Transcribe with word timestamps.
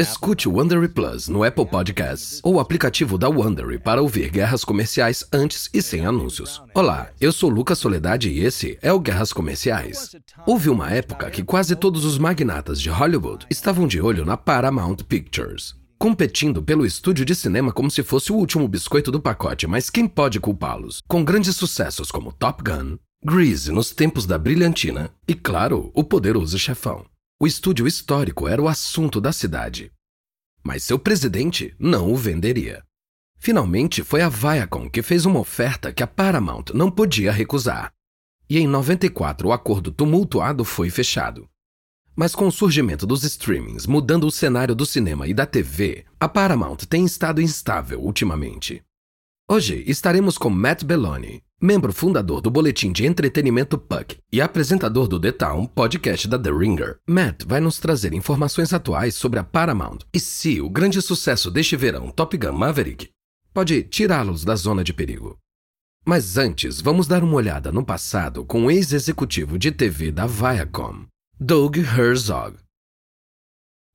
Escute 0.00 0.48
o 0.48 0.54
Wondery 0.54 0.88
Plus 0.88 1.28
no 1.28 1.44
Apple 1.44 1.66
Podcasts 1.66 2.40
ou 2.42 2.54
o 2.54 2.60
aplicativo 2.60 3.18
da 3.18 3.28
Wondery 3.28 3.78
para 3.78 4.00
ouvir 4.00 4.30
guerras 4.30 4.64
comerciais 4.64 5.22
antes 5.30 5.68
e 5.74 5.82
sem 5.82 6.06
anúncios. 6.06 6.62
Olá, 6.74 7.10
eu 7.20 7.30
sou 7.30 7.50
Lucas 7.50 7.78
Soledade 7.78 8.30
e 8.30 8.42
esse 8.42 8.78
é 8.80 8.90
o 8.90 8.98
Guerras 8.98 9.30
Comerciais. 9.30 10.16
Houve 10.46 10.70
uma 10.70 10.90
época 10.90 11.30
que 11.30 11.44
quase 11.44 11.76
todos 11.76 12.06
os 12.06 12.16
magnatas 12.16 12.80
de 12.80 12.88
Hollywood 12.88 13.44
estavam 13.50 13.86
de 13.86 14.00
olho 14.00 14.24
na 14.24 14.38
Paramount 14.38 14.96
Pictures. 15.06 15.74
Competindo 15.98 16.62
pelo 16.62 16.86
estúdio 16.86 17.26
de 17.26 17.34
cinema 17.34 17.70
como 17.70 17.90
se 17.90 18.02
fosse 18.02 18.32
o 18.32 18.36
último 18.36 18.66
biscoito 18.66 19.12
do 19.12 19.20
pacote, 19.20 19.66
mas 19.66 19.90
quem 19.90 20.08
pode 20.08 20.40
culpá-los? 20.40 21.02
Com 21.06 21.22
grandes 21.22 21.54
sucessos 21.54 22.10
como 22.10 22.32
Top 22.32 22.62
Gun, 22.64 22.96
Grease 23.22 23.70
nos 23.70 23.90
tempos 23.90 24.24
da 24.24 24.38
brilhantina 24.38 25.10
e, 25.28 25.34
claro, 25.34 25.90
o 25.94 26.02
poderoso 26.02 26.58
chefão. 26.58 27.04
O 27.42 27.46
estúdio 27.48 27.88
histórico 27.88 28.46
era 28.46 28.62
o 28.62 28.68
assunto 28.68 29.20
da 29.20 29.32
cidade. 29.32 29.90
Mas 30.62 30.84
seu 30.84 30.96
presidente 30.96 31.74
não 31.76 32.12
o 32.12 32.16
venderia. 32.16 32.84
Finalmente 33.36 34.04
foi 34.04 34.22
a 34.22 34.28
Viacom 34.28 34.88
que 34.88 35.02
fez 35.02 35.26
uma 35.26 35.40
oferta 35.40 35.92
que 35.92 36.04
a 36.04 36.06
Paramount 36.06 36.66
não 36.72 36.88
podia 36.88 37.32
recusar. 37.32 37.92
E 38.48 38.60
em 38.60 38.68
94 38.68 39.48
o 39.48 39.52
acordo 39.52 39.90
tumultuado 39.90 40.64
foi 40.64 40.88
fechado. 40.88 41.48
Mas 42.14 42.32
com 42.32 42.46
o 42.46 42.52
surgimento 42.52 43.08
dos 43.08 43.24
streamings 43.24 43.88
mudando 43.88 44.28
o 44.28 44.30
cenário 44.30 44.76
do 44.76 44.86
cinema 44.86 45.26
e 45.26 45.34
da 45.34 45.44
TV, 45.44 46.04
a 46.20 46.28
Paramount 46.28 46.86
tem 46.88 47.04
estado 47.04 47.42
instável 47.42 48.00
ultimamente. 48.00 48.84
Hoje 49.50 49.82
estaremos 49.88 50.38
com 50.38 50.48
Matt 50.48 50.84
Belloni, 50.84 51.42
membro 51.62 51.92
fundador 51.92 52.40
do 52.40 52.50
boletim 52.50 52.90
de 52.90 53.06
entretenimento 53.06 53.78
Puck 53.78 54.18
e 54.32 54.40
apresentador 54.40 55.06
do 55.06 55.20
The 55.20 55.30
Town, 55.30 55.64
podcast 55.66 56.26
da 56.26 56.36
The 56.36 56.50
Ringer. 56.50 56.98
Matt 57.08 57.44
vai 57.46 57.60
nos 57.60 57.78
trazer 57.78 58.12
informações 58.12 58.72
atuais 58.72 59.14
sobre 59.14 59.38
a 59.38 59.44
Paramount 59.44 59.98
e 60.12 60.18
se 60.18 60.60
o 60.60 60.68
grande 60.68 61.00
sucesso 61.00 61.52
deste 61.52 61.76
verão, 61.76 62.10
Top 62.10 62.36
Gun 62.36 62.50
Maverick, 62.50 63.10
pode 63.54 63.84
tirá-los 63.84 64.42
da 64.42 64.56
zona 64.56 64.82
de 64.82 64.92
perigo. 64.92 65.38
Mas 66.04 66.36
antes, 66.36 66.80
vamos 66.80 67.06
dar 67.06 67.22
uma 67.22 67.34
olhada 67.34 67.70
no 67.70 67.84
passado 67.84 68.44
com 68.44 68.64
o 68.64 68.70
ex-executivo 68.70 69.56
de 69.56 69.70
TV 69.70 70.10
da 70.10 70.26
Viacom, 70.26 71.06
Doug 71.38 71.76
Herzog. 71.76 72.56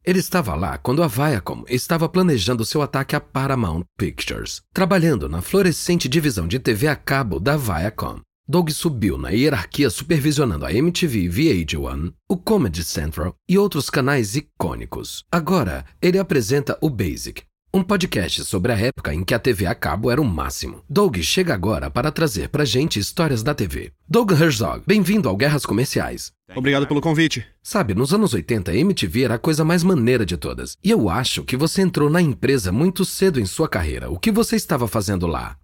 Ele 0.07 0.19
estava 0.19 0.55
lá 0.55 0.77
quando 0.77 1.03
a 1.03 1.07
Viacom 1.07 1.65
estava 1.67 2.07
planejando 2.07 2.63
seu 2.63 2.81
ataque 2.81 3.13
à 3.13 3.19
Paramount 3.19 3.83
Pictures, 3.97 4.61
trabalhando 4.73 5.27
na 5.27 5.41
florescente 5.41 6.07
divisão 6.07 6.47
de 6.47 6.59
TV 6.59 6.87
a 6.87 6.95
cabo 6.95 7.41
da 7.41 7.57
Viacom. 7.57 8.21
Doug 8.47 8.69
subiu 8.69 9.17
na 9.17 9.31
hierarquia 9.31 9.89
supervisionando 9.89 10.65
a 10.65 10.71
MTV 10.71 11.27
VH1, 11.27 12.13
o 12.29 12.37
Comedy 12.37 12.85
Central 12.85 13.35
e 13.49 13.57
outros 13.57 13.89
canais 13.89 14.37
icônicos. 14.37 15.25
Agora, 15.29 15.83
ele 16.01 16.17
apresenta 16.17 16.77
o 16.79 16.89
Basic, 16.89 17.43
um 17.73 17.83
podcast 17.83 18.43
sobre 18.45 18.71
a 18.71 18.77
época 18.77 19.13
em 19.13 19.23
que 19.23 19.33
a 19.33 19.39
TV 19.39 19.65
a 19.65 19.75
cabo 19.75 20.09
era 20.09 20.21
o 20.21 20.25
máximo. 20.25 20.83
Doug 20.89 21.17
chega 21.17 21.53
agora 21.53 21.89
para 21.89 22.11
trazer 22.11 22.49
pra 22.49 22.65
gente 22.65 22.99
histórias 22.99 23.43
da 23.43 23.53
TV. 23.53 23.91
Doug 24.07 24.31
Herzog, 24.31 24.83
bem-vindo 24.87 25.27
ao 25.27 25.35
Guerras 25.35 25.65
Comerciais. 25.65 26.31
Obrigado 26.55 26.87
pelo 26.87 27.01
convite. 27.01 27.45
Sabe, 27.61 27.93
nos 27.93 28.13
anos 28.13 28.33
80 28.33 28.71
a 28.71 28.75
MTV 28.75 29.23
era 29.23 29.35
a 29.35 29.39
coisa 29.39 29.65
mais 29.65 29.83
maneira 29.83 30.25
de 30.25 30.37
todas. 30.37 30.77
E 30.83 30.89
eu 30.89 31.09
acho 31.09 31.43
que 31.43 31.57
você 31.57 31.81
entrou 31.81 32.09
na 32.09 32.21
empresa 32.21 32.71
muito 32.71 33.03
cedo 33.03 33.39
em 33.39 33.45
sua 33.45 33.67
carreira. 33.67 34.09
O 34.09 34.17
que 34.17 34.31
você 34.31 34.55
estava 34.55 34.87
fazendo 34.87 35.27
lá? 35.27 35.57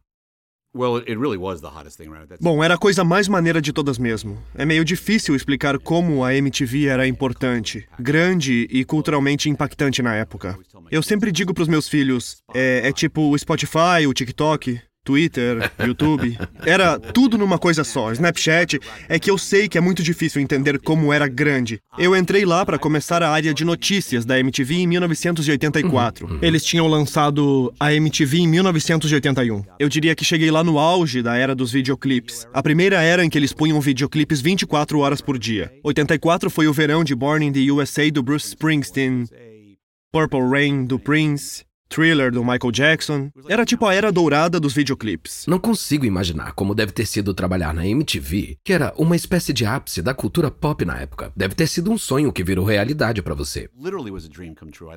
Bom, 2.41 2.63
era 2.63 2.73
a 2.73 2.77
coisa 2.77 3.03
mais 3.03 3.27
maneira 3.27 3.61
de 3.61 3.71
todas 3.71 3.99
mesmo. 3.99 4.41
É 4.55 4.66
meio 4.66 4.83
difícil 4.83 5.35
explicar 5.35 5.77
como 5.77 6.23
a 6.23 6.33
MTV 6.33 6.88
era 6.88 7.07
importante, 7.07 7.88
grande 7.99 8.67
e 8.71 8.83
culturalmente 8.83 9.49
impactante 9.49 10.01
na 10.01 10.16
época. 10.16 10.57
Eu 10.89 11.03
sempre 11.03 11.31
digo 11.31 11.53
pros 11.53 11.67
meus 11.67 11.88
filhos, 11.88 12.41
é, 12.53 12.88
é 12.88 12.91
tipo 12.91 13.22
o 13.29 13.38
Spotify, 13.38 14.07
o 14.07 14.13
TikTok. 14.13 14.81
Twitter, 15.03 15.72
YouTube. 15.80 16.38
Era 16.66 16.97
tudo 16.97 17.38
numa 17.38 17.58
coisa 17.58 17.84
só. 17.84 18.12
Snapchat 18.12 18.80
é 19.09 19.19
que 19.19 19.30
eu 19.30 19.38
sei 19.38 19.68
que 19.68 19.78
é 19.78 19.81
muito 19.81 20.02
difícil 20.02 20.41
entender 20.41 20.80
como 20.80 21.12
era 21.12 21.28
grande. 21.28 21.80
Eu 21.97 22.16
entrei 22.16 22.46
lá 22.46 22.66
para 22.66 22.80
começar 22.80 23.22
a 23.22 23.30
área 23.30 23.53
de 23.53 23.66
notícias 23.66 24.25
da 24.25 24.40
MTV 24.40 24.75
em 24.75 24.88
1984. 24.88 26.25
Uhum. 26.25 26.40
Eles 26.41 26.64
tinham 26.64 26.88
lançado 26.88 27.74
a 27.80 27.94
MTV 27.94 28.40
em 28.40 28.47
1981. 28.47 29.64
Eu 29.78 29.90
diria 29.90 30.16
que 30.16 30.24
cheguei 30.24 30.50
lá 30.50 30.64
no 30.64 30.80
auge 30.80 31.22
da 31.22 31.35
era 31.35 31.53
dos 31.53 31.72
videoclipes. 31.72 32.47
A 32.53 32.64
primeira 32.64 33.02
era 33.02 33.25
em 33.25 33.30
que 33.30 33.38
eles 33.38 33.52
punham 33.52 33.81
videoclipes 33.81 34.40
24 34.40 35.00
horas 35.00 35.22
por 35.22 35.38
dia. 35.38 35.72
84 35.84 36.50
foi 36.50 36.68
o 36.68 36.74
verão 36.74 37.03
de 37.03 37.14
Born 37.14 37.46
in 37.46 37.52
the 37.52 37.72
USA 37.72 38.09
do 38.09 38.24
Bruce 38.24 38.47
Springsteen, 38.47 39.25
Purple 40.12 40.47
Rain 40.50 40.85
do 40.85 41.00
Prince, 41.00 41.64
Thriller 41.93 42.31
do 42.31 42.43
Michael 42.43 42.71
Jackson. 42.71 43.29
Era 43.47 43.65
tipo 43.65 43.85
a 43.85 43.93
era 43.93 44.11
dourada 44.11 44.59
dos 44.59 44.73
videoclipes. 44.73 45.45
Não 45.47 45.59
consigo 45.59 46.05
imaginar 46.05 46.53
como 46.53 46.73
deve 46.73 46.91
ter 46.91 47.05
sido 47.05 47.33
trabalhar 47.33 47.73
na 47.73 47.85
MTV, 47.85 48.57
que 48.63 48.73
era 48.73 48.91
uma 48.97 49.15
espécie 49.15 49.53
de 49.53 49.65
ápice 49.65 50.01
da 50.01 50.13
cultura 50.13 50.49
pop 50.49 50.83
na 50.83 50.99
época. 50.99 51.31
Deve 51.35 51.53
ter 51.53 51.67
sido 51.67 51.91
um 51.91 51.97
sonho 51.97 52.33
que 52.33 52.43
virou 52.43 52.65
realidade 52.65 53.21
para 53.21 53.35
você. 53.35 53.69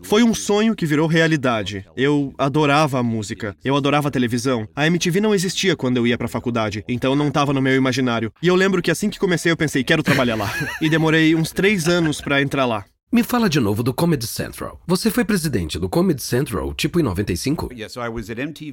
Foi 0.03 0.23
um 0.23 0.35
sonho 0.35 0.75
que 0.75 0.87
virou 0.87 1.07
realidade. 1.07 1.85
Eu 1.97 2.33
adorava 2.39 2.99
a 2.99 3.03
música. 3.03 3.55
Eu 3.63 3.77
adorava 3.77 4.09
a 4.09 4.11
televisão. 4.11 4.67
A 4.75 4.87
MTV 4.87 5.21
não 5.21 5.35
existia 5.35 5.77
quando 5.77 5.99
eu 5.99 6.07
ia 6.07 6.17
pra 6.17 6.29
faculdade, 6.29 6.83
então 6.89 7.15
não 7.15 7.31
tava 7.31 7.53
no 7.53 7.61
meu 7.61 7.75
imaginário. 7.75 8.33
E 8.43 8.49
eu 8.49 8.55
lembro 8.55 8.81
que 8.81 8.91
assim 8.91 9.11
que 9.11 9.19
comecei 9.19 9.53
eu 9.53 9.57
pensei, 9.57 9.85
quero 9.85 10.03
trabalhar 10.03 10.37
lá. 10.37 10.47
E 10.81 10.91
demorei 10.91 11.35
uns 11.35 11.53
três 11.53 11.89
anos 11.89 12.21
para 12.21 12.43
entrar 12.43 12.65
lá. 12.67 12.85
Me 13.13 13.23
fala 13.23 13.49
de 13.49 13.61
novo 13.61 13.85
do 13.85 13.95
Comedy 13.95 14.27
Central. 14.27 14.81
Você 14.85 15.13
foi 15.13 15.25
presidente 15.25 15.79
do 15.79 15.89
Comedy 15.89 16.21
Central, 16.21 16.75
tipo 16.75 16.99
em 16.99 17.05
95? 17.05 17.69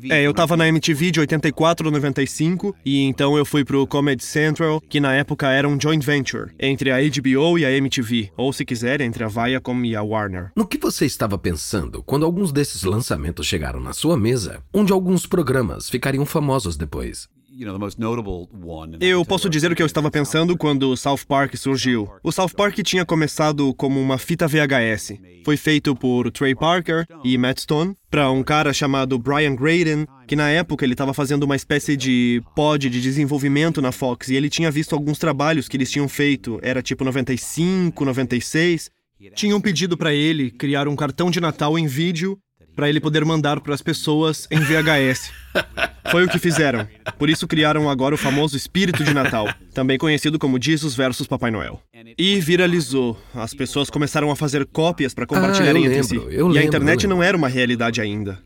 É, 0.10 0.24
eu 0.24 0.34
tava 0.34 0.58
na 0.58 0.68
MTV 0.68 1.12
de 1.12 1.20
84 1.20 1.88
a 1.88 1.92
95, 1.92 2.76
e 2.84 3.04
então 3.04 3.38
eu 3.38 3.46
fui 3.46 3.64
pro 3.64 3.86
Comedy 3.86 4.24
Central, 4.24 4.82
que 4.90 5.00
na 5.00 5.14
época 5.14 5.52
era 5.52 5.70
um 5.70 5.80
joint 5.80 6.04
venture 6.04 6.50
entre 6.60 6.90
a 6.90 6.98
HBO 6.98 7.60
e 7.60 7.66
a 7.66 7.72
MTV, 7.72 8.32
ou 8.36 8.52
se 8.52 8.66
quiser, 8.66 9.02
entre 9.02 9.24
a 9.24 9.28
Viacom 9.28 9.84
e 9.86 9.96
a 9.96 10.02
Warner. 10.02 10.52
No 10.56 10.66
que 10.66 10.80
você 10.80 11.06
estava 11.06 11.38
pensando 11.38 12.02
quando 12.02 12.26
alguns 12.26 12.52
desses 12.52 12.82
lançamentos 12.82 13.46
chegaram 13.46 13.80
na 13.80 13.94
sua 13.94 14.18
mesa, 14.18 14.64
onde 14.74 14.92
alguns 14.92 15.28
programas 15.28 15.92
ficariam 15.92 16.26
famosos 16.26 16.76
depois? 16.76 17.30
Eu 19.00 19.24
posso 19.24 19.47
dizer 19.47 19.72
o 19.72 19.75
que 19.75 19.81
eu 19.84 19.86
estava 19.86 20.09
pensando 20.09 20.58
quando 20.58 20.90
o 20.90 20.97
South 20.97 21.19
Park 21.28 21.56
surgiu. 21.56 22.09
O 22.24 22.31
South 22.31 22.50
Park 22.50 22.80
tinha 22.80 23.06
começado 23.06 23.74
como 23.75 24.02
uma 24.02 24.18
fita 24.18 24.47
VHS. 24.47 25.19
Foi 25.46 25.56
feito 25.56 25.96
por 25.96 26.31
Trey 26.31 26.56
Parker 26.56 27.06
e 27.24 27.38
Matt 27.38 27.59
Stone 27.59 27.96
para 28.09 28.31
um 28.31 28.41
cara 28.41 28.74
chamado 28.74 29.19
Brian 29.19 29.56
Graden, 29.56 30.08
que 30.28 30.36
na 30.36 30.50
época 30.50 30.84
ele 30.84 30.94
estava 30.94 31.14
fazendo 31.14 31.44
uma 31.44 31.56
espécie 31.56 31.96
de 31.96 32.41
pod 32.56 32.90
de 32.90 33.00
desenvolvimento 33.00 33.81
na 33.84 33.91
Fox 33.91 34.30
e 34.30 34.35
ele 34.35 34.50
tinha 34.50 34.72
visto 34.72 34.94
alguns 34.94 35.20
trabalhos 35.20 35.68
que 35.68 35.78
eles 35.78 35.91
tinham 35.91 36.09
feito, 36.09 36.59
era 36.64 36.81
tipo 36.81 37.03
95, 37.03 38.03
96. 38.03 38.90
Tinham 39.35 39.62
pedido 39.62 39.96
para 39.96 40.14
ele 40.14 40.50
criar 40.52 40.88
um 40.88 40.96
cartão 40.96 41.30
de 41.30 41.40
Natal 41.40 41.78
em 41.78 41.85
vídeo 41.88 42.38
para 42.75 42.89
ele 42.89 43.00
poder 43.00 43.23
mandar 43.25 43.59
para 43.59 43.73
as 43.73 43.81
pessoas 43.81 44.47
em 44.50 44.59
VHS. 44.59 45.31
Foi 46.11 46.25
o 46.25 46.29
que 46.29 46.39
fizeram. 46.39 46.88
Por 47.17 47.29
isso 47.29 47.47
criaram 47.47 47.89
agora 47.89 48.16
o 48.16 48.17
famoso 48.17 48.57
espírito 48.57 49.03
de 49.03 49.13
Natal, 49.13 49.47
também 49.73 49.97
conhecido 49.97 50.38
como 50.38 50.61
Jesus 50.61 50.95
versus 50.95 51.28
Papai 51.28 51.51
Noel. 51.51 51.81
E 52.17 52.39
viralizou. 52.39 53.17
As 53.34 53.53
pessoas 53.53 53.89
começaram 53.89 54.29
a 54.29 54.35
fazer 54.35 54.66
cópias 54.66 55.13
para 55.13 55.25
compartilharem 55.25 55.85
ah, 55.85 55.88
entre 55.88 56.03
si. 56.03 56.16
e 56.16 56.57
a 56.57 56.63
internet 56.63 57.07
não 57.07 57.23
era 57.23 57.38
uma 57.38 57.47
realidade 57.47 58.01
ainda. 58.01 58.39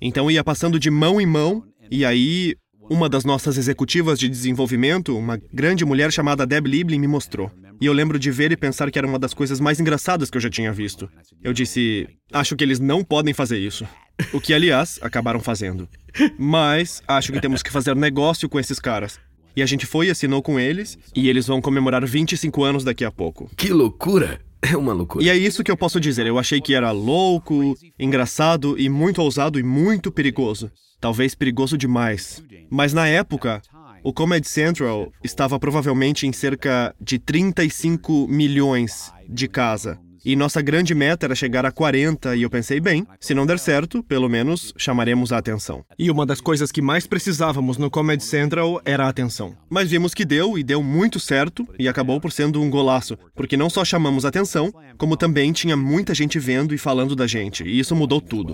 Então 0.00 0.30
ia 0.30 0.42
passando 0.42 0.78
de 0.78 0.90
mão 0.90 1.20
em 1.20 1.26
mão, 1.26 1.64
e 1.90 2.04
aí 2.04 2.56
uma 2.90 3.08
das 3.08 3.24
nossas 3.24 3.56
executivas 3.56 4.18
de 4.18 4.28
desenvolvimento, 4.28 5.16
uma 5.16 5.40
grande 5.52 5.84
mulher 5.84 6.12
chamada 6.12 6.46
Deb 6.46 6.66
Liebling, 6.66 6.98
me 6.98 7.06
mostrou. 7.06 7.50
E 7.82 7.86
eu 7.86 7.92
lembro 7.92 8.16
de 8.16 8.30
ver 8.30 8.52
e 8.52 8.56
pensar 8.56 8.92
que 8.92 8.96
era 8.96 9.08
uma 9.08 9.18
das 9.18 9.34
coisas 9.34 9.58
mais 9.58 9.80
engraçadas 9.80 10.30
que 10.30 10.36
eu 10.36 10.40
já 10.40 10.48
tinha 10.48 10.72
visto. 10.72 11.10
Eu 11.42 11.52
disse: 11.52 12.08
Acho 12.32 12.54
que 12.54 12.62
eles 12.62 12.78
não 12.78 13.02
podem 13.02 13.34
fazer 13.34 13.58
isso. 13.58 13.84
O 14.32 14.40
que, 14.40 14.54
aliás, 14.54 15.00
acabaram 15.02 15.40
fazendo. 15.40 15.88
Mas 16.38 17.02
acho 17.08 17.32
que 17.32 17.40
temos 17.40 17.60
que 17.60 17.72
fazer 17.72 17.96
negócio 17.96 18.48
com 18.48 18.60
esses 18.60 18.78
caras. 18.78 19.18
E 19.56 19.62
a 19.64 19.66
gente 19.66 19.84
foi 19.84 20.06
e 20.06 20.10
assinou 20.10 20.40
com 20.40 20.60
eles, 20.60 20.96
e 21.12 21.28
eles 21.28 21.48
vão 21.48 21.60
comemorar 21.60 22.06
25 22.06 22.62
anos 22.62 22.84
daqui 22.84 23.04
a 23.04 23.10
pouco. 23.10 23.50
Que 23.56 23.72
loucura! 23.72 24.40
É 24.62 24.76
uma 24.76 24.92
loucura. 24.92 25.24
E 25.24 25.28
é 25.28 25.36
isso 25.36 25.64
que 25.64 25.70
eu 25.72 25.76
posso 25.76 25.98
dizer. 25.98 26.24
Eu 26.24 26.38
achei 26.38 26.60
que 26.60 26.74
era 26.74 26.92
louco, 26.92 27.76
engraçado 27.98 28.78
e 28.78 28.88
muito 28.88 29.20
ousado 29.20 29.58
e 29.58 29.62
muito 29.64 30.12
perigoso. 30.12 30.70
Talvez 31.00 31.34
perigoso 31.34 31.76
demais. 31.76 32.44
Mas 32.70 32.92
na 32.92 33.08
época, 33.08 33.60
o 34.02 34.12
Comedy 34.12 34.48
Central 34.48 35.12
estava 35.22 35.58
provavelmente 35.58 36.26
em 36.26 36.32
cerca 36.32 36.94
de 37.00 37.18
35 37.18 38.26
milhões 38.28 39.12
de 39.28 39.48
casa. 39.48 39.98
E 40.24 40.36
nossa 40.36 40.62
grande 40.62 40.94
meta 40.94 41.26
era 41.26 41.34
chegar 41.34 41.66
a 41.66 41.72
40, 41.72 42.36
e 42.36 42.42
eu 42.42 42.50
pensei, 42.50 42.78
bem, 42.78 43.04
se 43.18 43.34
não 43.34 43.44
der 43.44 43.58
certo, 43.58 44.04
pelo 44.04 44.28
menos 44.28 44.72
chamaremos 44.76 45.32
a 45.32 45.38
atenção. 45.38 45.84
E 45.98 46.10
uma 46.12 46.24
das 46.24 46.40
coisas 46.40 46.70
que 46.70 46.80
mais 46.80 47.08
precisávamos 47.08 47.76
no 47.76 47.90
Comedy 47.90 48.22
Central 48.22 48.80
era 48.84 49.06
a 49.06 49.08
atenção. 49.08 49.56
Mas 49.68 49.90
vimos 49.90 50.14
que 50.14 50.24
deu, 50.24 50.56
e 50.56 50.62
deu 50.62 50.80
muito 50.80 51.18
certo, 51.18 51.66
e 51.76 51.88
acabou 51.88 52.20
por 52.20 52.30
sendo 52.30 52.62
um 52.62 52.70
golaço, 52.70 53.18
porque 53.34 53.56
não 53.56 53.68
só 53.68 53.84
chamamos 53.84 54.24
a 54.24 54.28
atenção, 54.28 54.72
como 54.96 55.16
também 55.16 55.52
tinha 55.52 55.76
muita 55.76 56.14
gente 56.14 56.38
vendo 56.38 56.72
e 56.72 56.78
falando 56.78 57.16
da 57.16 57.26
gente, 57.26 57.64
e 57.64 57.80
isso 57.80 57.96
mudou 57.96 58.20
tudo. 58.20 58.52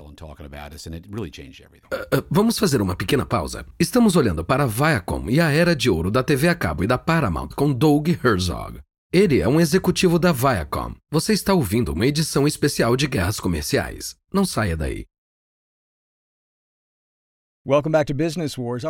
Uh, 1.92 2.18
uh, 2.18 2.24
vamos 2.30 2.58
fazer 2.58 2.80
uma 2.80 2.96
pequena 2.96 3.26
pausa. 3.26 3.66
Estamos 3.78 4.16
olhando 4.16 4.42
para 4.42 4.64
a 4.64 4.66
Viacom 4.66 5.26
e 5.28 5.38
a 5.38 5.50
era 5.50 5.76
de 5.76 5.90
ouro 5.90 6.10
da 6.10 6.22
TV 6.22 6.48
a 6.48 6.54
cabo 6.54 6.82
e 6.82 6.86
da 6.86 6.96
Paramount 6.96 7.50
com 7.54 7.70
Doug 7.70 8.08
Herzog. 8.24 8.80
Ele 9.10 9.40
é 9.40 9.48
um 9.48 9.58
executivo 9.58 10.18
da 10.18 10.32
Viacom. 10.32 10.94
Você 11.10 11.32
está 11.32 11.54
ouvindo 11.54 11.94
uma 11.94 12.06
edição 12.06 12.46
especial 12.46 12.94
de 12.94 13.06
Guerras 13.06 13.40
Comerciais. 13.40 14.14
Não 14.30 14.44
saia 14.44 14.76
daí. 14.76 15.06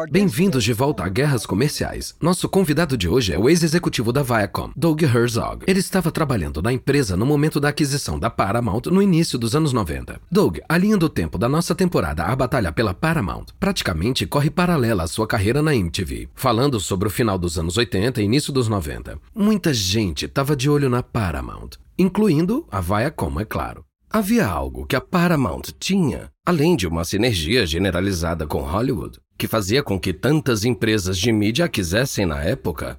Bem-vindos 0.08 0.62
de 0.62 0.72
volta 0.72 1.02
a 1.02 1.08
Guerras 1.08 1.44
Comerciais. 1.44 2.14
Nosso 2.22 2.48
convidado 2.48 2.96
de 2.96 3.08
hoje 3.08 3.32
é 3.32 3.36
o 3.36 3.48
ex-executivo 3.50 4.12
da 4.12 4.22
Viacom, 4.22 4.70
Doug 4.76 5.02
Herzog. 5.02 5.64
Ele 5.66 5.80
estava 5.80 6.12
trabalhando 6.12 6.62
na 6.62 6.72
empresa 6.72 7.16
no 7.16 7.26
momento 7.26 7.58
da 7.58 7.70
aquisição 7.70 8.20
da 8.20 8.30
Paramount 8.30 8.82
no 8.86 9.02
início 9.02 9.36
dos 9.36 9.56
anos 9.56 9.72
90. 9.72 10.20
Doug, 10.30 10.58
a 10.68 10.78
linha 10.78 10.96
do 10.96 11.08
tempo 11.08 11.36
da 11.36 11.48
nossa 11.48 11.74
temporada 11.74 12.22
A 12.22 12.36
Batalha 12.36 12.70
pela 12.70 12.94
Paramount 12.94 13.46
praticamente 13.58 14.24
corre 14.26 14.48
paralela 14.48 15.02
à 15.02 15.08
sua 15.08 15.26
carreira 15.26 15.60
na 15.60 15.74
MTV, 15.74 16.28
falando 16.36 16.78
sobre 16.78 17.08
o 17.08 17.10
final 17.10 17.36
dos 17.36 17.58
anos 17.58 17.76
80 17.76 18.22
e 18.22 18.24
início 18.24 18.52
dos 18.52 18.68
90. 18.68 19.18
Muita 19.34 19.74
gente 19.74 20.26
estava 20.26 20.54
de 20.54 20.70
olho 20.70 20.88
na 20.88 21.02
Paramount, 21.02 21.70
incluindo 21.98 22.64
a 22.70 22.80
Viacom, 22.80 23.40
é 23.40 23.44
claro. 23.44 23.87
Havia 24.10 24.46
algo 24.46 24.86
que 24.86 24.96
a 24.96 25.02
Paramount 25.02 25.64
tinha, 25.78 26.30
além 26.44 26.74
de 26.74 26.86
uma 26.86 27.04
sinergia 27.04 27.66
generalizada 27.66 28.46
com 28.46 28.62
Hollywood, 28.62 29.18
que 29.36 29.46
fazia 29.46 29.82
com 29.82 30.00
que 30.00 30.14
tantas 30.14 30.64
empresas 30.64 31.18
de 31.18 31.30
mídia 31.30 31.66
a 31.66 31.68
quisessem 31.68 32.24
na 32.24 32.42
época. 32.42 32.98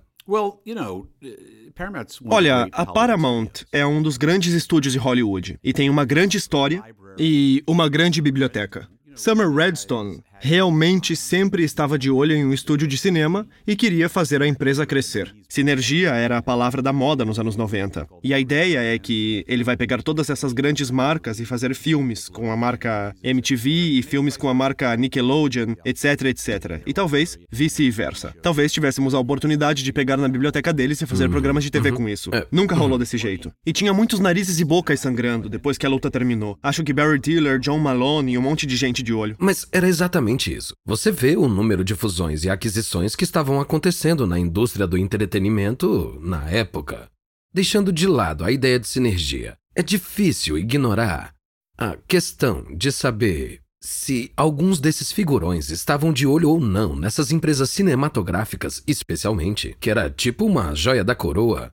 Olha, 2.30 2.68
a 2.72 2.86
Paramount 2.86 3.66
é 3.72 3.84
um 3.84 4.04
dos 4.04 4.18
grandes 4.18 4.54
estúdios 4.54 4.94
de 4.94 5.00
Hollywood 5.00 5.58
e 5.64 5.74
tem 5.74 5.90
uma 5.90 6.06
grande 6.06 6.38
história 6.38 6.84
e 7.18 7.64
uma 7.66 7.90
grande 7.90 8.22
biblioteca. 8.22 8.88
Summer 9.16 9.50
Redstone 9.52 10.24
realmente 10.40 11.16
sempre 11.16 11.64
estava 11.64 11.98
de 11.98 12.10
olho 12.10 12.34
em 12.34 12.46
um 12.46 12.54
estúdio 12.54 12.88
de 12.88 12.98
cinema 12.98 13.48
e 13.68 13.76
queria 13.76 14.10
fazer 14.10 14.42
a 14.42 14.48
empresa 14.48 14.86
crescer. 14.86 15.34
Sinergia 15.48 16.12
era 16.12 16.38
a 16.38 16.42
palavra 16.42 16.82
da 16.82 16.94
moda 16.94 17.26
nos 17.26 17.40
anos 17.40 17.56
90. 17.56 18.08
E 18.24 18.34
a 18.34 18.40
ideia 18.40 18.80
é 18.80 18.98
que 18.98 19.44
ele 19.48 19.64
vai 19.64 19.76
pegar 19.76 20.02
todas 20.02 20.30
essas 20.30 20.54
grandes 20.54 20.92
marcas 20.92 21.40
e 21.40 21.46
fazer 21.46 21.76
filmes 21.76 22.30
com 22.30 22.52
a 22.52 22.58
marca 22.58 23.14
MTV 23.24 23.70
e 23.70 24.02
filmes 24.04 24.38
com 24.38 24.48
a 24.48 24.54
marca 24.54 24.96
Nickelodeon, 24.96 25.76
etc, 25.84 26.26
etc. 26.26 26.82
E 26.86 26.94
talvez 26.94 27.38
vice-versa. 27.52 28.34
Talvez 28.42 28.72
tivéssemos 28.72 29.14
a 29.14 29.20
oportunidade 29.20 29.84
de 29.84 29.92
pegar 29.92 30.18
na 30.18 30.28
biblioteca 30.28 30.72
deles 30.72 31.02
e 31.02 31.06
fazer 31.06 31.26
uhum. 31.26 31.32
programas 31.32 31.64
de 31.64 31.72
TV 31.72 31.90
uhum. 31.90 31.98
com 31.98 32.10
isso. 32.10 32.30
É. 32.34 32.46
Nunca 32.52 32.76
rolou 32.76 32.98
desse 32.98 33.18
jeito. 33.18 33.52
E 33.66 33.74
tinha 33.74 33.94
muitos 33.94 34.20
narizes 34.20 34.60
e 34.60 34.64
bocas 34.64 35.00
sangrando 35.00 35.50
depois 35.50 35.78
que 35.78 35.86
a 35.86 35.90
luta 35.90 36.12
terminou. 36.12 36.58
Acho 36.62 36.84
que 36.84 36.94
Barry 36.94 37.20
Diller, 37.20 37.60
John 37.60 37.80
Malone 37.80 38.34
e 38.34 38.38
um 38.38 38.42
monte 38.42 38.66
de 38.66 38.78
gente 38.78 39.02
de 39.02 39.14
olho. 39.14 39.36
Mas 39.40 39.68
era 39.72 39.88
exatamente 39.88 40.29
exatamente 40.30 40.54
isso. 40.54 40.76
Você 40.86 41.12
vê 41.12 41.36
o 41.36 41.48
número 41.48 41.84
de 41.84 41.96
fusões 41.96 42.44
e 42.44 42.50
aquisições 42.50 43.16
que 43.16 43.24
estavam 43.24 43.60
acontecendo 43.60 44.28
na 44.28 44.38
indústria 44.38 44.86
do 44.86 44.98
entretenimento 44.98 46.20
na 46.22 46.50
época. 46.50 47.10
Deixando 47.54 47.92
de 47.92 48.08
lado 48.08 48.44
a 48.44 48.52
ideia 48.52 48.80
de 48.80 48.88
sinergia, 48.88 49.58
é 49.76 49.82
difícil 49.82 50.58
ignorar 50.58 51.34
a 51.78 51.96
questão 52.08 52.66
de 52.76 52.92
saber 52.92 53.62
se 53.82 54.32
alguns 54.36 54.80
desses 54.80 55.12
figurões 55.12 55.70
estavam 55.70 56.12
de 56.12 56.28
olho 56.28 56.50
ou 56.50 56.60
não 56.60 56.96
nessas 56.96 57.32
empresas 57.32 57.70
cinematográficas, 57.70 58.84
especialmente, 58.86 59.76
que 59.80 59.90
era 59.90 60.10
tipo 60.10 60.46
uma 60.46 60.76
joia 60.76 61.04
da 61.04 61.16
coroa, 61.16 61.72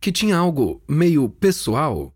que 0.00 0.12
tinha 0.12 0.36
algo 0.36 0.82
meio 0.88 1.28
pessoal. 1.28 2.14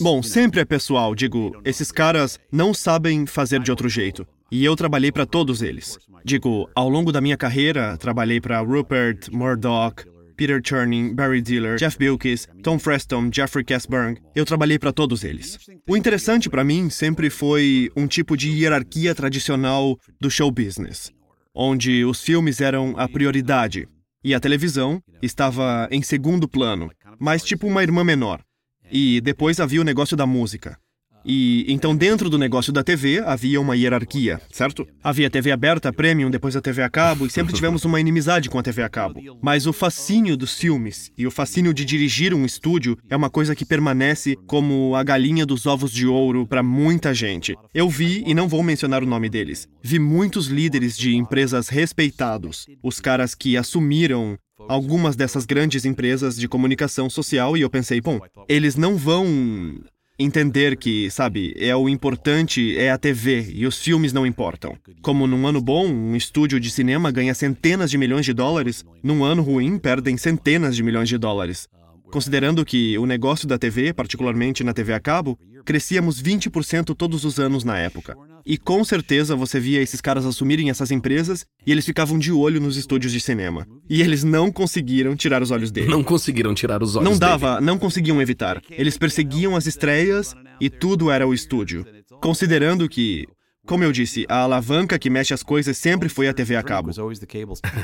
Bom, 0.00 0.22
sempre 0.22 0.60
é 0.60 0.64
pessoal. 0.64 1.14
Digo, 1.14 1.60
esses 1.64 1.92
caras 1.92 2.38
não 2.50 2.74
sabem 2.74 3.26
fazer 3.26 3.60
de 3.60 3.70
outro 3.70 3.88
jeito. 3.88 4.26
E 4.50 4.64
eu 4.64 4.74
trabalhei 4.74 5.12
para 5.12 5.26
todos 5.26 5.62
eles. 5.62 5.98
Digo, 6.24 6.68
ao 6.74 6.88
longo 6.88 7.12
da 7.12 7.20
minha 7.20 7.36
carreira, 7.36 7.96
trabalhei 7.96 8.40
para 8.40 8.60
Rupert 8.60 9.28
Murdoch, 9.30 10.04
Peter 10.36 10.60
Cherning, 10.64 11.14
Barry 11.14 11.40
Diller, 11.40 11.76
Jeff 11.76 11.96
Bilkes, 11.96 12.48
Tom 12.62 12.78
Freston, 12.78 13.30
Jeffrey 13.32 13.64
Kasberg. 13.64 14.20
Eu 14.34 14.44
trabalhei 14.44 14.78
para 14.78 14.92
todos 14.92 15.22
eles. 15.22 15.58
O 15.88 15.96
interessante 15.96 16.48
para 16.48 16.64
mim 16.64 16.90
sempre 16.90 17.30
foi 17.30 17.90
um 17.94 18.08
tipo 18.08 18.36
de 18.36 18.50
hierarquia 18.50 19.14
tradicional 19.14 19.96
do 20.20 20.30
show 20.30 20.50
business, 20.50 21.12
onde 21.54 22.04
os 22.04 22.22
filmes 22.22 22.60
eram 22.60 22.94
a 22.96 23.06
prioridade 23.06 23.86
e 24.22 24.34
a 24.34 24.40
televisão 24.40 25.02
estava 25.22 25.88
em 25.90 26.02
segundo 26.02 26.48
plano, 26.48 26.90
mas 27.18 27.42
tipo 27.42 27.66
uma 27.66 27.82
irmã 27.82 28.04
menor. 28.04 28.42
E 28.90 29.20
depois 29.20 29.60
havia 29.60 29.80
o 29.80 29.84
negócio 29.84 30.16
da 30.16 30.26
música. 30.26 30.78
E 31.24 31.64
então 31.68 31.94
dentro 31.94 32.30
do 32.30 32.38
negócio 32.38 32.72
da 32.72 32.82
TV 32.82 33.20
havia 33.20 33.60
uma 33.60 33.76
hierarquia, 33.76 34.40
certo? 34.50 34.86
Havia 35.02 35.30
TV 35.30 35.52
aberta, 35.52 35.92
premium, 35.92 36.30
depois 36.30 36.56
a 36.56 36.60
TV 36.60 36.82
a 36.82 36.90
cabo 36.90 37.26
e 37.26 37.30
sempre 37.30 37.54
tivemos 37.54 37.84
uma 37.84 38.00
inimizade 38.00 38.48
com 38.48 38.58
a 38.58 38.62
TV 38.62 38.82
a 38.82 38.88
cabo. 38.88 39.20
Mas 39.42 39.66
o 39.66 39.72
fascínio 39.72 40.36
dos 40.36 40.58
filmes 40.58 41.10
e 41.16 41.26
o 41.26 41.30
fascínio 41.30 41.74
de 41.74 41.84
dirigir 41.84 42.34
um 42.34 42.44
estúdio 42.44 42.96
é 43.08 43.16
uma 43.16 43.30
coisa 43.30 43.54
que 43.54 43.64
permanece 43.64 44.36
como 44.46 44.94
a 44.94 45.02
galinha 45.02 45.44
dos 45.44 45.66
ovos 45.66 45.92
de 45.92 46.06
ouro 46.06 46.46
para 46.46 46.62
muita 46.62 47.12
gente. 47.14 47.56
Eu 47.74 47.88
vi 47.88 48.22
e 48.26 48.34
não 48.34 48.48
vou 48.48 48.62
mencionar 48.62 49.02
o 49.02 49.06
nome 49.06 49.28
deles. 49.28 49.68
Vi 49.82 49.98
muitos 49.98 50.46
líderes 50.46 50.96
de 50.96 51.14
empresas 51.14 51.68
respeitados, 51.68 52.66
os 52.82 53.00
caras 53.00 53.34
que 53.34 53.56
assumiram 53.56 54.38
algumas 54.68 55.16
dessas 55.16 55.46
grandes 55.46 55.84
empresas 55.84 56.36
de 56.36 56.48
comunicação 56.48 57.08
social 57.08 57.56
e 57.56 57.62
eu 57.62 57.70
pensei, 57.70 58.00
bom, 58.00 58.20
eles 58.48 58.76
não 58.76 58.96
vão 58.96 59.80
entender 60.22 60.76
que, 60.76 61.10
sabe, 61.10 61.54
é 61.58 61.74
o 61.74 61.88
importante 61.88 62.76
é 62.76 62.90
a 62.90 62.98
TV 62.98 63.50
e 63.54 63.66
os 63.66 63.82
filmes 63.82 64.12
não 64.12 64.26
importam. 64.26 64.76
Como 65.00 65.26
num 65.26 65.46
ano 65.46 65.62
bom, 65.62 65.86
um 65.86 66.14
estúdio 66.14 66.60
de 66.60 66.70
cinema 66.70 67.10
ganha 67.10 67.32
centenas 67.32 67.90
de 67.90 67.96
milhões 67.96 68.26
de 68.26 68.34
dólares, 68.34 68.84
num 69.02 69.24
ano 69.24 69.42
ruim 69.42 69.78
perdem 69.78 70.18
centenas 70.18 70.76
de 70.76 70.82
milhões 70.82 71.08
de 71.08 71.16
dólares. 71.16 71.68
Considerando 72.10 72.64
que 72.64 72.98
o 72.98 73.06
negócio 73.06 73.46
da 73.46 73.58
TV, 73.58 73.92
particularmente 73.92 74.64
na 74.64 74.72
TV 74.72 74.92
a 74.92 75.00
cabo, 75.00 75.38
crescíamos 75.64 76.20
20% 76.20 76.94
todos 76.96 77.24
os 77.24 77.38
anos 77.38 77.62
na 77.64 77.78
época. 77.78 78.16
E 78.44 78.56
com 78.58 78.82
certeza 78.84 79.36
você 79.36 79.60
via 79.60 79.80
esses 79.80 80.00
caras 80.00 80.24
assumirem 80.26 80.70
essas 80.70 80.90
empresas 80.90 81.44
e 81.66 81.70
eles 81.70 81.84
ficavam 81.84 82.18
de 82.18 82.32
olho 82.32 82.60
nos 82.60 82.76
estúdios 82.76 83.12
de 83.12 83.20
cinema. 83.20 83.66
E 83.88 84.00
eles 84.02 84.24
não 84.24 84.50
conseguiram 84.50 85.14
tirar 85.14 85.42
os 85.42 85.50
olhos 85.50 85.70
dele. 85.70 85.88
Não 85.88 86.02
conseguiram 86.02 86.54
tirar 86.54 86.82
os 86.82 86.96
olhos 86.96 87.08
Não 87.08 87.18
dava, 87.18 87.54
dele. 87.54 87.66
não 87.66 87.78
conseguiam 87.78 88.20
evitar. 88.20 88.60
Eles 88.70 88.96
perseguiam 88.98 89.54
as 89.54 89.66
estreias 89.66 90.34
e 90.60 90.68
tudo 90.68 91.10
era 91.10 91.26
o 91.28 91.34
estúdio. 91.34 91.86
Considerando 92.20 92.88
que 92.88 93.26
como 93.70 93.84
eu 93.84 93.92
disse, 93.92 94.26
a 94.28 94.38
alavanca 94.38 94.98
que 94.98 95.08
mexe 95.08 95.32
as 95.32 95.44
coisas 95.44 95.78
sempre 95.78 96.08
foi 96.08 96.26
a 96.26 96.34
TV 96.34 96.56
a 96.56 96.62
cabo. 96.62 96.90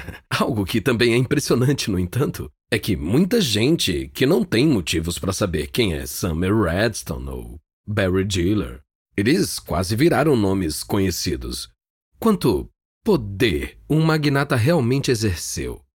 Algo 0.28 0.64
que 0.64 0.80
também 0.80 1.12
é 1.12 1.16
impressionante, 1.16 1.92
no 1.92 1.96
entanto, 1.96 2.50
é 2.72 2.76
que 2.76 2.96
muita 2.96 3.40
gente 3.40 4.10
que 4.12 4.26
não 4.26 4.42
tem 4.42 4.66
motivos 4.66 5.16
para 5.16 5.32
saber 5.32 5.68
quem 5.68 5.94
é 5.94 6.04
Summer 6.04 6.52
Redstone 6.52 7.28
ou 7.28 7.60
Barry 7.86 8.24
Diller, 8.24 8.80
eles 9.16 9.60
quase 9.60 9.94
viraram 9.94 10.34
nomes 10.34 10.82
conhecidos. 10.82 11.68
Quanto 12.18 12.68
poder 13.04 13.78
um 13.88 14.02
magnata 14.02 14.56
realmente 14.56 15.12
exerceu? 15.12 15.85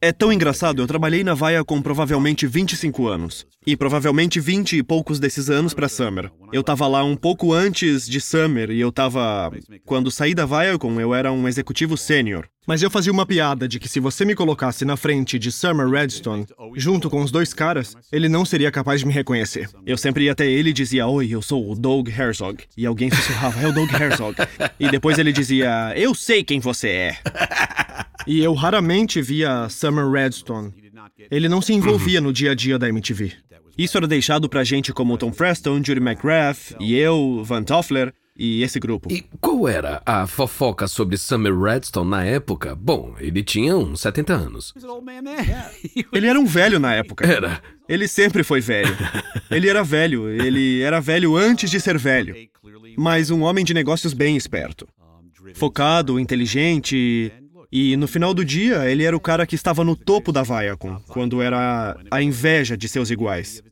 É 0.00 0.12
tão 0.12 0.32
engraçado, 0.32 0.82
eu 0.82 0.88
trabalhei 0.88 1.22
na 1.22 1.34
Viacom 1.34 1.80
provavelmente 1.80 2.48
25 2.48 3.06
anos. 3.06 3.46
E 3.64 3.76
provavelmente 3.76 4.40
20 4.40 4.78
e 4.78 4.82
poucos 4.82 5.20
desses 5.20 5.48
anos 5.48 5.72
para 5.72 5.88
Summer. 5.88 6.32
Eu 6.52 6.64
tava 6.64 6.88
lá 6.88 7.04
um 7.04 7.14
pouco 7.16 7.52
antes 7.52 8.08
de 8.08 8.20
Summer 8.20 8.70
e 8.70 8.80
eu 8.80 8.90
tava. 8.90 9.52
Quando 9.86 10.10
saí 10.10 10.34
da 10.34 10.44
Viacom, 10.44 11.00
eu 11.00 11.14
era 11.14 11.30
um 11.30 11.46
executivo 11.46 11.96
sênior. 11.96 12.48
Mas 12.66 12.82
eu 12.82 12.90
fazia 12.90 13.12
uma 13.12 13.26
piada 13.26 13.68
de 13.68 13.78
que 13.78 13.88
se 13.88 14.00
você 14.00 14.24
me 14.24 14.34
colocasse 14.34 14.84
na 14.84 14.96
frente 14.96 15.38
de 15.38 15.52
Summer 15.52 15.88
Redstone, 15.88 16.46
junto 16.76 17.10
com 17.10 17.22
os 17.22 17.30
dois 17.30 17.52
caras, 17.52 17.94
ele 18.10 18.28
não 18.28 18.44
seria 18.44 18.70
capaz 18.70 19.00
de 19.00 19.06
me 19.06 19.12
reconhecer. 19.12 19.68
Eu 19.84 19.98
sempre 19.98 20.24
ia 20.24 20.32
até 20.32 20.46
ele 20.46 20.70
e 20.70 20.72
dizia: 20.72 21.06
Oi, 21.06 21.28
eu 21.30 21.42
sou 21.42 21.70
o 21.70 21.74
Doug 21.74 22.08
Herzog. 22.08 22.64
E 22.76 22.86
alguém 22.86 23.10
sussurrava: 23.10 23.60
É 23.60 23.68
o 23.68 23.72
Doug 23.72 23.90
Herzog. 23.92 24.36
E 24.80 24.88
depois 24.90 25.18
ele 25.18 25.32
dizia: 25.32 25.92
Eu 25.96 26.14
sei 26.14 26.42
quem 26.42 26.60
você 26.60 26.88
é. 26.88 27.18
E 28.26 28.42
eu 28.42 28.54
raramente 28.54 29.20
via 29.20 29.68
Summer 29.68 30.10
Redstone. 30.10 30.72
Ele 31.30 31.46
não 31.48 31.60
se 31.60 31.74
envolvia 31.74 32.20
no 32.20 32.32
dia 32.32 32.52
a 32.52 32.54
dia 32.54 32.78
da 32.78 32.88
MTV. 32.88 33.32
Isso 33.76 33.98
era 33.98 34.06
deixado 34.06 34.48
pra 34.48 34.64
gente 34.64 34.92
como 34.92 35.18
Tom 35.18 35.32
Freston, 35.32 35.76
Judy 35.84 36.00
McGrath 36.00 36.74
e 36.80 36.94
eu, 36.94 37.42
Van 37.44 37.62
Toffler, 37.62 38.14
e 38.36 38.62
esse 38.62 38.80
grupo. 38.80 39.10
E 39.12 39.24
qual 39.40 39.68
era 39.68 40.02
a 40.04 40.26
fofoca 40.26 40.86
sobre 40.88 41.16
Summer 41.16 41.56
Redstone 41.56 42.10
na 42.10 42.24
época? 42.24 42.74
Bom, 42.74 43.14
ele 43.18 43.42
tinha 43.42 43.76
uns 43.76 44.00
70 44.00 44.32
anos. 44.32 44.74
Ele 46.12 46.26
era 46.26 46.38
um 46.38 46.46
velho 46.46 46.78
na 46.78 46.94
época. 46.94 47.26
Era. 47.26 47.60
Ele 47.88 48.08
sempre 48.08 48.42
foi 48.42 48.60
velho. 48.60 48.96
Ele 49.50 49.68
era 49.68 49.82
velho, 49.82 50.28
ele 50.28 50.80
era 50.80 51.00
velho 51.00 51.36
antes 51.36 51.70
de 51.70 51.80
ser 51.80 51.98
velho. 51.98 52.34
Mas 52.96 53.30
um 53.30 53.42
homem 53.42 53.64
de 53.64 53.74
negócios 53.74 54.12
bem 54.12 54.36
esperto. 54.36 54.86
Focado, 55.54 56.18
inteligente. 56.18 57.32
E 57.70 57.96
no 57.96 58.06
final 58.06 58.32
do 58.32 58.44
dia, 58.44 58.88
ele 58.88 59.04
era 59.04 59.16
o 59.16 59.20
cara 59.20 59.46
que 59.46 59.54
estava 59.54 59.84
no 59.84 59.96
topo 59.96 60.32
da 60.32 60.42
Viacom, 60.42 61.00
quando 61.08 61.42
era 61.42 61.96
a 62.10 62.22
inveja 62.22 62.76
de 62.76 62.88
seus 62.88 63.10
iguais. 63.10 63.62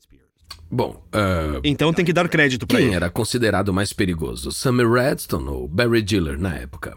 Bom, 0.74 1.04
uh, 1.14 1.60
Então 1.62 1.92
tem 1.92 2.02
que 2.02 2.14
dar 2.14 2.26
crédito 2.30 2.66
pra 2.66 2.78
quem 2.78 2.86
ele. 2.86 2.96
era 2.96 3.10
considerado 3.10 3.74
mais 3.74 3.92
perigoso, 3.92 4.50
Summer 4.50 4.90
Redstone 4.90 5.46
ou 5.48 5.68
Barry 5.68 6.00
Diller 6.00 6.38
na 6.38 6.54
época? 6.56 6.96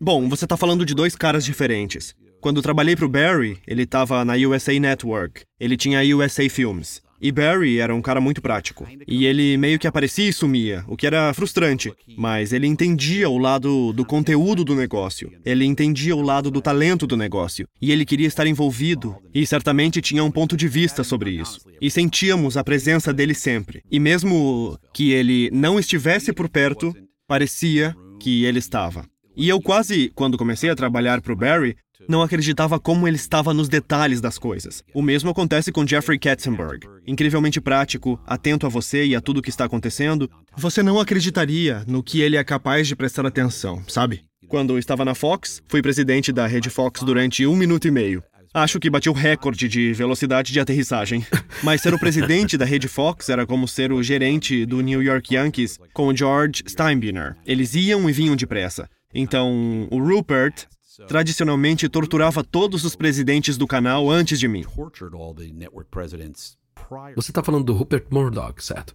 Bom, 0.00 0.28
você 0.28 0.48
tá 0.48 0.56
falando 0.56 0.84
de 0.84 0.96
dois 0.96 1.14
caras 1.14 1.44
diferentes. 1.44 2.12
Quando 2.40 2.60
trabalhei 2.60 2.96
pro 2.96 3.08
Barry, 3.08 3.60
ele 3.68 3.86
tava 3.86 4.24
na 4.24 4.34
USA 4.34 4.76
Network. 4.80 5.42
Ele 5.60 5.76
tinha 5.76 6.00
a 6.00 6.16
USA 6.16 6.50
Films. 6.50 7.00
E 7.22 7.30
Barry 7.30 7.78
era 7.78 7.94
um 7.94 8.02
cara 8.02 8.20
muito 8.20 8.42
prático. 8.42 8.84
E 9.06 9.26
ele 9.26 9.56
meio 9.56 9.78
que 9.78 9.86
aparecia 9.86 10.28
e 10.28 10.32
sumia, 10.32 10.84
o 10.88 10.96
que 10.96 11.06
era 11.06 11.32
frustrante. 11.32 11.92
Mas 12.18 12.52
ele 12.52 12.66
entendia 12.66 13.30
o 13.30 13.38
lado 13.38 13.92
do 13.92 14.04
conteúdo 14.04 14.64
do 14.64 14.74
negócio. 14.74 15.30
Ele 15.44 15.64
entendia 15.64 16.16
o 16.16 16.20
lado 16.20 16.50
do 16.50 16.60
talento 16.60 17.06
do 17.06 17.16
negócio. 17.16 17.68
E 17.80 17.92
ele 17.92 18.04
queria 18.04 18.26
estar 18.26 18.44
envolvido. 18.44 19.16
E 19.32 19.46
certamente 19.46 20.02
tinha 20.02 20.24
um 20.24 20.32
ponto 20.32 20.56
de 20.56 20.66
vista 20.66 21.04
sobre 21.04 21.30
isso. 21.30 21.60
E 21.80 21.88
sentíamos 21.88 22.56
a 22.56 22.64
presença 22.64 23.12
dele 23.12 23.34
sempre. 23.34 23.84
E 23.88 24.00
mesmo 24.00 24.76
que 24.92 25.12
ele 25.12 25.48
não 25.52 25.78
estivesse 25.78 26.32
por 26.32 26.48
perto, 26.48 26.92
parecia 27.28 27.94
que 28.18 28.44
ele 28.44 28.58
estava. 28.58 29.06
E 29.36 29.48
eu 29.48 29.62
quase, 29.62 30.10
quando 30.14 30.36
comecei 30.36 30.68
a 30.70 30.74
trabalhar 30.74 31.20
para 31.20 31.32
o 31.32 31.36
Barry, 31.36 31.76
não 32.08 32.22
acreditava 32.22 32.78
como 32.78 33.06
ele 33.06 33.16
estava 33.16 33.54
nos 33.54 33.68
detalhes 33.68 34.20
das 34.20 34.38
coisas. 34.38 34.82
O 34.94 35.02
mesmo 35.02 35.30
acontece 35.30 35.70
com 35.72 35.86
Jeffrey 35.86 36.18
Katzenberg. 36.18 36.86
Incrivelmente 37.06 37.60
prático, 37.60 38.20
atento 38.26 38.66
a 38.66 38.68
você 38.68 39.04
e 39.04 39.16
a 39.16 39.20
tudo 39.20 39.42
que 39.42 39.50
está 39.50 39.64
acontecendo, 39.64 40.30
você 40.56 40.82
não 40.82 41.00
acreditaria 41.00 41.84
no 41.86 42.02
que 42.02 42.20
ele 42.20 42.36
é 42.36 42.44
capaz 42.44 42.86
de 42.86 42.96
prestar 42.96 43.26
atenção, 43.26 43.82
sabe? 43.88 44.24
Quando 44.48 44.78
estava 44.78 45.04
na 45.04 45.14
Fox, 45.14 45.62
fui 45.68 45.80
presidente 45.80 46.32
da 46.32 46.46
rede 46.46 46.68
Fox 46.68 47.02
durante 47.02 47.46
um 47.46 47.56
minuto 47.56 47.88
e 47.88 47.90
meio. 47.90 48.22
Acho 48.54 48.78
que 48.78 48.90
bati 48.90 49.08
o 49.08 49.14
recorde 49.14 49.66
de 49.66 49.94
velocidade 49.94 50.52
de 50.52 50.60
aterrissagem. 50.60 51.24
Mas 51.64 51.80
ser 51.80 51.94
o 51.94 51.98
presidente 51.98 52.58
da 52.58 52.66
rede 52.66 52.86
Fox 52.86 53.30
era 53.30 53.46
como 53.46 53.66
ser 53.66 53.90
o 53.92 54.02
gerente 54.02 54.66
do 54.66 54.82
New 54.82 55.02
York 55.02 55.34
Yankees 55.34 55.78
com 55.94 56.08
o 56.08 56.16
George 56.16 56.62
Steinbrenner. 56.68 57.34
Eles 57.46 57.74
iam 57.74 58.10
e 58.10 58.12
vinham 58.12 58.36
depressa. 58.36 58.90
Então, 59.14 59.88
o 59.90 59.98
Rupert 59.98 60.66
tradicionalmente 61.08 61.88
torturava 61.88 62.42
todos 62.42 62.84
os 62.84 62.94
presidentes 62.94 63.56
do 63.56 63.66
canal 63.66 64.10
antes 64.10 64.38
de 64.38 64.48
mim. 64.48 64.62
tortured 64.62 65.14
all 65.14 65.34
the 65.34 65.52
network 65.52 65.90
presidents 65.90 66.56
prior 66.88 67.14
Você 67.14 67.30
está 67.30 67.42
falando 67.42 67.64
do 67.64 67.72
Rupert 67.72 68.06
Murdoch, 68.10 68.62
certo? 68.62 68.94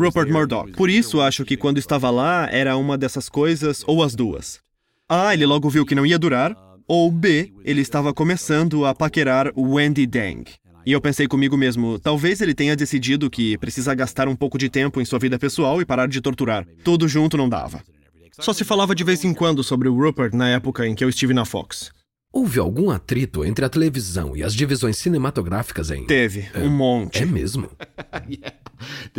Rupert 0.00 0.30
Murdoch. 0.30 0.72
Por 0.72 0.90
isso, 0.90 1.20
acho 1.20 1.44
que 1.44 1.56
quando 1.56 1.78
estava 1.78 2.10
lá, 2.10 2.48
era 2.50 2.76
uma 2.76 2.96
dessas 2.96 3.28
coisas 3.28 3.84
ou 3.86 4.02
as 4.02 4.14
duas. 4.14 4.60
A, 5.08 5.32
ele 5.32 5.46
logo 5.46 5.68
viu 5.70 5.86
que 5.86 5.94
não 5.94 6.04
ia 6.04 6.18
durar, 6.18 6.56
ou 6.86 7.10
B, 7.10 7.52
ele 7.64 7.80
estava 7.80 8.12
começando 8.14 8.84
a 8.84 8.94
paquerar 8.94 9.50
o 9.54 9.74
Wendy 9.74 10.06
Dang. 10.06 10.44
E 10.86 10.92
eu 10.92 11.00
pensei 11.00 11.28
comigo 11.28 11.56
mesmo, 11.56 11.98
talvez 11.98 12.40
ele 12.40 12.54
tenha 12.54 12.74
decidido 12.74 13.28
que 13.28 13.58
precisa 13.58 13.94
gastar 13.94 14.26
um 14.26 14.34
pouco 14.34 14.56
de 14.56 14.70
tempo 14.70 15.00
em 15.00 15.04
sua 15.04 15.18
vida 15.18 15.38
pessoal 15.38 15.82
e 15.82 15.84
parar 15.84 16.08
de 16.08 16.20
torturar. 16.20 16.66
Tudo 16.82 17.06
junto 17.06 17.36
não 17.36 17.48
dava. 17.48 17.82
Só 18.40 18.52
se 18.52 18.64
falava 18.64 18.94
de 18.94 19.04
vez 19.04 19.24
em 19.24 19.34
quando 19.34 19.64
sobre 19.64 19.88
o 19.88 19.94
Rupert 19.94 20.34
na 20.34 20.48
época 20.48 20.86
em 20.86 20.94
que 20.94 21.04
eu 21.04 21.08
estive 21.08 21.34
na 21.34 21.44
Fox. 21.44 21.90
Houve 22.32 22.60
algum 22.60 22.90
atrito 22.90 23.44
entre 23.44 23.64
a 23.64 23.68
televisão 23.68 24.36
e 24.36 24.42
as 24.42 24.54
divisões 24.54 24.98
cinematográficas 24.98 25.90
em. 25.90 26.04
Teve, 26.06 26.48
um 26.56 26.68
monte. 26.68 27.22
É 27.22 27.26
mesmo? 27.26 27.70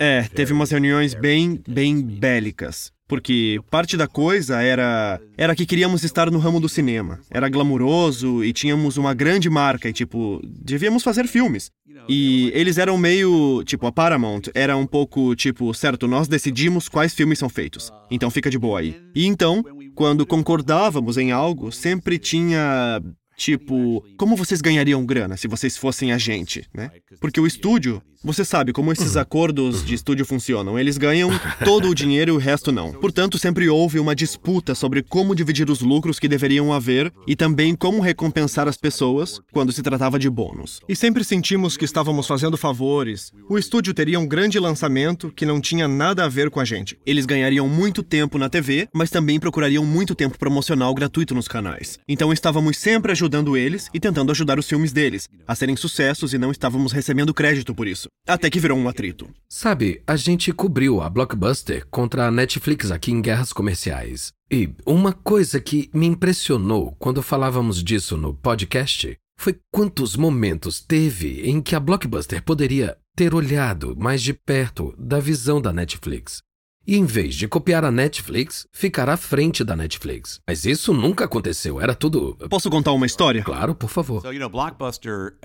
É, 0.00 0.22
teve 0.24 0.52
umas 0.52 0.70
reuniões 0.70 1.14
bem, 1.14 1.62
bem 1.66 2.02
bélicas. 2.02 2.92
Porque 3.08 3.58
parte 3.70 3.96
da 3.96 4.06
coisa 4.06 4.60
era 4.60 5.18
era 5.36 5.56
que 5.56 5.64
queríamos 5.64 6.04
estar 6.04 6.30
no 6.30 6.38
ramo 6.38 6.60
do 6.60 6.68
cinema. 6.68 7.18
Era 7.30 7.48
glamuroso 7.48 8.44
e 8.44 8.52
tínhamos 8.52 8.98
uma 8.98 9.14
grande 9.14 9.48
marca 9.48 9.88
e 9.88 9.92
tipo, 9.92 10.40
devíamos 10.44 11.02
fazer 11.02 11.26
filmes. 11.26 11.70
E 12.08 12.50
eles 12.54 12.78
eram 12.78 12.96
meio, 12.96 13.62
tipo, 13.64 13.86
a 13.86 13.92
Paramount 13.92 14.42
era 14.54 14.76
um 14.76 14.86
pouco 14.86 15.34
tipo, 15.34 15.72
certo, 15.74 16.06
nós 16.06 16.28
decidimos 16.28 16.88
quais 16.88 17.14
filmes 17.14 17.38
são 17.38 17.48
feitos. 17.48 17.90
Então 18.10 18.30
fica 18.30 18.50
de 18.50 18.58
boa 18.58 18.80
aí. 18.80 18.96
E 19.14 19.26
então, 19.26 19.64
quando 19.94 20.26
concordávamos 20.26 21.16
em 21.16 21.32
algo, 21.32 21.72
sempre 21.72 22.18
tinha 22.18 23.02
Tipo, 23.38 24.04
como 24.16 24.34
vocês 24.34 24.60
ganhariam 24.60 25.06
grana 25.06 25.36
se 25.36 25.46
vocês 25.46 25.76
fossem 25.76 26.10
a 26.10 26.18
gente, 26.18 26.68
né? 26.74 26.90
Porque 27.20 27.40
o 27.40 27.46
estúdio, 27.46 28.02
você 28.22 28.44
sabe 28.44 28.72
como 28.72 28.92
esses 28.92 29.16
acordos 29.16 29.84
de 29.84 29.94
estúdio 29.94 30.24
funcionam. 30.24 30.78
Eles 30.78 30.98
ganham 30.98 31.30
todo 31.64 31.88
o 31.88 31.94
dinheiro 31.94 32.32
e 32.32 32.34
o 32.34 32.38
resto 32.38 32.72
não. 32.72 32.92
Portanto, 32.92 33.38
sempre 33.38 33.68
houve 33.68 33.98
uma 33.98 34.14
disputa 34.14 34.74
sobre 34.74 35.02
como 35.02 35.34
dividir 35.34 35.70
os 35.70 35.80
lucros 35.80 36.18
que 36.18 36.28
deveriam 36.28 36.72
haver 36.72 37.12
e 37.26 37.36
também 37.36 37.74
como 37.74 38.00
recompensar 38.00 38.66
as 38.68 38.76
pessoas 38.76 39.40
quando 39.52 39.72
se 39.72 39.82
tratava 39.82 40.18
de 40.18 40.28
bônus. 40.28 40.80
E 40.88 40.96
sempre 40.96 41.24
sentimos 41.24 41.76
que 41.76 41.84
estávamos 41.84 42.26
fazendo 42.26 42.56
favores. 42.56 43.32
O 43.48 43.58
estúdio 43.58 43.94
teria 43.94 44.18
um 44.18 44.26
grande 44.26 44.58
lançamento 44.58 45.32
que 45.34 45.46
não 45.46 45.60
tinha 45.60 45.86
nada 45.86 46.24
a 46.24 46.28
ver 46.28 46.50
com 46.50 46.60
a 46.60 46.64
gente. 46.64 46.98
Eles 47.06 47.26
ganhariam 47.26 47.68
muito 47.68 48.02
tempo 48.02 48.38
na 48.38 48.48
TV, 48.48 48.88
mas 48.92 49.10
também 49.10 49.38
procurariam 49.38 49.84
muito 49.84 50.14
tempo 50.14 50.38
promocional 50.38 50.94
gratuito 50.94 51.34
nos 51.34 51.48
canais. 51.48 51.98
Então 52.08 52.32
estávamos 52.32 52.76
sempre 52.78 53.12
ajudando 53.12 53.56
eles 53.56 53.88
e 53.94 54.00
tentando 54.00 54.32
ajudar 54.32 54.58
os 54.58 54.68
filmes 54.68 54.92
deles 54.92 55.28
a 55.46 55.54
serem 55.54 55.76
sucessos 55.76 56.32
e 56.34 56.38
não 56.38 56.50
estávamos 56.50 56.92
recebendo 56.92 57.34
crédito 57.34 57.74
por 57.74 57.86
isso. 57.86 58.07
Até 58.26 58.50
que 58.50 58.60
virou 58.60 58.76
um 58.78 58.88
atrito. 58.88 59.28
Sabe, 59.48 60.02
a 60.06 60.14
gente 60.16 60.52
cobriu 60.52 61.00
a 61.00 61.08
Blockbuster 61.08 61.86
contra 61.90 62.26
a 62.26 62.30
Netflix 62.30 62.90
aqui 62.90 63.10
em 63.10 63.22
Guerras 63.22 63.52
Comerciais. 63.52 64.32
E 64.50 64.70
uma 64.84 65.12
coisa 65.12 65.60
que 65.60 65.90
me 65.94 66.06
impressionou 66.06 66.94
quando 66.98 67.22
falávamos 67.22 67.82
disso 67.82 68.16
no 68.16 68.34
podcast 68.34 69.16
foi 69.38 69.58
quantos 69.72 70.16
momentos 70.16 70.80
teve 70.80 71.48
em 71.48 71.62
que 71.62 71.74
a 71.74 71.80
Blockbuster 71.80 72.42
poderia 72.42 72.96
ter 73.16 73.34
olhado 73.34 73.96
mais 73.96 74.22
de 74.22 74.32
perto 74.32 74.94
da 74.98 75.18
visão 75.18 75.60
da 75.60 75.72
Netflix. 75.72 76.42
E 76.88 76.96
em 76.96 77.04
vez 77.04 77.34
de 77.34 77.46
copiar 77.46 77.84
a 77.84 77.90
Netflix, 77.90 78.66
ficar 78.72 79.10
à 79.10 79.16
frente 79.18 79.62
da 79.62 79.76
Netflix. 79.76 80.40
Mas 80.48 80.64
isso 80.64 80.94
nunca 80.94 81.26
aconteceu, 81.26 81.78
era 81.78 81.94
tudo. 81.94 82.34
Posso 82.48 82.70
contar 82.70 82.92
uma 82.92 83.04
história? 83.04 83.42
Claro, 83.42 83.74
por 83.74 83.90
favor. 83.90 84.22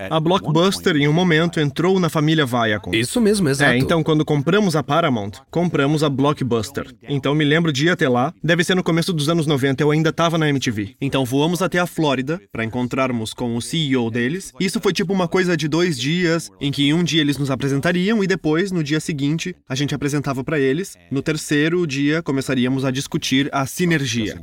A 0.08 0.20
Blockbuster, 0.20 0.96
em 0.96 1.06
um 1.06 1.12
momento, 1.12 1.60
entrou 1.60 2.00
na 2.00 2.08
família 2.08 2.46
Viacom. 2.46 2.94
Isso 2.94 3.20
mesmo, 3.20 3.46
exato. 3.46 3.72
É, 3.72 3.76
então 3.76 4.02
quando 4.02 4.24
compramos 4.24 4.74
a 4.74 4.82
Paramount, 4.82 5.32
compramos 5.50 6.02
a 6.02 6.08
Blockbuster. 6.08 6.90
Então 7.06 7.34
me 7.34 7.44
lembro 7.44 7.74
de 7.74 7.88
ir 7.88 7.90
até 7.90 8.08
lá, 8.08 8.32
deve 8.42 8.64
ser 8.64 8.74
no 8.74 8.82
começo 8.82 9.12
dos 9.12 9.28
anos 9.28 9.46
90, 9.46 9.82
eu 9.82 9.90
ainda 9.90 10.14
tava 10.14 10.38
na 10.38 10.48
MTV. 10.48 10.96
Então 10.98 11.26
voamos 11.26 11.60
até 11.60 11.78
a 11.78 11.86
Flórida 11.86 12.40
para 12.50 12.64
encontrarmos 12.64 13.34
com 13.34 13.54
o 13.54 13.60
CEO 13.60 14.10
deles. 14.10 14.50
Isso 14.58 14.80
foi 14.80 14.94
tipo 14.94 15.12
uma 15.12 15.28
coisa 15.28 15.58
de 15.58 15.68
dois 15.68 16.00
dias, 16.00 16.50
em 16.58 16.72
que 16.72 16.94
um 16.94 17.04
dia 17.04 17.20
eles 17.20 17.36
nos 17.36 17.50
apresentariam 17.50 18.24
e 18.24 18.26
depois, 18.26 18.72
no 18.72 18.82
dia 18.82 18.98
seguinte, 18.98 19.54
a 19.68 19.74
gente 19.74 19.94
apresentava 19.94 20.42
para 20.42 20.58
eles. 20.58 20.96
No 21.10 21.22
terceiro 21.34 21.84
dia, 21.84 22.22
começaríamos 22.22 22.84
a 22.84 22.92
discutir 22.92 23.48
a 23.52 23.66
sinergia. 23.66 24.40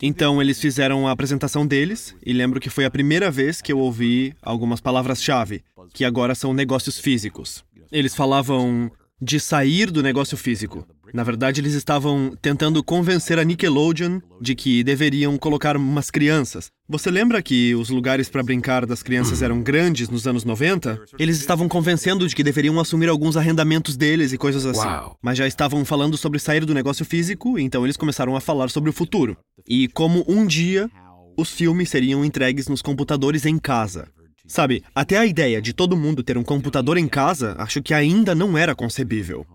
Então 0.00 0.40
eles 0.40 0.58
fizeram 0.58 1.06
a 1.06 1.10
apresentação 1.10 1.66
deles 1.66 2.14
e 2.24 2.32
lembro 2.32 2.58
que 2.58 2.70
foi 2.70 2.86
a 2.86 2.90
primeira 2.90 3.30
vez 3.30 3.60
que 3.60 3.70
eu 3.70 3.78
ouvi 3.78 4.34
algumas 4.40 4.80
palavras-chave, 4.80 5.62
que 5.92 6.06
agora 6.06 6.34
são 6.34 6.54
negócios 6.54 6.98
físicos. 6.98 7.62
Eles 7.92 8.14
falavam 8.14 8.90
de 9.20 9.40
sair 9.40 9.90
do 9.90 10.02
negócio 10.02 10.36
físico. 10.36 10.86
Na 11.12 11.22
verdade, 11.22 11.60
eles 11.60 11.74
estavam 11.74 12.36
tentando 12.40 12.82
convencer 12.82 13.38
a 13.38 13.44
Nickelodeon 13.44 14.20
de 14.40 14.54
que 14.54 14.84
deveriam 14.84 15.36
colocar 15.38 15.76
umas 15.76 16.10
crianças. 16.10 16.70
Você 16.88 17.10
lembra 17.10 17.42
que 17.42 17.74
os 17.74 17.88
lugares 17.88 18.28
para 18.28 18.42
brincar 18.42 18.84
das 18.84 19.02
crianças 19.02 19.42
eram 19.42 19.62
grandes 19.62 20.08
nos 20.08 20.26
anos 20.26 20.44
90? 20.44 21.00
Eles 21.18 21.38
estavam 21.38 21.68
convencendo 21.68 22.28
de 22.28 22.34
que 22.34 22.44
deveriam 22.44 22.78
assumir 22.78 23.08
alguns 23.08 23.36
arrendamentos 23.36 23.96
deles 23.96 24.32
e 24.32 24.38
coisas 24.38 24.66
assim. 24.66 24.86
Mas 25.22 25.38
já 25.38 25.46
estavam 25.46 25.84
falando 25.84 26.16
sobre 26.16 26.38
sair 26.38 26.64
do 26.64 26.74
negócio 26.74 27.04
físico, 27.04 27.58
então 27.58 27.84
eles 27.84 27.96
começaram 27.96 28.36
a 28.36 28.40
falar 28.40 28.68
sobre 28.68 28.90
o 28.90 28.92
futuro. 28.92 29.36
E 29.66 29.88
como 29.88 30.24
um 30.28 30.46
dia 30.46 30.90
os 31.36 31.52
filmes 31.52 31.88
seriam 31.88 32.24
entregues 32.24 32.66
nos 32.66 32.82
computadores 32.82 33.46
em 33.46 33.58
casa. 33.58 34.08
Sabe, 34.48 34.82
até 34.94 35.18
a 35.18 35.26
ideia 35.26 35.60
de 35.60 35.74
todo 35.74 35.96
mundo 35.96 36.22
ter 36.22 36.38
um 36.38 36.42
computador 36.42 36.96
em 36.96 37.06
casa, 37.06 37.54
acho 37.58 37.82
que 37.82 37.92
ainda 37.92 38.34
não 38.34 38.56
era 38.56 38.74
concebível. 38.74 39.46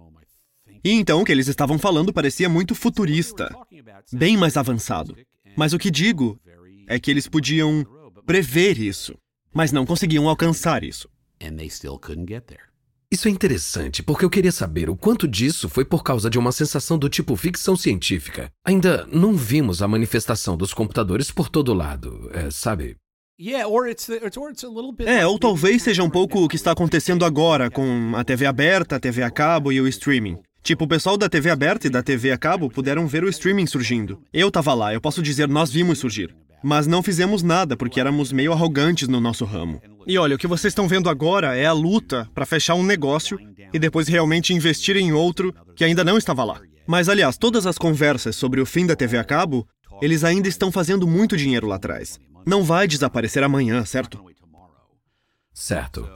E 0.85 0.91
então 0.91 1.21
o 1.21 1.25
que 1.25 1.31
eles 1.31 1.47
estavam 1.47 1.79
falando 1.79 2.13
parecia 2.13 2.47
muito 2.47 2.75
futurista, 2.75 3.50
bem 4.12 4.38
mais 4.38 4.55
avançado. 4.55 5.17
Mas 5.57 5.73
o 5.73 5.79
que 5.79 5.89
digo 5.89 6.39
é 6.88 7.00
que 7.00 7.09
eles 7.09 7.27
podiam 7.27 7.83
prever 8.25 8.77
isso, 8.77 9.17
mas 9.51 9.71
não 9.71 9.85
conseguiam 9.85 10.29
alcançar 10.29 10.83
isso. 10.83 11.09
Isso 13.12 13.27
é 13.27 13.31
interessante, 13.31 14.01
porque 14.01 14.25
eu 14.25 14.29
queria 14.29 14.51
saber 14.51 14.89
o 14.89 14.95
quanto 14.95 15.27
disso 15.27 15.69
foi 15.69 15.85
por 15.85 16.03
causa 16.03 16.29
de 16.29 16.39
uma 16.39 16.51
sensação 16.51 16.97
do 16.97 17.07
tipo 17.09 17.35
ficção 17.35 17.75
científica. 17.75 18.51
Ainda 18.65 19.07
não 19.12 19.35
vimos 19.35 19.81
a 19.81 19.88
manifestação 19.88 20.57
dos 20.57 20.73
computadores 20.73 21.29
por 21.29 21.47
todo 21.47 21.73
lado, 21.73 22.29
é, 22.33 22.50
sabe? 22.50 22.97
É, 25.09 25.25
ou 25.25 25.39
talvez 25.39 25.81
seja 25.81 26.03
um 26.03 26.09
pouco 26.09 26.43
o 26.43 26.47
que 26.47 26.55
está 26.55 26.71
acontecendo 26.71 27.25
agora 27.25 27.69
com 27.69 28.13
a 28.15 28.23
TV 28.23 28.45
aberta, 28.45 28.95
a 28.95 28.99
TV 28.99 29.23
a 29.23 29.31
cabo 29.31 29.71
e 29.71 29.81
o 29.81 29.87
streaming. 29.87 30.37
Tipo, 30.61 30.85
o 30.85 30.87
pessoal 30.87 31.17
da 31.17 31.27
TV 31.27 31.49
aberta 31.49 31.87
e 31.87 31.89
da 31.89 32.03
TV 32.03 32.31
a 32.31 32.37
cabo 32.37 32.69
puderam 32.69 33.07
ver 33.07 33.23
o 33.23 33.29
streaming 33.29 33.65
surgindo. 33.65 34.21
Eu 34.31 34.51
tava 34.51 34.73
lá, 34.75 34.93
eu 34.93 35.01
posso 35.01 35.21
dizer, 35.21 35.47
nós 35.47 35.71
vimos 35.71 35.97
surgir. 35.97 36.33
Mas 36.63 36.85
não 36.85 37.01
fizemos 37.01 37.41
nada 37.41 37.75
porque 37.75 37.99
éramos 37.99 38.31
meio 38.31 38.53
arrogantes 38.53 39.07
no 39.07 39.19
nosso 39.19 39.45
ramo. 39.45 39.81
E 40.05 40.17
olha, 40.17 40.35
o 40.35 40.39
que 40.39 40.47
vocês 40.47 40.71
estão 40.71 40.87
vendo 40.87 41.09
agora 41.09 41.57
é 41.57 41.65
a 41.65 41.73
luta 41.73 42.29
para 42.35 42.45
fechar 42.45 42.75
um 42.75 42.83
negócio 42.83 43.39
e 43.73 43.79
depois 43.79 44.07
realmente 44.07 44.53
investir 44.53 44.95
em 44.95 45.11
outro 45.11 45.53
que 45.75 45.83
ainda 45.83 46.03
não 46.03 46.19
estava 46.19 46.43
lá. 46.43 46.61
Mas 46.85 47.09
aliás, 47.09 47.35
todas 47.35 47.65
as 47.65 47.79
conversas 47.79 48.35
sobre 48.35 48.61
o 48.61 48.65
fim 48.65 48.85
da 48.85 48.95
TV 48.95 49.17
a 49.17 49.23
cabo, 49.23 49.67
eles 50.01 50.23
ainda 50.23 50.47
estão 50.47 50.71
fazendo 50.71 51.07
muito 51.07 51.35
dinheiro 51.35 51.67
lá 51.67 51.75
atrás. 51.75 52.19
Não 52.45 52.63
vai 52.63 52.88
desaparecer 52.88 53.43
amanhã, 53.43 53.85
certo? 53.85 54.23
Certo. 55.53 56.09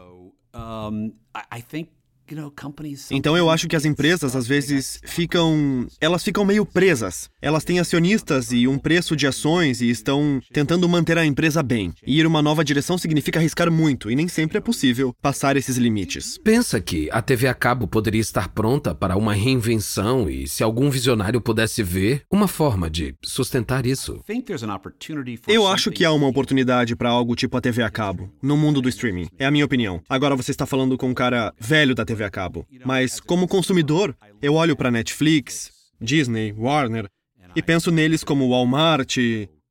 Então 3.12 3.38
eu 3.38 3.50
acho 3.50 3.67
que 3.67 3.75
as 3.75 3.86
empresas 3.86 4.36
às 4.36 4.48
vezes 4.48 5.00
ficam, 5.03 5.88
elas 6.00 6.24
ficam 6.24 6.46
meio 6.46 6.65
presas. 6.65 7.29
Elas 7.41 7.63
têm 7.63 7.79
acionistas 7.79 8.51
e 8.51 8.67
um 8.67 8.77
preço 8.77 9.15
de 9.15 9.27
ações 9.27 9.81
e 9.81 9.89
estão 9.89 10.41
tentando 10.51 10.88
manter 10.89 11.17
a 11.17 11.25
empresa 11.25 11.63
bem. 11.63 11.93
E 12.05 12.19
ir 12.19 12.27
uma 12.27 12.41
nova 12.41 12.63
direção 12.63 12.98
significa 12.98 13.39
arriscar 13.39 13.72
muito 13.72 14.12
e 14.12 14.15
nem 14.15 14.27
sempre 14.27 14.57
é 14.57 14.62
possível 14.62 15.15
passar 15.22 15.55
esses 15.57 15.77
limites. 15.77 16.38
Pensa 16.38 16.79
que 16.81 17.10
a 17.12 17.22
TV 17.22 17.48
a 17.48 17.53
cabo 17.53 17.88
poderia 17.88 18.22
estar 18.22 18.50
pronta 18.50 18.93
para 18.93 19.17
uma 19.17 19.34
reinvenção 19.34 20.29
e, 20.29 20.48
se 20.48 20.63
algum 20.63 20.89
visionário 20.89 21.41
pudesse 21.41 21.84
ver, 21.84 22.24
uma 22.31 22.48
forma 22.48 22.89
de 22.89 23.15
sustentar 23.24 23.86
isso. 23.86 24.15
I 24.15 24.34
think 24.34 24.46
there's 24.46 24.63
an 24.63 24.74
opportunity 24.74 25.38
for 25.38 25.51
Eu 25.51 25.67
acho 25.67 25.91
que 25.91 26.03
há 26.03 26.12
uma 26.12 26.27
oportunidade 26.27 26.96
para 26.96 27.10
algo 27.10 27.36
tipo 27.36 27.55
a 27.57 27.62
TV 27.62 27.84
a 27.84 27.89
cabo, 27.89 28.29
no 28.41 28.57
mundo 28.57 28.81
do 28.81 28.89
streaming. 28.89 29.27
É 29.38 29.46
a 29.46 29.51
minha 29.51 29.65
opinião. 29.65 30.01
Agora 30.10 30.36
você 30.36 30.51
está 30.51 30.65
falando 30.65 30.98
com 30.98 31.10
um 31.10 31.13
cara 31.13 31.53
velho 31.60 31.96
da 31.96 32.05
TV 32.05 32.16
a 32.24 32.29
cabo. 32.29 32.65
Mas, 32.86 33.19
como 33.19 33.47
consumidor, 33.47 34.15
eu 34.41 34.53
olho 34.55 34.75
para 34.75 34.91
Netflix, 34.91 35.71
Disney, 36.00 36.53
Warner 36.53 37.07
e 37.55 37.62
penso 37.62 37.91
neles 37.91 38.24
como 38.24 38.50
Walmart, 38.50 39.17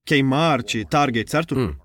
Kmart, 0.04 0.84
Target, 0.88 1.30
certo? 1.30 1.76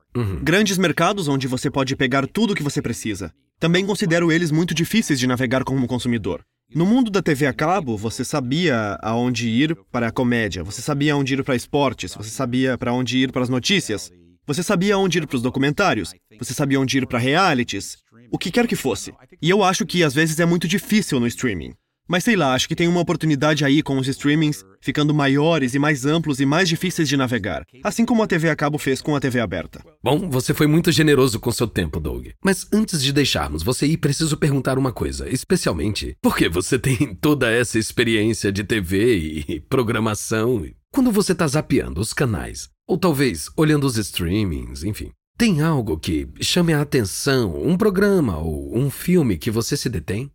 Grandes 0.41 0.77
mercados 0.77 1.27
onde 1.27 1.47
você 1.47 1.69
pode 1.69 1.95
pegar 1.95 2.27
tudo 2.27 2.51
o 2.51 2.55
que 2.55 2.63
você 2.63 2.81
precisa. 2.81 3.33
Também 3.59 3.85
considero 3.85 4.31
eles 4.31 4.51
muito 4.51 4.73
difíceis 4.73 5.19
de 5.19 5.27
navegar 5.27 5.63
como 5.63 5.87
consumidor. 5.87 6.41
No 6.73 6.85
mundo 6.85 7.11
da 7.11 7.21
TV 7.21 7.45
a 7.45 7.53
cabo, 7.53 7.97
você 7.97 8.23
sabia 8.23 8.97
aonde 9.01 9.49
ir 9.49 9.75
para 9.91 10.07
a 10.07 10.11
comédia, 10.11 10.63
você 10.63 10.81
sabia 10.81 11.13
aonde 11.13 11.33
ir 11.33 11.43
para 11.43 11.55
esportes, 11.55 12.15
você 12.15 12.29
sabia 12.29 12.77
para 12.77 12.93
onde 12.93 13.17
ir 13.17 13.31
para 13.31 13.43
as 13.43 13.49
notícias, 13.49 14.09
você 14.47 14.63
sabia 14.63 14.97
onde 14.97 15.17
ir 15.19 15.27
para 15.27 15.35
os 15.35 15.41
documentários, 15.41 16.13
você 16.39 16.53
sabia 16.53 16.79
onde 16.79 16.97
ir 16.97 17.05
para 17.05 17.19
realities, 17.19 17.97
o 18.31 18.37
que 18.37 18.49
quer 18.49 18.65
que 18.65 18.75
fosse. 18.75 19.13
E 19.41 19.49
eu 19.49 19.63
acho 19.63 19.85
que 19.85 20.03
às 20.03 20.13
vezes 20.13 20.39
é 20.39 20.45
muito 20.45 20.67
difícil 20.67 21.19
no 21.19 21.27
streaming. 21.27 21.73
Mas 22.07 22.23
sei 22.23 22.35
lá, 22.35 22.53
acho 22.53 22.67
que 22.67 22.75
tem 22.75 22.87
uma 22.87 22.99
oportunidade 22.99 23.63
aí 23.63 23.81
com 23.81 23.97
os 23.97 24.07
streamings 24.07 24.65
ficando 24.81 25.13
maiores 25.13 25.75
e 25.75 25.79
mais 25.79 26.05
amplos 26.05 26.39
e 26.39 26.45
mais 26.45 26.67
difíceis 26.67 27.07
de 27.07 27.15
navegar, 27.15 27.65
assim 27.83 28.05
como 28.05 28.21
a 28.21 28.27
TV 28.27 28.49
a 28.49 28.55
cabo 28.55 28.77
fez 28.77 29.01
com 29.01 29.15
a 29.15 29.19
TV 29.19 29.39
aberta. 29.39 29.81
Bom, 30.03 30.29
você 30.29 30.53
foi 30.53 30.67
muito 30.67 30.91
generoso 30.91 31.39
com 31.39 31.51
seu 31.51 31.67
tempo, 31.67 31.99
Doug. 31.99 32.27
Mas 32.43 32.67
antes 32.73 33.01
de 33.01 33.13
deixarmos 33.13 33.63
você 33.63 33.85
ir, 33.85 33.97
preciso 33.97 34.35
perguntar 34.35 34.77
uma 34.77 34.91
coisa, 34.91 35.29
especialmente 35.29 36.17
porque 36.21 36.49
você 36.49 36.77
tem 36.77 37.15
toda 37.15 37.49
essa 37.49 37.79
experiência 37.79 38.51
de 38.51 38.63
TV 38.63 39.43
e 39.47 39.59
programação. 39.61 40.65
Quando 40.91 41.11
você 41.11 41.33
tá 41.33 41.47
zapeando 41.47 42.01
os 42.01 42.11
canais, 42.11 42.69
ou 42.85 42.97
talvez 42.97 43.49
olhando 43.55 43.85
os 43.85 43.97
streamings, 43.97 44.83
enfim, 44.83 45.11
tem 45.37 45.61
algo 45.61 45.97
que 45.97 46.27
chame 46.39 46.73
a 46.73 46.81
atenção, 46.81 47.61
um 47.63 47.75
programa 47.75 48.37
ou 48.37 48.77
um 48.77 48.89
filme 48.89 49.37
que 49.37 49.49
você 49.49 49.75
se 49.75 49.89
detém? 49.89 50.31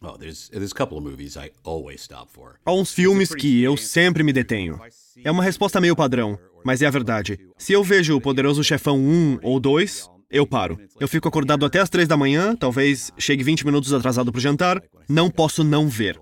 Oh, 0.00 0.16
there's 0.16 0.48
there's 0.50 0.72
a 0.72 0.74
couple 0.74 0.96
of 0.96 1.04
movies 1.04 1.36
I 1.36 1.50
always 1.64 2.00
stop 2.02 2.30
for. 2.32 2.54
Há 2.64 2.72
uns 2.72 2.92
filmes 2.92 3.34
que 3.34 3.62
eu 3.62 3.76
sempre 3.76 4.22
me 4.22 4.32
detenho. 4.32 4.80
É 5.24 5.30
uma 5.30 5.42
resposta 5.42 5.80
meio 5.80 5.96
padrão, 5.96 6.38
mas 6.64 6.80
é 6.82 6.86
a 6.86 6.90
verdade. 6.90 7.38
Se 7.58 7.72
eu 7.72 7.82
vejo 7.82 8.16
o 8.16 8.20
Poderoso 8.20 8.62
Chefão 8.62 8.96
1 8.96 9.40
ou 9.42 9.58
2, 9.58 10.08
eu 10.30 10.46
paro. 10.46 10.78
Eu 11.00 11.08
fico 11.08 11.26
acordado 11.26 11.66
até 11.66 11.80
as 11.80 11.90
3 11.90 12.06
da 12.06 12.16
manhã, 12.16 12.54
talvez 12.54 13.10
chegue 13.18 13.42
20 13.42 13.66
minutos 13.66 13.92
atrasado 13.92 14.30
pro 14.30 14.40
jantar, 14.40 14.80
não 15.08 15.28
posso 15.30 15.64
não 15.64 15.88
ver. 15.88 16.18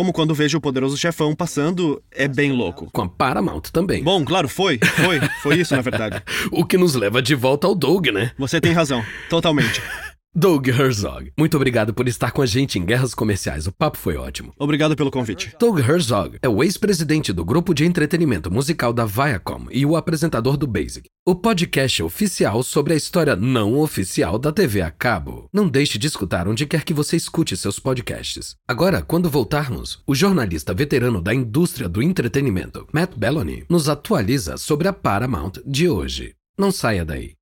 Como 0.00 0.14
quando 0.14 0.34
vejo 0.34 0.56
o 0.56 0.60
Poderoso 0.62 0.96
Chefão 0.96 1.34
passando, 1.34 2.02
é 2.10 2.26
bem 2.26 2.52
louco. 2.52 2.88
Com 2.90 3.02
a 3.02 3.08
Paramount 3.10 3.64
também. 3.70 4.02
Bom, 4.02 4.24
claro, 4.24 4.48
foi, 4.48 4.78
foi, 4.78 5.20
foi 5.42 5.60
isso 5.60 5.76
na 5.76 5.82
verdade. 5.82 6.22
O 6.50 6.64
que 6.64 6.78
nos 6.78 6.94
leva 6.94 7.20
de 7.20 7.34
volta 7.34 7.66
ao 7.66 7.74
Doug, 7.74 8.06
né? 8.06 8.32
Você 8.38 8.62
tem 8.62 8.72
razão, 8.72 9.04
totalmente. 9.28 9.82
Doug 10.32 10.68
Herzog, 10.68 11.32
muito 11.36 11.56
obrigado 11.56 11.92
por 11.92 12.06
estar 12.06 12.30
com 12.30 12.40
a 12.40 12.46
gente 12.46 12.78
em 12.78 12.84
Guerras 12.84 13.14
Comerciais. 13.14 13.66
O 13.66 13.72
papo 13.72 13.98
foi 13.98 14.16
ótimo. 14.16 14.54
Obrigado 14.56 14.94
pelo 14.94 15.10
convite. 15.10 15.52
Doug 15.58 15.80
Herzog 15.80 16.38
é 16.40 16.48
o 16.48 16.62
ex-presidente 16.62 17.32
do 17.32 17.44
grupo 17.44 17.74
de 17.74 17.84
entretenimento 17.84 18.48
musical 18.48 18.92
da 18.92 19.04
Viacom 19.04 19.66
e 19.72 19.84
o 19.84 19.96
apresentador 19.96 20.56
do 20.56 20.68
Basic, 20.68 21.08
o 21.26 21.34
podcast 21.34 22.00
oficial 22.04 22.62
sobre 22.62 22.92
a 22.92 22.96
história 22.96 23.34
não 23.34 23.76
oficial 23.80 24.38
da 24.38 24.52
TV 24.52 24.82
a 24.82 24.90
cabo. 24.92 25.48
Não 25.52 25.68
deixe 25.68 25.98
de 25.98 26.06
escutar 26.06 26.46
onde 26.46 26.64
quer 26.64 26.84
que 26.84 26.94
você 26.94 27.16
escute 27.16 27.56
seus 27.56 27.80
podcasts. 27.80 28.54
Agora, 28.68 29.02
quando 29.02 29.28
voltarmos, 29.28 30.00
o 30.06 30.14
jornalista 30.14 30.72
veterano 30.72 31.20
da 31.20 31.34
indústria 31.34 31.88
do 31.88 32.00
entretenimento, 32.00 32.86
Matt 32.92 33.16
Belloni, 33.16 33.64
nos 33.68 33.88
atualiza 33.88 34.56
sobre 34.56 34.86
a 34.86 34.92
Paramount 34.92 35.54
de 35.66 35.88
hoje. 35.88 36.36
Não 36.56 36.70
saia 36.70 37.04
daí. 37.04 37.39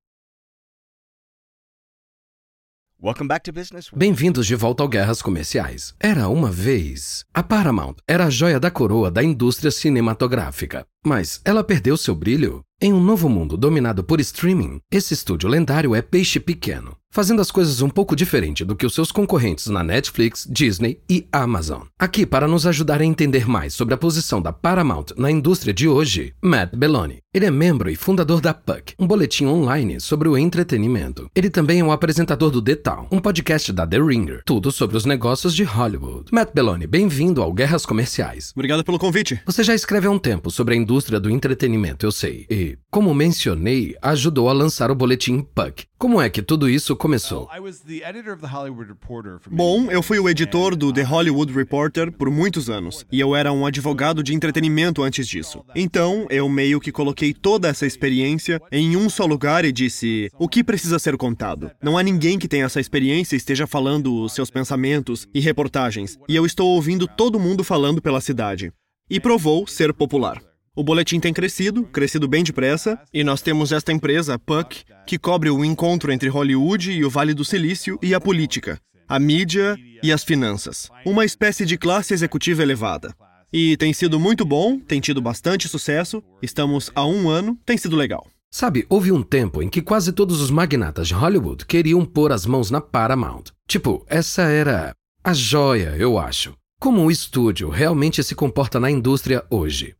Bem-vindos 3.95 4.45
de 4.45 4.57
volta 4.57 4.83
ao 4.83 4.89
Guerras 4.89 5.23
Comerciais. 5.23 5.95
Era 6.01 6.29
uma 6.29 6.51
vez. 6.51 7.25
A 7.33 7.45
Paramount 7.45 7.95
era 8.09 8.25
a 8.25 8.31
joia 8.31 8.59
da 8.59 8.73
coroa 8.73 9.09
da 9.09 9.23
indústria 9.23 9.71
cinematográfica. 9.71 10.85
Mas 11.07 11.41
ela 11.45 11.63
perdeu 11.63 11.97
seu 11.97 12.17
brilho? 12.17 12.61
Em 12.81 12.93
um 12.93 13.01
novo 13.01 13.29
mundo 13.29 13.57
dominado 13.57 14.03
por 14.03 14.21
streaming, 14.21 14.81
esse 14.91 15.15
estúdio 15.15 15.49
lendário 15.49 15.95
é 15.95 16.03
peixe 16.03 16.41
pequeno, 16.41 16.97
fazendo 17.11 17.41
as 17.41 17.51
coisas 17.53 17.81
um 17.83 17.89
pouco 17.89 18.17
diferente 18.17 18.65
do 18.65 18.77
que 18.77 18.87
os 18.87 18.95
seus 18.95 19.13
concorrentes 19.13 19.67
na 19.67 19.83
Netflix, 19.85 20.47
Disney 20.51 21.01
e 21.09 21.27
Amazon. 21.33 21.83
Aqui 21.99 22.27
para 22.27 22.49
nos 22.49 22.67
ajudar 22.67 23.01
a 23.01 23.05
entender 23.05 23.49
mais 23.49 23.75
sobre 23.75 23.95
a 23.95 23.99
posição 23.99 24.43
da 24.43 24.53
Paramount 24.53 25.07
na 25.17 25.31
indústria 25.31 25.73
de 25.73 25.89
hoje, 25.89 26.35
Matt 26.43 26.75
Belloni. 26.75 27.19
Ele 27.39 27.47
é 27.47 27.53
membro 27.53 27.89
e 27.89 27.95
fundador 27.95 28.41
da 28.41 28.53
Puck, 28.53 28.95
um 28.99 29.07
boletim 29.07 29.47
online 29.47 30.01
sobre 30.01 30.29
o 30.29 30.37
entretenimento. 30.37 31.31
Ele 31.37 31.49
também 31.49 31.79
é 31.79 31.85
o 31.85 31.93
apresentador 31.93 32.51
do 32.51 32.61
The 32.61 32.75
Town, 32.75 33.07
um 33.13 33.21
podcast 33.21 33.73
da 33.73 33.87
The 33.87 34.01
Ringer, 34.01 34.43
tudo 34.45 34.73
sobre 34.73 34.97
os 34.97 35.05
negócios 35.05 35.55
de 35.55 35.63
Hollywood. 35.63 36.33
Matt 36.33 36.51
Belloni, 36.53 36.89
bem-vindo 36.89 37.41
ao 37.41 37.53
Guerras 37.53 37.87
Comerciais. 37.87 38.51
Obrigado 38.57 38.83
pelo 38.83 38.99
convite. 38.99 39.41
Você 39.47 39.63
já 39.63 39.73
escreve 39.73 40.09
há 40.09 40.11
um 40.11 40.19
tempo 40.19 40.51
sobre 40.51 40.75
a 40.75 40.77
indústria 40.77 41.21
do 41.21 41.31
entretenimento, 41.31 42.05
eu 42.05 42.11
sei. 42.11 42.45
E, 42.51 42.77
como 42.91 43.15
mencionei, 43.15 43.95
ajudou 44.03 44.49
a 44.49 44.53
lançar 44.53 44.91
o 44.91 44.97
boletim 44.97 45.41
Puck. 45.41 45.87
Como 45.97 46.21
é 46.21 46.31
que 46.31 46.43
tudo 46.43 46.69
isso 46.69 46.95
começou? 46.95 47.49
Bom, 49.51 49.91
eu 49.91 50.01
fui 50.01 50.19
o 50.19 50.29
editor 50.29 50.77
do 50.77 50.93
The 50.93 51.03
Hollywood 51.03 51.53
Reporter 51.53 52.13
por 52.13 52.31
muitos 52.31 52.71
anos, 52.71 53.05
e 53.11 53.19
eu 53.19 53.35
era 53.35 53.53
um 53.53 53.67
advogado 53.67 54.23
de 54.23 54.33
entretenimento 54.33 55.03
antes 55.03 55.27
disso. 55.27 55.65
Então, 55.75 56.27
eu 56.31 56.49
meio 56.49 56.81
que 56.81 56.93
coloquei 56.93 57.28
toda 57.35 57.69
essa 57.69 57.87
experiência 57.87 58.61
em 58.71 58.97
um 58.97 59.09
só 59.09 59.25
lugar 59.25 59.65
e 59.65 59.73
disse: 59.73 60.31
o 60.39 60.49
que 60.49 60.65
precisa 60.65 60.99
ser 60.99 61.17
contado? 61.17 61.71
Não 61.83 61.97
há 61.97 62.03
ninguém 62.03 62.39
que 62.39 62.49
tenha 62.49 62.65
essa 62.65 62.81
experiência 62.81 63.35
e 63.35 63.39
esteja 63.39 63.67
falando 63.67 64.23
os 64.23 64.33
seus 64.33 64.51
pensamentos 64.51 65.27
e 65.35 65.41
reportagens, 65.41 66.19
e 66.29 66.35
eu 66.37 66.45
estou 66.45 66.69
ouvindo 66.69 67.07
todo 67.07 67.41
mundo 67.41 67.63
falando 67.65 68.03
pela 68.03 68.21
cidade. 68.21 68.73
E 69.11 69.19
provou 69.19 69.67
ser 69.67 69.93
popular. 69.93 70.41
O 70.77 70.85
boletim 70.85 71.19
tem 71.19 71.33
crescido, 71.33 71.83
crescido 71.85 72.29
bem 72.29 72.45
depressa, 72.45 73.01
e 73.13 73.25
nós 73.25 73.43
temos 73.43 73.73
esta 73.73 73.93
empresa, 73.93 74.39
Puck, 74.39 74.85
que 75.07 75.19
cobre 75.19 75.51
o 75.51 75.65
encontro 75.65 76.13
entre 76.13 76.29
Hollywood 76.29 76.93
e 76.93 77.05
o 77.05 77.11
Vale 77.11 77.35
do 77.35 77.45
Silício 77.45 77.99
e 78.01 78.15
a 78.15 78.21
política, 78.21 78.79
a 79.09 79.19
mídia 79.19 79.77
e 80.03 80.13
as 80.13 80.23
finanças. 80.23 80.89
Uma 81.05 81.25
espécie 81.25 81.67
de 81.67 81.77
classe 81.77 82.15
executiva 82.15 82.63
elevada. 82.63 83.13
E 83.53 83.77
tem 83.79 83.93
sido 83.93 84.21
muito 84.21 84.45
bom, 84.45 84.79
tem 84.79 85.01
tido 85.01 85.23
bastante 85.23 85.69
sucesso, 85.69 86.23
estamos 86.43 86.91
há 86.95 87.07
um 87.07 87.31
ano, 87.31 87.59
tem 87.65 87.79
sido 87.79 87.97
legal. 87.97 88.27
Sabe, 88.51 88.87
houve 88.89 89.13
um 89.13 89.23
tempo 89.23 89.63
em 89.63 89.69
que 89.69 89.83
quase 89.83 90.13
todos 90.13 90.41
os 90.41 90.51
magnatas 90.51 91.09
de 91.09 91.15
Hollywood 91.15 91.67
queriam 91.67 92.05
pôr 92.05 92.33
as 92.33 92.47
mãos 92.47 92.71
na 92.71 92.81
Paramount. 92.81 93.45
Tipo, 93.67 94.05
essa 94.09 94.43
era 94.43 94.93
a 95.23 95.33
joia, 95.33 95.95
eu 95.99 96.19
acho. 96.19 96.55
Como 96.81 97.05
o 97.05 97.11
estúdio 97.11 97.69
realmente 97.69 98.23
se 98.23 98.35
comporta 98.35 98.79
na 98.79 98.91
indústria 98.91 99.45
hoje? 99.51 99.95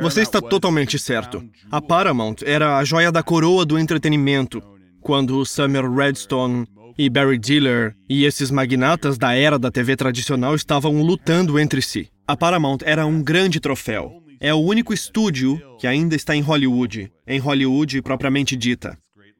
Você 0.00 0.20
está 0.20 0.40
totalmente 0.40 0.98
certo. 0.98 1.42
A. 1.70 1.80
Paramount 1.80 2.42
era 2.44 2.78
a 2.78 2.84
joia 2.84 3.12
da 3.12 3.22
coroa 3.22 3.64
do 3.64 3.78
entretenimento. 3.78 4.62
Quando 5.00 5.44
Summer 5.46 5.88
Redstone 5.88 6.66
E 6.98 7.10
Barry 7.10 7.36
Diller 7.36 7.94
e 8.08 8.24
esses 8.24 8.50
magnatas 8.50 9.18
da 9.18 9.34
era 9.34 9.58
da 9.58 9.70
TV 9.70 9.96
tradicional 9.96 10.54
estavam 10.54 11.02
lutando 11.02 11.58
entre 11.58 11.82
si. 11.82 12.08
A 12.26 12.34
Paramount 12.34 12.78
era 12.84 13.04
um 13.04 13.22
grande 13.22 13.60
troféu. 13.60 14.22
É 14.40 14.54
o 14.54 14.58
único 14.58 14.94
estúdio 14.94 15.60
que 15.78 15.86
ainda 15.86 16.16
está 16.16 16.34
em 16.34 16.40
Hollywood, 16.40 17.12
em 17.26 17.38
Hollywood 17.38 18.00
propriamente 18.00 18.56
dita. 18.56 18.96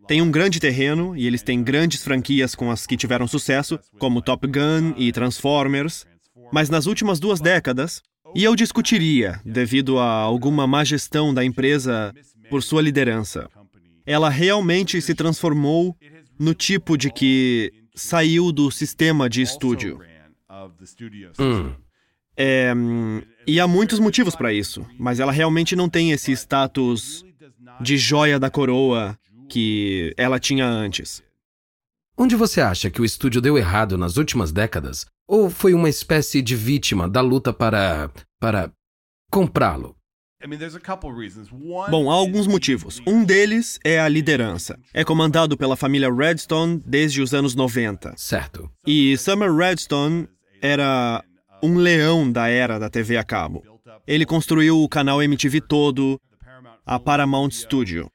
Tem 0.07 0.21
um 0.21 0.31
grande 0.31 0.61
terreno 0.61 1.16
e 1.16 1.27
eles 1.27 1.42
têm 1.42 1.62
grandes 1.62 2.05
franquias 2.05 2.55
com 2.55 2.71
as 2.71 2.87
que 2.87 2.97
tiveram 2.97 3.27
sucesso, 3.27 3.79
como 3.99 4.21
Top 4.21 4.47
Gun 4.47 4.92
e 4.99 5.11
Transformers. 5.11 6.05
Mas 6.53 6.69
nas 6.69 6.85
últimas 6.85 7.19
duas 7.19 7.40
décadas, 7.40 8.03
e 8.35 8.45
eu 8.45 8.55
discutiria, 8.55 9.40
devido 9.47 9.99
a 9.99 10.11
alguma 10.11 10.66
má 10.66 10.85
gestão 10.85 11.33
da 11.33 11.42
empresa 11.42 12.12
por 12.51 12.62
sua 12.62 12.83
liderança, 12.83 13.49
ela 14.05 14.29
realmente 14.29 15.01
se 15.01 15.14
transformou 15.14 15.97
no 16.38 16.55
tipo 16.55 16.96
de 16.96 17.11
que 17.11 17.72
saiu 17.94 18.53
do 18.53 18.70
sistema 18.70 19.29
de 19.29 19.42
estúdio. 19.42 20.01
Hum. 21.38 21.72
É, 22.37 22.72
e 23.46 23.59
há 23.59 23.66
muitos 23.66 23.99
motivos 23.99 24.37
para 24.37 24.53
isso, 24.53 24.87
mas 24.99 25.18
ela 25.20 25.33
realmente 25.33 25.75
não 25.75 25.88
tem 25.88 26.12
esse 26.12 26.33
status 26.33 27.25
de 27.81 27.96
joia 27.96 28.38
da 28.38 28.51
coroa 28.51 29.18
que 29.49 30.12
ela 30.16 30.38
tinha 30.38 30.66
antes. 30.66 31.22
Onde 32.18 32.37
você 32.37 32.61
acha 32.61 32.90
que 32.90 33.01
o 33.01 33.05
estúdio 33.05 33.40
deu 33.40 33.57
errado 33.59 33.96
nas 33.96 34.16
últimas 34.16 34.53
décadas? 34.53 35.07
Ou 35.29 35.51
foi 35.51 35.75
uma 35.75 35.88
espécie 35.88 36.40
de 36.40 36.55
vítima 36.55 37.09
da 37.09 37.20
luta 37.20 37.53
para. 37.53 38.11
para. 38.38 38.72
comprá-lo? 39.31 39.96
Bom, 41.90 42.11
há 42.11 42.14
alguns 42.14 42.46
motivos. 42.46 43.01
Um 43.07 43.25
deles 43.25 43.79
é 43.83 43.99
a 43.99 44.09
liderança. 44.09 44.79
É 44.92 45.03
comandado 45.03 45.57
pela 45.57 45.77
família 45.77 46.12
Redstone 46.12 46.83
desde 46.85 47.22
os 47.22 47.33
anos 47.33 47.55
90. 47.55 48.14
Certo. 48.16 48.70
E 48.87 49.16
Summer 49.16 49.53
Redstone 49.55 50.29
era 50.61 51.25
um 51.62 51.77
leão 51.77 52.31
da 52.31 52.49
era 52.49 52.79
da 52.79 52.90
TV 52.90 53.16
a 53.16 53.25
cabo. 53.25 53.62
Ele 54.07 54.27
construiu 54.27 54.83
o 54.83 54.88
canal 54.88 55.22
MTV 55.22 55.61
todo, 55.62 56.20
a 56.85 56.99
Paramount 56.99 57.51
Studio. 57.51 58.11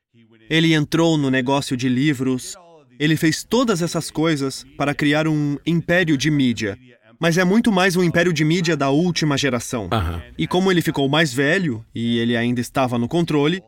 Ele 0.49 0.73
entrou 0.73 1.17
no 1.17 1.29
negócio 1.29 1.75
de 1.75 1.89
livros. 1.89 2.55
Ele 2.99 3.17
fez 3.17 3.43
todas 3.43 3.81
essas 3.81 4.11
coisas 4.11 4.63
para 4.77 4.93
criar 4.93 5.27
um 5.27 5.57
império 5.65 6.15
de 6.15 6.29
mídia. 6.29 6.77
Mas 7.21 7.37
é 7.37 7.43
muito 7.43 7.71
mais 7.71 7.95
um 7.95 8.03
império 8.03 8.33
de 8.33 8.43
mídia 8.43 8.75
da 8.75 8.89
última 8.89 9.37
geração. 9.37 9.87
Aham. 9.91 10.23
E 10.35 10.47
como 10.47 10.71
ele 10.71 10.81
ficou 10.81 11.07
mais 11.07 11.31
velho 11.31 11.85
e 11.93 12.17
ele 12.17 12.35
ainda 12.35 12.59
estava 12.59 12.97
no 12.97 13.07
controle, 13.07 13.61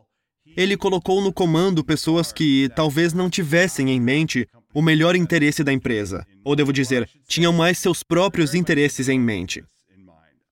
ele 0.56 0.76
colocou 0.76 1.22
no 1.22 1.32
comando 1.32 1.84
pessoas 1.84 2.32
que 2.32 2.68
talvez 2.74 3.12
não 3.12 3.30
tivessem 3.30 3.90
em 3.90 4.00
mente 4.00 4.48
o 4.74 4.82
melhor 4.82 5.14
interesse 5.14 5.62
da 5.62 5.72
empresa. 5.72 6.26
Ou 6.42 6.56
devo 6.56 6.72
dizer, 6.72 7.08
tinham 7.28 7.52
mais 7.52 7.78
seus 7.78 8.02
próprios 8.02 8.54
interesses 8.54 9.08
em 9.08 9.20
mente. 9.20 9.62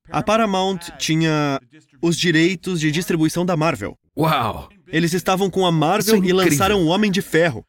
A 0.09 0.23
Paramount 0.23 0.79
tinha 0.97 1.59
os 2.01 2.17
direitos 2.17 2.79
de 2.79 2.93
distribuição 2.93 3.45
da 3.45 3.57
Marvel. 3.57 3.99
Uau! 4.17 4.69
Eles 4.87 5.13
estavam 5.13 5.51
com 5.51 5.67
a 5.67 5.73
Marvel 5.73 6.23
é 6.23 6.27
e 6.29 6.33
lançaram 6.33 6.81
O 6.85 6.87
Homem 6.87 7.11
de 7.11 7.21
Ferro. 7.21 7.67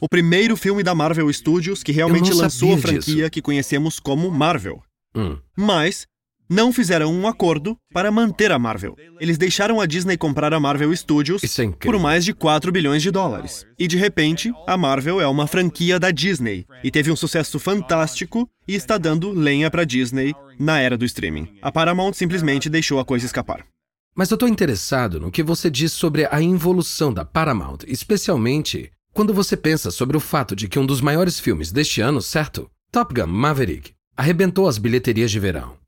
O 0.00 0.08
primeiro 0.08 0.56
filme 0.56 0.82
da 0.82 0.94
Marvel 0.94 1.32
Studios 1.32 1.82
que 1.82 1.92
realmente 1.92 2.32
lançou 2.32 2.74
a 2.74 2.78
franquia 2.78 3.14
disso. 3.14 3.30
que 3.30 3.42
conhecemos 3.42 3.98
como 3.98 4.30
Marvel. 4.30 4.82
Hum. 5.14 5.38
Mas 5.56 6.06
não 6.52 6.72
fizeram 6.72 7.12
um 7.14 7.26
acordo 7.26 7.78
para 7.92 8.10
manter 8.10 8.52
a 8.52 8.58
Marvel. 8.58 8.94
Eles 9.18 9.38
deixaram 9.38 9.80
a 9.80 9.86
Disney 9.86 10.18
comprar 10.18 10.52
a 10.52 10.60
Marvel 10.60 10.94
Studios 10.94 11.42
é 11.42 11.70
por 11.80 11.98
mais 11.98 12.24
de 12.24 12.34
4 12.34 12.70
bilhões 12.70 13.02
de 13.02 13.10
dólares. 13.10 13.66
E 13.78 13.88
de 13.88 13.96
repente, 13.96 14.52
a 14.66 14.76
Marvel 14.76 15.20
é 15.20 15.26
uma 15.26 15.46
franquia 15.46 15.98
da 15.98 16.10
Disney 16.10 16.66
e 16.84 16.90
teve 16.90 17.10
um 17.10 17.16
sucesso 17.16 17.58
fantástico 17.58 18.48
e 18.68 18.74
está 18.74 18.98
dando 18.98 19.30
lenha 19.30 19.70
para 19.70 19.84
Disney 19.84 20.34
na 20.58 20.78
era 20.78 20.98
do 20.98 21.06
streaming. 21.06 21.48
A 21.62 21.72
Paramount 21.72 22.12
simplesmente 22.12 22.68
deixou 22.68 23.00
a 23.00 23.04
coisa 23.04 23.24
escapar. 23.24 23.64
Mas 24.14 24.30
eu 24.30 24.36
tô 24.36 24.46
interessado 24.46 25.18
no 25.18 25.30
que 25.30 25.42
você 25.42 25.70
diz 25.70 25.90
sobre 25.90 26.28
a 26.30 26.42
involução 26.42 27.14
da 27.14 27.24
Paramount, 27.24 27.78
especialmente 27.86 28.92
quando 29.12 29.34
você 29.34 29.56
pensa 29.56 29.90
sobre 29.90 30.16
o 30.16 30.20
fato 30.20 30.56
de 30.56 30.68
que 30.68 30.78
um 30.78 30.86
dos 30.86 31.00
maiores 31.00 31.38
filmes 31.38 31.70
deste 31.70 32.00
ano, 32.00 32.22
certo? 32.22 32.70
Top 32.90 33.12
Gun 33.14 33.26
Maverick, 33.26 33.92
arrebentou 34.16 34.66
as 34.66 34.78
bilheterias 34.78 35.30
de 35.30 35.38
verão. 35.38 35.81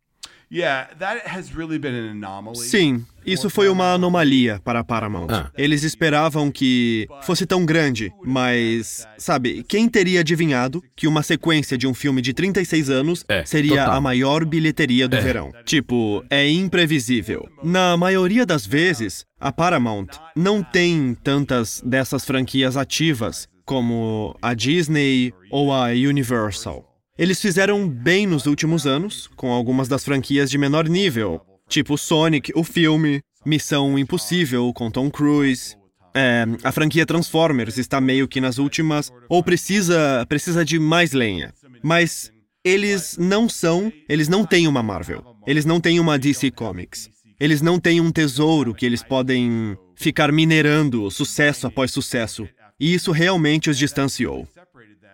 Sim, 2.69 3.05
isso 3.27 3.49
foi 3.51 3.69
uma 3.69 3.95
anomalia 3.95 4.61
para 4.65 4.81
a 4.81 4.85
Paramount. 4.85 5.27
Ah. 5.31 5.51
Eles 5.57 5.83
esperavam 5.83 6.51
que 6.51 7.07
fosse 7.23 7.45
tão 7.47 7.65
grande, 7.65 8.13
mas, 8.25 9.07
sabe, 9.19 9.65
quem 9.67 9.89
teria 9.89 10.21
adivinhado 10.21 10.83
que 10.95 11.07
uma 11.09 11.23
sequência 11.23 11.77
de 11.79 11.87
um 11.87 11.95
filme 11.95 12.21
de 12.23 12.33
36 12.33 12.91
anos 12.91 13.25
É, 13.29 13.45
seria 13.45 13.83
total. 13.83 13.93
a 13.97 14.01
maior 14.01 14.45
bilheteria 14.45 15.09
do 15.09 15.17
verão? 15.21 15.53
Tipo, 15.65 16.25
é 16.31 16.49
imprevisível. 16.49 17.49
Na 17.63 17.97
maioria 17.97 18.45
das 18.47 18.67
vezes, 18.67 19.25
a 19.41 19.51
Paramount 19.51 20.09
não 20.37 20.63
tem 20.63 21.17
tantas 21.23 21.83
dessas 21.85 22.25
franquias 22.25 22.77
ativas 22.77 23.49
como 23.65 24.37
a 24.43 24.53
Disney 24.55 25.33
ou 25.51 25.73
a 25.73 25.87
Universal. 25.89 26.85
Eles 27.17 27.41
fizeram 27.41 27.89
bem 27.89 28.27
nos 28.27 28.45
últimos 28.45 28.89
anos, 28.89 29.31
com 29.37 29.53
algumas 29.53 29.87
das 29.87 30.05
franquias 30.05 30.51
de 30.51 30.59
menor 30.59 30.89
nível, 30.89 31.41
tipo 31.69 31.97
Sonic, 31.97 32.51
o 32.57 32.65
filme, 32.65 33.23
Missão 33.47 33.97
Impossível 33.97 34.73
com 34.75 34.91
Tom 34.91 35.09
Cruise. 35.09 35.77
É, 36.13 36.45
a 36.65 36.73
franquia 36.73 37.07
Transformers 37.07 37.79
está 37.79 38.01
meio 38.01 38.27
que 38.27 38.41
nas 38.41 38.59
últimas, 38.59 39.13
ou 39.29 39.45
precisa 39.45 40.27
precisa 40.29 40.65
de 40.65 40.77
mais 40.77 41.13
lenha. 41.13 41.55
Mas 41.85 42.33
eles 42.65 43.17
não 43.17 43.49
são, 43.49 43.93
eles 44.09 44.29
não 44.29 44.45
têm 44.45 44.67
uma 44.67 44.83
Marvel. 44.83 45.23
Eles 45.47 45.65
não 45.65 45.81
têm 45.81 46.01
uma 46.01 46.19
DC 46.19 46.51
Comics. 46.51 47.09
Eles 47.39 47.63
não 47.63 47.79
têm 47.79 48.01
um 48.01 48.11
tesouro 48.11 48.75
que 48.75 48.85
eles 48.85 49.05
podem 49.05 49.79
ficar 49.95 50.33
minerando 50.33 51.09
sucesso 51.13 51.69
após 51.69 51.93
sucesso. 51.93 52.49
E 52.81 52.93
isso 52.93 53.13
realmente 53.13 53.71
os 53.71 53.79
distanciou. 53.79 54.49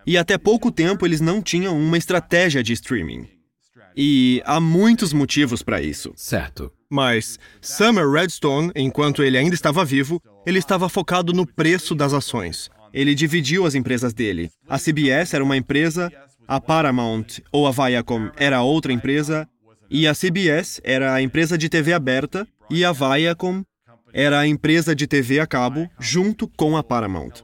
E 0.06 0.16
até 0.16 0.38
pouco 0.38 0.70
tempo 0.70 1.06
eles 1.06 1.20
não 1.20 1.42
tinham 1.42 1.78
uma 1.78 1.98
estratégia 1.98 2.62
de 2.62 2.72
streaming. 2.72 3.28
E 3.96 4.40
há 4.44 4.60
muitos 4.60 5.12
motivos 5.12 5.62
para 5.62 5.82
isso. 5.82 6.12
Certo. 6.16 6.72
Mas 6.88 7.38
Summer 7.60 8.08
Redstone, 8.08 8.72
enquanto 8.74 9.22
ele 9.22 9.38
ainda 9.38 9.54
estava 9.54 9.84
vivo, 9.84 10.20
ele 10.46 10.58
estava 10.58 10.88
focado 10.88 11.32
no 11.32 11.46
preço 11.46 11.94
das 11.94 12.12
ações. 12.12 12.70
Ele 12.92 13.14
dividiu 13.14 13.66
as 13.66 13.74
empresas 13.74 14.12
dele. 14.12 14.50
A 14.68 14.78
CBS 14.78 15.34
era 15.34 15.44
uma 15.44 15.56
empresa, 15.56 16.10
a 16.46 16.60
Paramount 16.60 17.40
ou 17.52 17.66
a 17.66 17.70
Viacom 17.70 18.30
era 18.36 18.62
outra 18.62 18.92
empresa, 18.92 19.48
e 19.88 20.06
a 20.06 20.14
CBS 20.14 20.80
era 20.82 21.14
a 21.14 21.22
empresa 21.22 21.58
de 21.58 21.68
TV 21.68 21.92
aberta 21.92 22.46
e 22.68 22.84
a 22.84 22.92
Viacom 22.92 23.62
era 24.12 24.40
a 24.40 24.46
empresa 24.46 24.94
de 24.94 25.06
TV 25.06 25.40
a 25.40 25.46
cabo 25.46 25.88
junto 25.98 26.48
com 26.48 26.76
a 26.76 26.82
Paramount. 26.82 27.42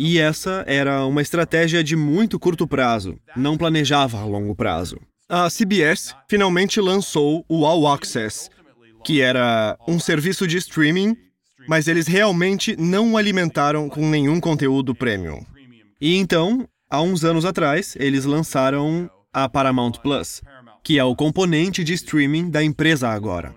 E 0.00 0.16
essa 0.20 0.62
era 0.68 1.04
uma 1.06 1.20
estratégia 1.20 1.82
de 1.82 1.96
muito 1.96 2.38
curto 2.38 2.68
prazo, 2.68 3.18
não 3.34 3.56
planejava 3.56 4.16
a 4.20 4.24
longo 4.24 4.54
prazo. 4.54 4.96
A 5.28 5.48
CBS 5.50 6.14
finalmente 6.28 6.80
lançou 6.80 7.44
o 7.48 7.66
All 7.66 7.84
Access, 7.88 8.48
que 9.04 9.20
era 9.20 9.76
um 9.88 9.98
serviço 9.98 10.46
de 10.46 10.56
streaming, 10.56 11.16
mas 11.68 11.88
eles 11.88 12.06
realmente 12.06 12.76
não 12.78 13.14
o 13.14 13.16
alimentaram 13.16 13.88
com 13.88 14.08
nenhum 14.08 14.38
conteúdo 14.38 14.94
premium. 14.94 15.44
E 16.00 16.14
então, 16.14 16.68
há 16.88 17.02
uns 17.02 17.24
anos 17.24 17.44
atrás, 17.44 17.96
eles 17.98 18.24
lançaram 18.24 19.10
a 19.32 19.48
Paramount 19.48 19.94
Plus, 20.00 20.40
que 20.84 20.96
é 20.96 21.02
o 21.02 21.16
componente 21.16 21.82
de 21.82 21.94
streaming 21.94 22.50
da 22.50 22.62
empresa 22.62 23.08
agora. 23.08 23.52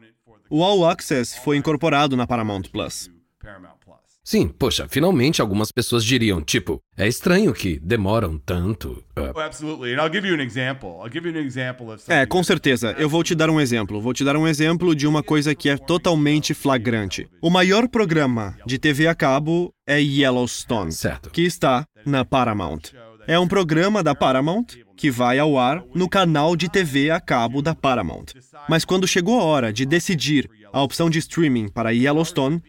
O 0.49 0.63
All 0.63 0.89
Access 0.89 1.37
foi 1.37 1.57
incorporado 1.57 2.17
na 2.17 2.25
Paramount 2.25 2.63
Plus. 2.71 3.11
Sim, 4.23 4.47
poxa, 4.47 4.87
finalmente 4.87 5.41
algumas 5.41 5.71
pessoas 5.71 6.05
diriam, 6.05 6.41
tipo, 6.41 6.79
é 6.95 7.07
estranho 7.07 7.51
que 7.53 7.79
demoram 7.79 8.37
tanto. 8.37 9.03
Ah, 9.15 9.31
Oh, 9.33 9.33
É, 12.11 12.25
com 12.25 12.43
certeza. 12.43 12.95
Eu 12.99 13.09
vou 13.09 13.23
te 13.23 13.33
dar 13.33 13.49
um 13.49 13.59
exemplo. 13.59 13.99
Vou 13.99 14.13
te 14.13 14.23
dar 14.23 14.37
um 14.37 14.47
exemplo 14.47 14.95
de 14.95 15.07
uma 15.07 15.23
coisa 15.23 15.55
que 15.55 15.69
é 15.69 15.75
totalmente 15.77 16.53
flagrante. 16.53 17.27
O 17.41 17.49
maior 17.49 17.87
programa 17.87 18.55
de 18.65 18.77
TV 18.77 19.07
a 19.07 19.15
cabo 19.15 19.73
é 19.87 19.99
Yellowstone, 19.99 20.91
certo. 20.91 21.31
que 21.31 21.41
está 21.41 21.85
na 22.05 22.23
Paramount. 22.23 22.93
É 23.27 23.39
um 23.39 23.47
programa 23.47 24.03
da 24.03 24.13
Paramount 24.13 24.65
que 24.95 25.09
vai 25.09 25.39
ao 25.39 25.57
ar 25.57 25.83
no 25.95 26.07
canal 26.07 26.55
de 26.55 26.69
TV 26.69 27.09
a 27.09 27.19
cabo 27.19 27.59
da 27.59 27.73
Paramount. 27.73 28.27
Mas 28.69 28.85
quando 28.85 29.07
chegou 29.07 29.39
a 29.39 29.43
hora 29.43 29.73
de 29.73 29.83
decidir 29.83 30.47
a 30.71 30.81
opção 30.83 31.09
de 31.09 31.17
streaming 31.17 31.67
para 31.69 31.89
Yellowstone, 31.89 32.61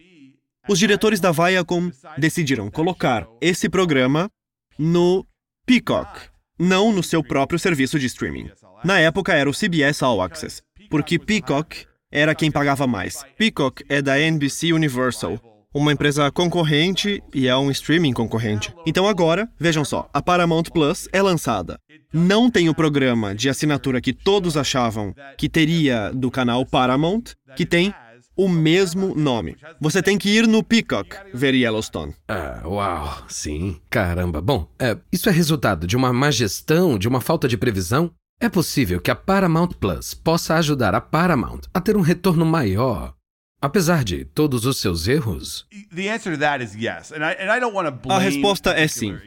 os 0.67 0.79
diretores 0.79 1.19
da 1.19 1.31
Viacom 1.31 1.91
decidiram 2.17 2.69
colocar 2.71 3.27
esse 3.41 3.67
programa 3.67 4.29
no 4.77 5.25
Peacock, 5.65 6.29
não 6.57 6.91
no 6.91 7.03
seu 7.03 7.23
próprio 7.23 7.59
serviço 7.59 7.99
de 7.99 8.05
streaming. 8.05 8.49
Na 8.83 8.99
época 8.99 9.33
era 9.33 9.49
o 9.49 9.53
CBS 9.53 10.01
All 10.01 10.21
Access, 10.21 10.61
porque 10.89 11.19
Peacock 11.19 11.85
era 12.11 12.35
quem 12.35 12.51
pagava 12.51 12.87
mais. 12.87 13.23
Peacock 13.37 13.83
é 13.89 14.01
da 14.01 14.19
NBC 14.19 14.71
Universal, 14.71 15.39
uma 15.73 15.91
empresa 15.91 16.31
concorrente 16.31 17.21
e 17.33 17.47
é 17.47 17.57
um 17.57 17.71
streaming 17.71 18.13
concorrente. 18.13 18.73
Então 18.85 19.07
agora, 19.07 19.49
vejam 19.59 19.83
só, 19.83 20.07
a 20.13 20.21
Paramount 20.21 20.65
Plus 20.71 21.09
é 21.11 21.21
lançada. 21.21 21.79
Não 22.13 22.49
tem 22.49 22.69
o 22.69 22.75
programa 22.75 23.33
de 23.33 23.49
assinatura 23.49 23.99
que 23.99 24.13
todos 24.13 24.55
achavam 24.55 25.15
que 25.35 25.49
teria 25.49 26.11
do 26.13 26.29
canal 26.29 26.63
Paramount, 26.65 27.23
que 27.55 27.65
tem 27.65 27.93
o 28.35 28.49
mesmo 28.49 29.15
nome. 29.15 29.55
Você 29.79 30.01
tem 30.01 30.17
que 30.17 30.29
ir 30.29 30.47
no 30.47 30.63
Peacock 30.63 31.15
ver 31.33 31.53
Yellowstone. 31.53 32.15
Ah, 32.27 32.61
uau, 32.65 33.23
sim, 33.27 33.79
caramba. 33.89 34.41
Bom, 34.41 34.67
é, 34.79 34.97
isso 35.11 35.29
é 35.29 35.31
resultado 35.31 35.85
de 35.87 35.95
uma 35.95 36.11
má 36.11 36.31
gestão, 36.31 36.97
de 36.97 37.07
uma 37.07 37.21
falta 37.21 37.47
de 37.47 37.57
previsão? 37.57 38.11
É 38.39 38.49
possível 38.49 38.99
que 38.99 39.11
a 39.11 39.15
Paramount 39.15 39.69
Plus 39.79 40.13
possa 40.13 40.55
ajudar 40.55 40.93
a 40.93 41.01
Paramount 41.01 41.61
a 41.73 41.79
ter 41.79 41.95
um 41.95 42.01
retorno 42.01 42.45
maior, 42.45 43.13
apesar 43.61 44.03
de 44.03 44.25
todos 44.25 44.65
os 44.65 44.81
seus 44.81 45.07
erros? 45.07 45.65
The 45.95 46.11
answer 46.11 46.33
to 46.33 46.39
that 46.39 46.61
is 46.61 46.75
yes. 46.75 47.13
And 47.13 47.23
I, 47.23 47.35
and 47.39 47.55
I 47.55 47.59
don't 47.59 47.73
want 47.73 47.87
to 47.87 47.91
blame 47.91 48.19
A 48.19 48.19
resposta 48.19 48.71
é 48.71 48.87
sim. 48.87 49.17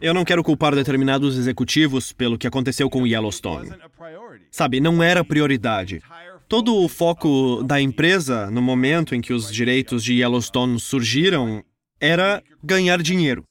Eu 0.00 0.12
não 0.12 0.24
quero 0.24 0.42
culpar 0.42 0.74
determinados 0.74 1.38
executivos 1.38 2.12
pelo 2.12 2.36
que 2.36 2.46
aconteceu 2.46 2.90
com 2.90 3.06
Yellowstone. 3.06 3.70
Sabe, 4.50 4.80
não 4.80 5.02
era 5.02 5.24
prioridade. 5.24 6.02
Todo 6.52 6.76
o 6.76 6.86
foco 6.86 7.62
da 7.62 7.80
empresa 7.80 8.50
no 8.50 8.60
momento 8.60 9.14
em 9.14 9.22
que 9.22 9.32
os 9.32 9.50
direitos 9.50 10.04
de 10.04 10.20
Yellowstone 10.20 10.78
surgiram 10.78 11.64
era 11.98 12.42
ganhar 12.62 13.00
dinheiro 13.00 13.42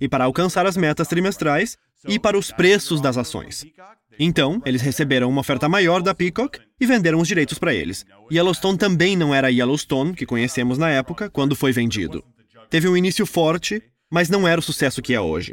e 0.00 0.08
para 0.08 0.26
alcançar 0.26 0.64
as 0.64 0.76
metas 0.76 1.08
trimestrais 1.08 1.76
e 2.06 2.20
para 2.20 2.38
os 2.38 2.52
preços 2.52 3.00
das 3.00 3.18
ações. 3.18 3.66
Então, 4.16 4.62
eles 4.64 4.80
receberam 4.80 5.28
uma 5.28 5.40
oferta 5.40 5.68
maior 5.68 6.00
da 6.00 6.14
Peacock 6.14 6.60
e 6.80 6.86
venderam 6.86 7.18
os 7.18 7.26
direitos 7.26 7.58
para 7.58 7.74
eles. 7.74 8.06
Yellowstone 8.30 8.78
também 8.78 9.16
não 9.16 9.34
era 9.34 9.50
Yellowstone 9.50 10.14
que 10.14 10.24
conhecemos 10.24 10.78
na 10.78 10.88
época 10.88 11.28
quando 11.28 11.56
foi 11.56 11.72
vendido. 11.72 12.22
Teve 12.70 12.86
um 12.86 12.96
início 12.96 13.26
forte, 13.26 13.82
mas 14.08 14.28
não 14.28 14.46
era 14.46 14.60
o 14.60 14.62
sucesso 14.62 15.02
que 15.02 15.14
é 15.14 15.20
hoje. 15.20 15.52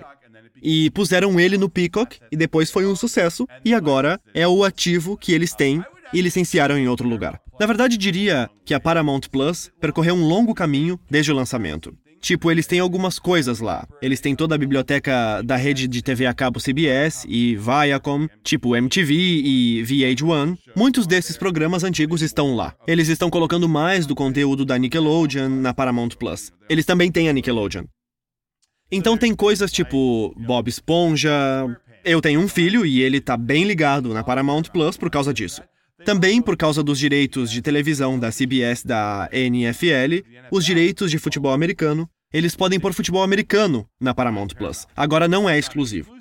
E 0.61 0.91
puseram 0.91 1.39
ele 1.39 1.57
no 1.57 1.71
Peacock 1.71 2.19
e 2.31 2.37
depois 2.37 2.69
foi 2.69 2.85
um 2.85 2.95
sucesso 2.95 3.47
e 3.65 3.73
agora 3.73 4.21
é 4.31 4.47
o 4.47 4.63
ativo 4.63 5.17
que 5.17 5.33
eles 5.33 5.55
têm 5.55 5.83
e 6.13 6.21
licenciaram 6.21 6.77
em 6.77 6.87
outro 6.87 7.07
lugar. 7.07 7.39
Na 7.59 7.65
verdade, 7.65 7.97
diria 7.97 8.49
que 8.65 8.73
a 8.73 8.79
Paramount 8.79 9.21
Plus 9.31 9.71
percorreu 9.79 10.15
um 10.15 10.25
longo 10.25 10.53
caminho 10.53 10.99
desde 11.09 11.31
o 11.31 11.35
lançamento. 11.35 11.93
Tipo, 12.23 12.49
eles 12.49 12.65
têm 12.65 12.79
algumas 12.79 13.19
coisas 13.19 13.59
lá. 13.59 13.85
Eles 14.01 14.21
têm 14.21 14.33
toda 14.33 14.55
a 14.55 14.57
biblioteca 14.57 15.41
da 15.43 15.57
rede 15.57 15.89
de 15.89 16.01
TV 16.01 16.25
a 16.25 16.33
cabo 16.33 16.57
CBS 16.57 17.25
e 17.27 17.57
Viacom, 17.57 18.29
tipo 18.41 18.77
MTV 18.77 19.13
e 19.13 19.83
VH1. 19.83 20.57
Muitos 20.73 21.05
desses 21.05 21.35
programas 21.35 21.83
antigos 21.83 22.21
estão 22.21 22.55
lá. 22.55 22.73
Eles 22.87 23.09
estão 23.09 23.29
colocando 23.29 23.67
mais 23.67 24.05
do 24.05 24.15
conteúdo 24.15 24.63
da 24.63 24.77
Nickelodeon 24.77 25.49
na 25.49 25.73
Paramount 25.73 26.11
Plus. 26.17 26.49
Eles 26.69 26.85
também 26.85 27.11
têm 27.11 27.27
a 27.27 27.33
Nickelodeon. 27.33 27.83
Então 28.89 29.17
tem 29.17 29.35
coisas 29.35 29.69
tipo 29.69 30.33
Bob 30.37 30.69
Esponja. 30.69 31.33
Eu 32.05 32.21
tenho 32.21 32.39
um 32.39 32.47
filho 32.47 32.85
e 32.85 33.01
ele 33.01 33.19
tá 33.19 33.35
bem 33.35 33.65
ligado 33.65 34.13
na 34.13 34.23
Paramount 34.23 34.63
Plus 34.71 34.95
por 34.95 35.09
causa 35.09 35.33
disso. 35.33 35.61
Também 36.05 36.41
por 36.41 36.57
causa 36.57 36.83
dos 36.83 36.99
direitos 36.99 37.49
de 37.49 37.61
televisão 37.61 38.19
da 38.19 38.29
CBS 38.29 38.83
da 38.83 39.29
NFL, 39.31 40.25
os 40.51 40.65
direitos 40.65 41.09
de 41.09 41.17
futebol 41.17 41.53
americano, 41.53 42.09
eles 42.33 42.55
podem 42.55 42.79
pôr 42.79 42.93
futebol 42.93 43.23
americano 43.23 43.85
na 43.99 44.13
Paramount 44.13 44.49
Plus. 44.57 44.87
Agora 44.95 45.27
não 45.27 45.49
é 45.49 45.57
exclusivo. 45.57 46.11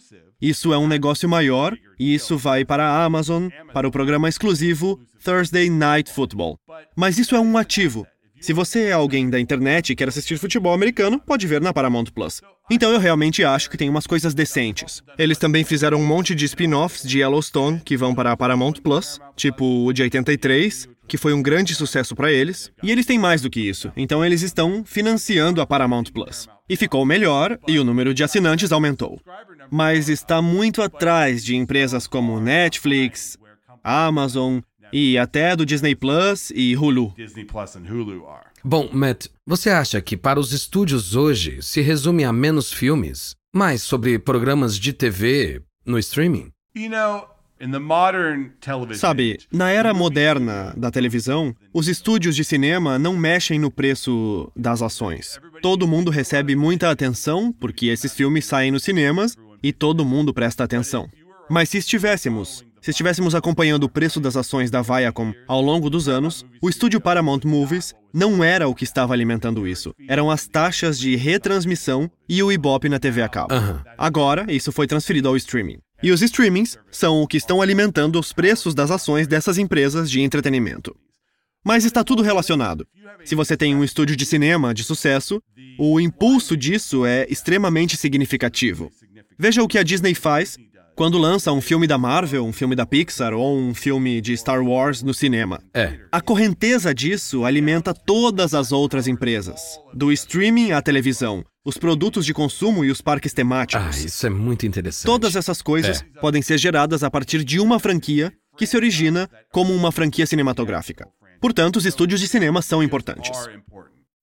Isso 0.40 0.72
é 0.72 0.78
um 0.78 0.88
negócio 0.88 1.28
maior 1.28 1.76
e 1.98 2.14
isso 2.14 2.36
vai 2.36 2.64
para 2.64 2.84
a 2.84 3.04
Amazon, 3.04 3.48
para 3.72 3.86
o 3.86 3.92
programa 3.92 4.28
exclusivo 4.28 5.00
Thursday 5.24 5.70
Night 5.70 6.12
Football. 6.12 6.58
Mas 6.96 7.16
isso 7.18 7.36
é 7.36 7.40
um 7.40 7.56
ativo. 7.56 8.06
Se 8.42 8.52
você 8.52 8.86
é 8.86 8.92
alguém 8.92 9.30
da 9.30 9.38
internet 9.38 9.90
e 9.90 9.94
quer 9.94 10.08
assistir 10.08 10.36
futebol 10.36 10.74
americano, 10.74 11.20
pode 11.20 11.46
ver 11.46 11.60
na 11.60 11.72
Paramount 11.72 12.06
Plus. 12.12 12.42
Então 12.68 12.90
eu 12.90 12.98
realmente 12.98 13.44
acho 13.44 13.70
que 13.70 13.76
tem 13.76 13.88
umas 13.88 14.04
coisas 14.04 14.34
decentes. 14.34 15.00
Eles 15.16 15.38
também 15.38 15.62
fizeram 15.62 16.00
um 16.00 16.04
monte 16.04 16.34
de 16.34 16.44
spin-offs 16.46 17.08
de 17.08 17.20
Yellowstone 17.20 17.80
que 17.84 17.96
vão 17.96 18.16
para 18.16 18.32
a 18.32 18.36
Paramount 18.36 18.74
Plus, 18.82 19.20
tipo 19.36 19.86
o 19.86 19.92
de 19.92 20.02
83, 20.02 20.88
que 21.06 21.16
foi 21.16 21.32
um 21.32 21.40
grande 21.40 21.72
sucesso 21.76 22.16
para 22.16 22.32
eles. 22.32 22.72
E 22.82 22.90
eles 22.90 23.06
têm 23.06 23.16
mais 23.16 23.42
do 23.42 23.48
que 23.48 23.60
isso, 23.60 23.92
então 23.96 24.24
eles 24.24 24.42
estão 24.42 24.82
financiando 24.84 25.60
a 25.60 25.66
Paramount 25.66 26.06
Plus. 26.12 26.48
E 26.68 26.74
ficou 26.74 27.06
melhor 27.06 27.56
e 27.68 27.78
o 27.78 27.84
número 27.84 28.12
de 28.12 28.24
assinantes 28.24 28.72
aumentou. 28.72 29.20
Mas 29.70 30.08
está 30.08 30.42
muito 30.42 30.82
atrás 30.82 31.44
de 31.44 31.54
empresas 31.54 32.08
como 32.08 32.40
Netflix, 32.40 33.38
Amazon 33.84 34.58
e 34.92 35.16
até 35.16 35.56
do 35.56 35.64
Disney 35.64 35.94
Plus 35.94 36.52
e 36.54 36.76
Hulu. 36.76 37.14
Disney 37.16 37.44
Plus 37.44 37.76
and 37.76 37.84
Hulu 37.88 38.26
are. 38.28 38.46
Bom, 38.64 38.88
Matt, 38.92 39.26
você 39.46 39.70
acha 39.70 40.00
que 40.00 40.16
para 40.16 40.38
os 40.38 40.52
estúdios 40.52 41.16
hoje 41.16 41.62
se 41.62 41.80
resume 41.80 42.24
a 42.24 42.32
menos 42.32 42.72
filmes, 42.72 43.34
mais 43.54 43.82
sobre 43.82 44.18
programas 44.18 44.78
de 44.78 44.92
TV 44.92 45.62
no 45.84 45.98
streaming? 45.98 46.50
You 46.76 46.88
know, 46.90 47.26
in 47.60 47.70
the 47.70 47.78
modern 47.78 48.50
television 48.60 48.98
Sabe, 48.98 49.38
na 49.52 49.70
era 49.70 49.94
moderna 49.94 50.74
da 50.76 50.90
televisão, 50.90 51.54
os 51.72 51.88
estúdios 51.88 52.34
de 52.34 52.44
cinema 52.44 52.98
não 52.98 53.16
mexem 53.16 53.58
no 53.58 53.70
preço 53.70 54.50
das 54.56 54.82
ações. 54.82 55.40
Todo 55.60 55.86
mundo 55.86 56.10
recebe 56.10 56.56
muita 56.56 56.90
atenção 56.90 57.52
porque 57.52 57.86
esses 57.86 58.12
filmes 58.14 58.44
saem 58.44 58.70
nos 58.70 58.82
cinemas 58.82 59.36
e 59.62 59.72
todo 59.72 60.04
mundo 60.04 60.34
presta 60.34 60.64
atenção. 60.64 61.08
Mas 61.48 61.68
se 61.68 61.78
estivéssemos, 61.78 62.64
se 62.82 62.90
estivéssemos 62.90 63.32
acompanhando 63.32 63.84
o 63.84 63.88
preço 63.88 64.18
das 64.18 64.36
ações 64.36 64.68
da 64.68 64.82
Viacom 64.82 65.32
ao 65.46 65.62
longo 65.62 65.88
dos 65.88 66.08
anos, 66.08 66.44
o 66.60 66.68
estúdio 66.68 67.00
Paramount 67.00 67.42
Movies 67.44 67.94
não 68.12 68.42
era 68.42 68.66
o 68.66 68.74
que 68.74 68.82
estava 68.82 69.14
alimentando 69.14 69.68
isso. 69.68 69.94
Eram 70.08 70.28
as 70.28 70.48
taxas 70.48 70.98
de 70.98 71.14
retransmissão 71.14 72.10
e 72.28 72.42
o 72.42 72.50
Ibope 72.50 72.88
na 72.88 72.98
TV 72.98 73.22
a 73.22 73.28
cabo. 73.28 73.54
Aham. 73.54 73.84
Agora, 73.96 74.52
isso 74.52 74.72
foi 74.72 74.88
transferido 74.88 75.28
ao 75.28 75.36
streaming. 75.36 75.78
E 76.02 76.10
os 76.10 76.22
streamings 76.22 76.76
são 76.90 77.22
o 77.22 77.26
que 77.28 77.36
estão 77.36 77.62
alimentando 77.62 78.18
os 78.18 78.32
preços 78.32 78.74
das 78.74 78.90
ações 78.90 79.28
dessas 79.28 79.58
empresas 79.58 80.10
de 80.10 80.20
entretenimento. 80.20 80.92
Mas 81.64 81.84
está 81.84 82.02
tudo 82.02 82.20
relacionado. 82.20 82.84
Se 83.24 83.36
você 83.36 83.56
tem 83.56 83.76
um 83.76 83.84
estúdio 83.84 84.16
de 84.16 84.26
cinema 84.26 84.74
de 84.74 84.82
sucesso, 84.82 85.40
o 85.78 86.00
impulso 86.00 86.56
disso 86.56 87.06
é 87.06 87.24
extremamente 87.30 87.96
significativo. 87.96 88.90
Veja 89.38 89.62
o 89.62 89.68
que 89.68 89.78
a 89.78 89.84
Disney 89.84 90.14
faz 90.14 90.58
quando 91.02 91.18
lança 91.18 91.50
um 91.50 91.60
filme 91.60 91.84
da 91.88 91.98
Marvel, 91.98 92.46
um 92.46 92.52
filme 92.52 92.76
da 92.76 92.86
Pixar 92.86 93.34
ou 93.34 93.58
um 93.58 93.74
filme 93.74 94.20
de 94.20 94.36
Star 94.36 94.62
Wars 94.64 95.02
no 95.02 95.12
cinema. 95.12 95.60
É. 95.74 95.98
A 96.12 96.20
correnteza 96.20 96.94
disso 96.94 97.44
alimenta 97.44 97.92
todas 97.92 98.54
as 98.54 98.70
outras 98.70 99.08
empresas, 99.08 99.80
do 99.92 100.12
streaming 100.12 100.70
à 100.70 100.80
televisão, 100.80 101.44
os 101.64 101.76
produtos 101.76 102.24
de 102.24 102.32
consumo 102.32 102.84
e 102.84 102.90
os 102.92 103.00
parques 103.00 103.32
Ah, 103.32 103.34
temáticos. 103.34 103.96
isso 104.04 104.24
é 104.24 104.30
muito 104.30 104.64
interessante. 104.64 105.06
Todas 105.06 105.34
essas 105.34 105.60
coisas 105.60 106.04
podem 106.20 106.40
ser 106.40 106.56
geradas 106.56 107.02
a 107.02 107.10
partir 107.10 107.42
de 107.42 107.58
uma 107.58 107.80
franquia 107.80 108.32
que 108.56 108.64
se 108.64 108.76
origina 108.76 109.28
como 109.50 109.74
uma 109.74 109.90
franquia 109.90 110.24
cinematográfica. 110.24 111.08
Portanto, 111.40 111.78
os 111.78 111.84
estúdios 111.84 112.20
de 112.20 112.28
cinema 112.28 112.62
são 112.62 112.80
importantes. 112.80 113.36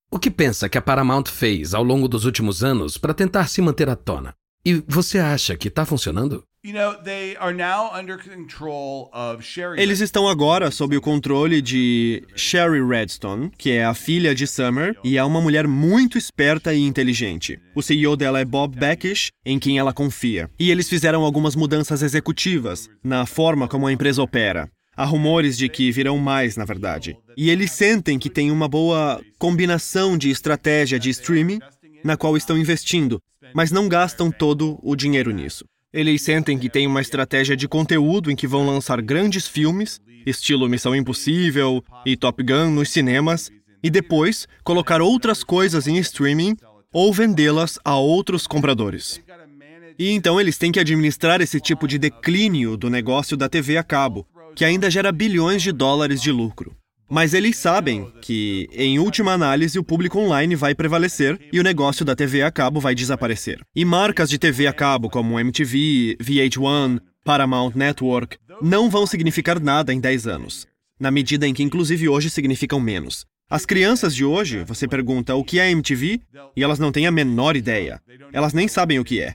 O 0.10 0.18
que 0.18 0.32
pensa 0.32 0.70
que 0.70 0.78
a 0.78 0.82
Paramount 0.82 1.26
fez 1.26 1.74
ao 1.74 1.84
longo 1.84 2.08
dos 2.08 2.24
últimos 2.24 2.64
anos 2.64 2.98
para 2.98 3.14
tentar 3.14 3.50
se 3.50 3.62
manter 3.62 3.90
à 3.90 3.98
tona? 3.98 4.34
E 4.66 4.82
você 4.88 5.20
acha 5.20 5.58
que 5.58 5.68
está 5.68 5.86
funcionando? 5.86 6.42
Eles 9.82 10.02
estão 10.02 10.28
agora 10.28 10.70
sob 10.70 10.98
o 10.98 11.02
controle 11.02 11.62
de 11.62 12.22
Sherry 12.36 12.86
Redstone, 12.86 13.50
que 13.58 13.72
é 13.72 13.86
a 13.86 13.94
filha 13.94 14.36
de 14.36 14.46
Summer 14.46 14.94
e 15.02 15.18
é 15.18 15.24
uma 15.24 15.40
mulher 15.40 15.66
muito 15.66 16.18
esperta 16.18 16.74
e 16.74 16.82
inteligente. 16.82 17.58
O 17.74 17.82
CEO 17.82 18.18
dela 18.18 18.42
é 18.42 18.46
Bob 18.46 18.78
Beckish, 18.78 19.30
em 19.46 19.58
quem 19.58 19.80
ela 19.80 19.94
confia. 19.94 20.50
E 20.60 20.70
eles 20.70 20.90
fizeram 20.90 21.24
algumas 21.24 21.56
mudanças 21.56 22.02
executivas 22.02 22.90
na 23.02 23.26
forma 23.26 23.66
como 23.66 23.88
a 23.88 23.94
empresa 23.94 24.22
opera. 24.22 24.70
Há 24.98 25.06
rumores 25.06 25.58
de 25.58 25.70
que 25.70 25.94
virão 25.94 26.18
mais, 26.18 26.58
na 26.58 26.66
verdade. 26.66 27.16
E 27.38 27.50
eles 27.50 27.72
sentem 27.72 28.20
que 28.20 28.30
tem 28.30 28.52
uma 28.52 28.68
boa 28.68 29.22
combinação 29.38 30.18
de 30.18 30.30
estratégia 30.30 31.00
de 31.00 31.10
streaming 31.10 31.60
na 32.04 32.18
qual 32.18 32.36
estão 32.36 32.58
investindo, 32.58 33.22
mas 33.54 33.72
não 33.72 33.88
gastam 33.88 34.30
todo 34.30 34.78
o 34.84 34.94
dinheiro 34.94 35.32
nisso. 35.32 35.64
Eles 35.92 36.22
sentem 36.22 36.60
que 36.60 36.70
tem 36.70 36.86
uma 36.86 37.02
estratégia 37.02 37.58
de 37.58 37.68
conteúdo 37.68 38.30
em 38.30 38.36
que 38.36 38.46
vão 38.46 38.64
lançar 38.64 39.02
grandes 39.02 39.48
filmes, 39.48 40.00
estilo 40.24 40.70
Missão 40.70 40.96
Impossível 40.96 41.84
e 42.06 42.16
Top 42.16 42.44
Gun 42.44 42.70
nos 42.70 42.92
cinemas, 42.92 43.50
e 43.82 43.90
depois 43.90 44.48
colocar 44.64 45.02
outras 45.02 45.44
coisas 45.44 45.88
em 45.88 45.98
streaming 45.98 46.56
ou 46.94 47.12
vendê-las 47.12 47.80
a 47.84 47.98
outros 47.98 48.46
compradores. 48.46 49.20
E 49.98 50.12
então 50.12 50.40
eles 50.40 50.60
têm 50.60 50.72
que 50.72 50.80
administrar 50.80 51.42
esse 51.42 51.60
tipo 51.60 51.88
de 51.88 51.98
declínio 51.98 52.78
do 52.78 52.88
negócio 52.88 53.36
da 53.36 53.50
TV 53.50 53.76
a 53.76 53.84
cabo, 53.84 54.28
que 54.56 54.64
ainda 54.64 54.92
gera 54.92 55.12
bilhões 55.12 55.64
de 55.64 55.72
dólares 55.72 56.22
de 56.22 56.32
lucro. 56.32 56.79
Mas 57.10 57.34
eles 57.34 57.58
sabem 57.58 58.12
que, 58.22 58.70
em 58.72 59.00
última 59.00 59.34
análise, 59.34 59.80
o 59.80 59.84
público 59.84 60.20
online 60.20 60.56
vai 60.56 60.76
prevalecer 60.76 61.40
e 61.52 61.60
o 61.60 61.64
negócio 61.64 62.06
da 62.06 62.16
TV 62.16 62.44
a 62.44 62.52
cabo 62.52 62.80
vai 62.80 62.94
desaparecer. 62.94 63.60
E 63.76 63.84
marcas 63.84 64.30
de 64.30 64.38
TV 64.38 64.68
a 64.68 64.74
cabo 64.74 65.10
como 65.10 65.40
MTV, 65.40 66.18
VH1, 66.22 67.00
Paramount 67.26 67.72
Network 67.76 68.38
não 68.62 68.90
vão 68.90 69.08
significar 69.08 69.60
nada 69.60 69.94
em 69.94 70.00
10 70.00 70.28
anos, 70.28 70.68
na 71.00 71.10
medida 71.10 71.48
em 71.48 71.54
que, 71.54 71.64
inclusive, 71.64 72.08
hoje 72.08 72.30
significam 72.30 72.80
menos. 72.80 73.26
As 73.50 73.66
crianças 73.66 74.14
de 74.14 74.24
hoje, 74.24 74.64
você 74.64 74.88
pergunta 74.88 75.34
o 75.34 75.44
que 75.44 75.60
é 75.60 75.72
MTV 75.72 76.22
e 76.56 76.64
elas 76.64 76.78
não 76.78 76.92
têm 76.92 77.08
a 77.08 77.12
menor 77.12 77.56
ideia. 77.56 78.00
Elas 78.32 78.54
nem 78.54 78.68
sabem 78.68 79.00
o 79.00 79.04
que 79.04 79.20
é. 79.20 79.34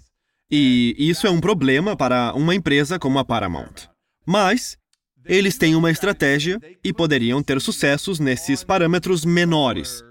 E 0.49 0.95
isso 0.97 1.27
é 1.27 1.31
um 1.31 1.41
problema 1.41 1.97
para 1.97 2.33
uma 2.35 2.55
empresa 2.55 2.97
como 2.97 3.19
a 3.19 3.25
Paramount. 3.25 3.89
Mas 4.25 4.77
eles 5.25 5.57
têm 5.57 5.75
uma 5.75 5.91
estratégia 5.91 6.61
e 6.83 6.93
poderiam 6.93 7.43
ter 7.43 7.61
sucessos 7.61 8.19
nesses 8.19 8.63
parâmetros 8.63 9.25
menores. 9.25 10.03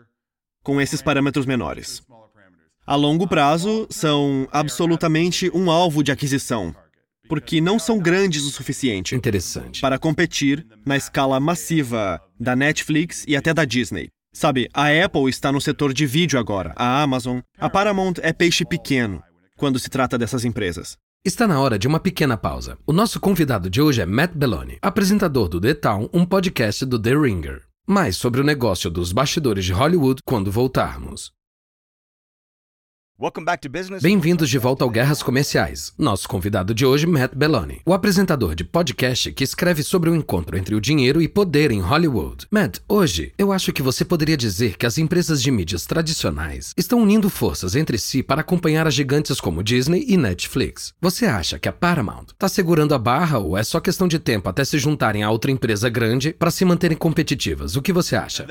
Com 0.63 0.79
esses 0.79 1.01
parâmetros 1.01 1.45
menores. 1.45 2.01
A 2.85 2.95
longo 2.95 3.27
prazo, 3.27 3.87
são 3.89 4.47
absolutamente 4.51 5.49
um 5.53 5.71
alvo 5.71 6.03
de 6.03 6.11
aquisição, 6.11 6.75
porque 7.29 7.61
não 7.61 7.79
são 7.79 7.97
grandes 7.97 8.43
o 8.43 8.49
suficiente 8.49 9.15
Interessante. 9.15 9.79
para 9.79 9.97
competir 9.97 10.65
na 10.85 10.97
escala 10.97 11.39
massiva 11.39 12.21
da 12.39 12.55
Netflix 12.55 13.23
e 13.27 13.35
até 13.35 13.53
da 13.53 13.63
Disney. 13.63 14.09
Sabe, 14.33 14.67
a 14.73 14.87
Apple 14.87 15.29
está 15.29 15.51
no 15.51 15.61
setor 15.61 15.93
de 15.93 16.05
vídeo 16.05 16.39
agora, 16.39 16.73
a 16.75 17.01
Amazon, 17.01 17.39
a 17.57 17.69
Paramount 17.69 18.15
é 18.21 18.33
peixe 18.33 18.65
pequeno 18.65 19.23
quando 19.55 19.79
se 19.79 19.89
trata 19.89 20.17
dessas 20.17 20.43
empresas. 20.43 20.97
Está 21.25 21.47
na 21.47 21.57
hora 21.57 21.79
de 21.79 21.87
uma 21.87 22.01
pequena 22.01 22.35
pausa. 22.35 22.77
O 22.85 22.91
nosso 22.91 23.17
convidado 23.17 23.69
de 23.69 23.81
hoje 23.81 24.01
é 24.01 24.05
Matt 24.05 24.33
Belloni, 24.35 24.77
apresentador 24.81 25.47
do 25.47 25.61
The 25.61 25.73
Town, 25.73 26.09
um 26.11 26.25
podcast 26.25 26.85
do 26.85 26.99
The 26.99 27.15
Ringer. 27.15 27.61
Mais 27.87 28.17
sobre 28.17 28.41
o 28.41 28.43
negócio 28.43 28.89
dos 28.89 29.13
bastidores 29.13 29.63
de 29.63 29.71
Hollywood 29.71 30.21
quando 30.25 30.51
voltarmos. 30.51 31.31
Bem-vindos 34.01 34.49
de 34.49 34.57
volta 34.57 34.83
ao 34.83 34.89
Guerras 34.89 35.21
Comerciais. 35.21 35.93
Nosso 35.99 36.27
convidado 36.27 36.73
de 36.73 36.83
hoje, 36.83 37.05
Matt 37.05 37.35
Belloni, 37.35 37.79
o 37.85 37.93
apresentador 37.93 38.55
de 38.55 38.63
podcast 38.63 39.31
que 39.31 39.43
escreve 39.43 39.83
sobre 39.83 40.09
o 40.09 40.15
encontro 40.15 40.57
entre 40.57 40.73
o 40.73 40.81
dinheiro 40.81 41.21
e 41.21 41.27
poder 41.27 41.69
em 41.69 41.79
Hollywood. 41.79 42.47
Matt, 42.49 42.79
hoje 42.89 43.31
eu 43.37 43.51
acho 43.51 43.71
que 43.71 43.83
você 43.83 44.03
poderia 44.03 44.35
dizer 44.35 44.77
que 44.77 44.85
as 44.87 44.97
empresas 44.97 45.43
de 45.43 45.51
mídias 45.51 45.85
tradicionais 45.85 46.73
estão 46.75 46.99
unindo 46.99 47.29
forças 47.29 47.75
entre 47.75 47.99
si 47.99 48.23
para 48.23 48.41
acompanhar 48.41 48.87
as 48.87 48.95
gigantes 48.95 49.39
como 49.39 49.63
Disney 49.63 50.03
e 50.07 50.17
Netflix. 50.17 50.91
Você 50.99 51.27
acha 51.27 51.59
que 51.59 51.69
a 51.69 51.71
Paramount 51.71 52.31
está 52.31 52.49
segurando 52.49 52.95
a 52.95 52.99
barra 52.99 53.37
ou 53.37 53.55
é 53.55 53.63
só 53.63 53.79
questão 53.79 54.07
de 54.07 54.17
tempo 54.17 54.49
até 54.49 54.65
se 54.65 54.79
juntarem 54.79 55.21
a 55.21 55.29
outra 55.29 55.51
empresa 55.51 55.87
grande 55.87 56.33
para 56.33 56.49
se 56.49 56.65
manterem 56.65 56.97
competitivas? 56.97 57.75
O 57.75 57.81
que 57.81 57.93
você 57.93 58.15
acha? 58.15 58.43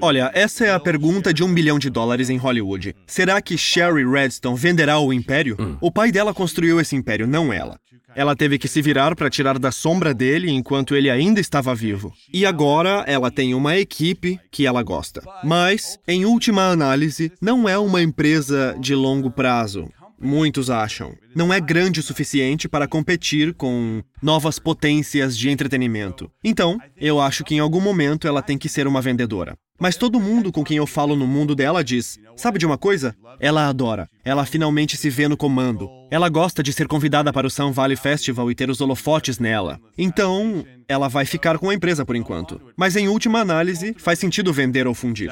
Olha, 0.00 0.30
essa 0.32 0.64
é 0.64 0.72
a 0.72 0.78
pergunta 0.78 1.34
de 1.34 1.42
um 1.42 1.52
bilhão 1.52 1.80
de 1.80 1.90
dólares 1.90 2.30
em 2.30 2.43
Hollywood. 2.44 2.94
Será 3.06 3.40
que 3.40 3.56
Sherry 3.56 4.04
Redstone 4.04 4.58
venderá 4.58 4.98
o 4.98 5.12
império? 5.12 5.56
O 5.80 5.90
pai 5.90 6.12
dela 6.12 6.34
construiu 6.34 6.80
esse 6.80 6.94
império, 6.94 7.26
não 7.26 7.52
ela. 7.52 7.78
Ela 8.16 8.36
teve 8.36 8.58
que 8.58 8.68
se 8.68 8.80
virar 8.80 9.16
para 9.16 9.28
tirar 9.28 9.58
da 9.58 9.72
sombra 9.72 10.14
dele 10.14 10.50
enquanto 10.50 10.94
ele 10.94 11.10
ainda 11.10 11.40
estava 11.40 11.74
vivo. 11.74 12.12
E 12.32 12.46
agora 12.46 13.02
ela 13.08 13.30
tem 13.30 13.54
uma 13.54 13.76
equipe 13.76 14.38
que 14.52 14.66
ela 14.66 14.82
gosta. 14.82 15.20
Mas, 15.42 15.98
em 16.06 16.24
última 16.24 16.68
análise, 16.70 17.32
não 17.40 17.68
é 17.68 17.76
uma 17.76 18.00
empresa 18.02 18.76
de 18.78 18.94
longo 18.94 19.30
prazo. 19.30 19.88
Muitos 20.20 20.70
acham. 20.70 21.12
Não 21.34 21.52
é 21.52 21.60
grande 21.60 22.00
o 22.00 22.02
suficiente 22.02 22.68
para 22.68 22.86
competir 22.86 23.52
com 23.52 24.02
novas 24.22 24.58
potências 24.58 25.36
de 25.36 25.50
entretenimento. 25.50 26.30
Então, 26.42 26.78
eu 26.96 27.20
acho 27.20 27.42
que 27.42 27.56
em 27.56 27.58
algum 27.58 27.80
momento 27.80 28.28
ela 28.28 28.40
tem 28.40 28.56
que 28.56 28.68
ser 28.68 28.86
uma 28.86 29.02
vendedora. 29.02 29.56
Mas 29.78 29.96
todo 29.96 30.20
mundo 30.20 30.52
com 30.52 30.62
quem 30.62 30.76
eu 30.76 30.86
falo 30.86 31.16
no 31.16 31.26
mundo 31.26 31.54
dela 31.54 31.82
diz: 31.82 32.18
sabe 32.36 32.58
de 32.58 32.66
uma 32.66 32.78
coisa? 32.78 33.14
Ela 33.40 33.68
adora. 33.68 34.08
Ela 34.24 34.46
finalmente 34.46 34.96
se 34.96 35.10
vê 35.10 35.26
no 35.26 35.36
comando. 35.36 35.90
Ela 36.10 36.28
gosta 36.28 36.62
de 36.62 36.72
ser 36.72 36.86
convidada 36.86 37.32
para 37.32 37.46
o 37.46 37.50
Sun 37.50 37.72
Valley 37.72 37.96
Festival 37.96 38.50
e 38.50 38.54
ter 38.54 38.70
os 38.70 38.80
holofotes 38.80 39.38
nela. 39.38 39.80
Então, 39.98 40.64
ela 40.88 41.08
vai 41.08 41.24
ficar 41.24 41.58
com 41.58 41.70
a 41.70 41.74
empresa 41.74 42.04
por 42.04 42.14
enquanto. 42.14 42.60
Mas 42.76 42.94
em 42.94 43.08
última 43.08 43.40
análise, 43.40 43.94
faz 43.98 44.18
sentido 44.18 44.52
vender 44.52 44.86
ou 44.86 44.94
fundir. 44.94 45.30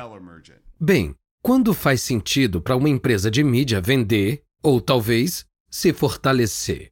Bem, 0.81 1.15
quando 1.41 1.73
faz 1.73 2.03
sentido 2.03 2.61
para 2.61 2.77
uma 2.77 2.89
empresa 2.89 3.31
de 3.31 3.45
mídia 3.45 3.81
vender 3.81 4.43
ou 4.61 4.81
talvez 4.81 5.45
se 5.71 5.93
fortalecer? 5.93 6.91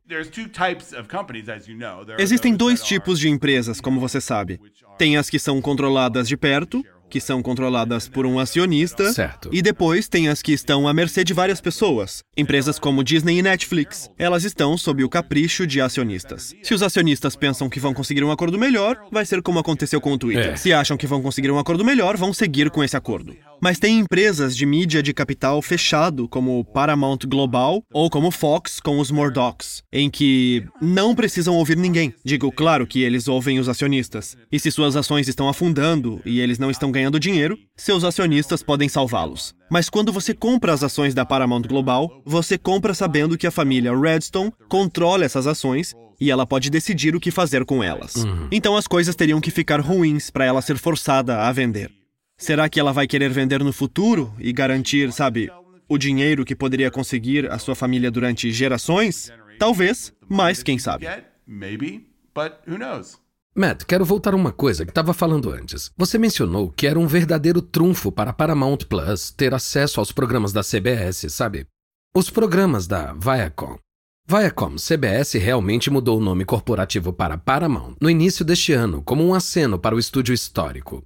Existem 2.19 2.55
dois 2.55 2.83
tipos 2.83 3.19
de 3.19 3.29
empresas, 3.29 3.81
como 3.81 4.01
você 4.01 4.21
sabe. 4.21 4.61
Tem 4.97 5.17
as 5.17 5.29
que 5.29 5.39
são 5.39 5.61
controladas 5.61 6.27
de 6.27 6.37
perto, 6.37 6.83
que 7.11 7.21
são 7.21 7.43
controladas 7.43 8.09
por 8.09 8.25
um 8.25 8.39
acionista. 8.39 9.13
Certo. 9.13 9.51
E 9.53 9.61
depois 9.61 10.09
tem 10.09 10.29
as 10.29 10.41
que 10.41 10.53
estão 10.53 10.89
à 10.89 10.95
mercê 10.95 11.25
de 11.25 11.35
várias 11.35 11.61
pessoas. 11.61 12.23
Empresas 12.37 12.79
como 12.79 13.05
Disney 13.05 13.39
e 13.39 13.43
Netflix. 13.43 14.09
Elas 14.17 14.45
estão 14.45 14.79
sob 14.79 15.05
o 15.05 15.09
capricho 15.09 15.67
de 15.67 15.81
acionistas. 15.81 16.55
Se 16.63 16.73
os 16.73 16.83
acionistas 16.83 17.37
pensam 17.37 17.69
que 17.69 17.81
vão 17.81 17.93
conseguir 17.93 18.25
um 18.25 18.31
acordo 18.31 18.59
melhor, 18.59 18.97
vai 19.11 19.27
ser 19.27 19.43
como 19.43 19.59
aconteceu 19.59 20.01
com 20.01 20.13
o 20.13 20.19
Twitter. 20.19 20.53
É. 20.53 20.57
Se 20.57 20.73
acham 20.73 20.97
que 20.97 21.07
vão 21.07 21.21
conseguir 21.21 21.51
um 21.51 21.59
acordo 21.59 21.85
melhor, 21.85 22.17
vão 22.17 22.33
seguir 22.33 22.71
com 22.71 22.83
esse 22.83 22.97
acordo. 22.97 23.37
Mas 23.61 23.79
tem 23.79 23.99
empresas 23.99 24.57
de 24.57 24.65
mídia 24.65 25.03
de 25.03 25.13
capital 25.13 25.61
fechado, 25.61 26.27
como 26.29 26.65
Paramount 26.65 27.19
Global 27.27 27.83
ou 27.93 28.09
como 28.09 28.31
Fox 28.31 28.81
com 28.81 28.99
os 28.99 29.11
Murdochs, 29.11 29.83
em 29.93 30.09
que 30.09 30.65
não 30.81 31.15
precisam 31.15 31.55
ouvir 31.57 31.77
ninguém. 31.77 32.15
Digo, 32.25 32.51
claro 32.51 32.87
que 32.87 33.03
eles 33.03 33.29
ouvem 33.29 33.59
os 33.59 33.69
acionistas. 33.69 34.37
E 34.51 34.59
se 34.59 34.71
suas 34.71 34.97
ações 34.97 35.29
estão 35.29 35.49
afundando 35.49 36.23
e 36.25 36.41
eles 36.41 36.59
não 36.59 36.71
estão 36.71 36.91
ganhando 36.91 37.00
dinheiro, 37.21 37.57
seus 37.77 38.05
acionistas 38.05 38.63
podem 38.63 38.89
salvá-los. 38.89 39.55
Mas 39.71 39.89
quando 39.89 40.13
você 40.13 40.35
compra 40.35 40.73
as 40.73 40.83
ações 40.83 41.15
da 41.15 41.25
Paramount 41.25 41.63
Global, 41.63 42.21
você 42.25 42.59
compra 42.59 42.93
sabendo 42.93 43.39
que 43.39 43.47
a 43.47 43.51
família 43.51 43.97
Redstone 43.97 44.53
controla 44.69 45.25
essas 45.25 45.47
ações 45.47 45.95
e 46.21 46.31
ela 46.31 46.45
pode 46.45 46.69
decidir 46.69 47.15
o 47.17 47.21
que 47.21 47.31
fazer 47.31 47.65
com 47.65 47.83
elas. 47.83 48.15
Então 48.51 48.77
as 48.77 48.87
coisas 48.87 49.17
teriam 49.17 49.41
que 49.41 49.51
ficar 49.51 49.81
ruins 49.81 50.29
para 50.29 50.45
ela 50.45 50.61
ser 50.61 50.77
forçada 50.77 51.39
a 51.39 51.53
vender. 51.53 51.91
Será 52.37 52.69
que 52.69 52.81
ela 52.81 52.93
vai 52.93 53.07
querer 53.07 53.31
vender 53.31 53.63
no 53.63 53.73
futuro 53.73 54.35
e 54.39 54.53
garantir, 54.53 55.13
sabe, 55.13 55.51
o 55.89 55.99
dinheiro 55.99 56.45
que 56.45 56.57
poderia 56.57 56.91
conseguir 56.91 57.51
a 57.51 57.59
sua 57.59 57.75
família 57.75 58.11
durante 58.11 58.51
gerações? 58.51 59.31
Talvez, 59.59 60.13
mas 60.29 60.63
quem 60.63 60.79
sabe. 60.79 61.07
Maybe, 61.47 62.07
but 62.35 62.55
who 62.67 62.79
knows? 62.79 63.20
Matt, 63.55 63.83
quero 63.85 64.05
voltar 64.05 64.33
a 64.33 64.37
uma 64.37 64.53
coisa 64.53 64.85
que 64.85 64.93
estava 64.93 65.13
falando 65.13 65.51
antes. 65.51 65.91
Você 65.97 66.17
mencionou 66.19 66.71
que 66.71 66.87
era 66.87 66.99
um 66.99 67.07
verdadeiro 67.09 67.61
trunfo 67.61 68.13
para 68.13 68.33
Paramount 68.33 68.79
Plus 68.89 69.33
ter 69.33 69.53
acesso 69.53 69.99
aos 69.99 70.13
programas 70.13 70.53
da 70.53 70.63
CBS, 70.63 71.29
sabe? 71.31 71.67
Os 72.15 72.31
programas 72.31 72.87
da 72.87 73.13
Viacom. 73.13 73.77
Viacom 74.29 74.77
CBS 74.77 75.35
realmente 75.35 75.91
mudou 75.91 76.19
o 76.19 76.23
nome 76.23 76.45
corporativo 76.45 77.13
para 77.13 77.37
Paramount 77.37 77.97
no 78.01 78.09
início 78.09 78.45
deste 78.45 78.73
ano, 78.73 79.03
como 79.03 79.27
um 79.27 79.35
aceno 79.35 79.81
para 79.81 79.97
o 79.97 79.99
estúdio 79.99 80.33
histórico. 80.33 81.05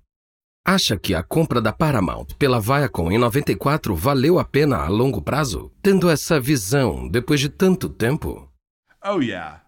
Acha 0.66 0.98
que 0.98 1.14
a 1.14 1.22
compra 1.22 1.62
da 1.62 1.72
Paramount 1.72 2.26
pela 2.38 2.60
Viacom 2.60 3.10
em 3.10 3.16
94 3.16 3.96
valeu 3.96 4.38
a 4.38 4.44
pena 4.44 4.76
a 4.78 4.88
longo 4.88 5.22
prazo? 5.22 5.72
Tendo 5.82 6.10
essa 6.10 6.38
visão 6.38 7.08
depois 7.08 7.40
de 7.40 7.48
tanto 7.48 7.88
tempo? 7.88 8.50
Oh, 9.02 9.20
yeah. 9.20 9.63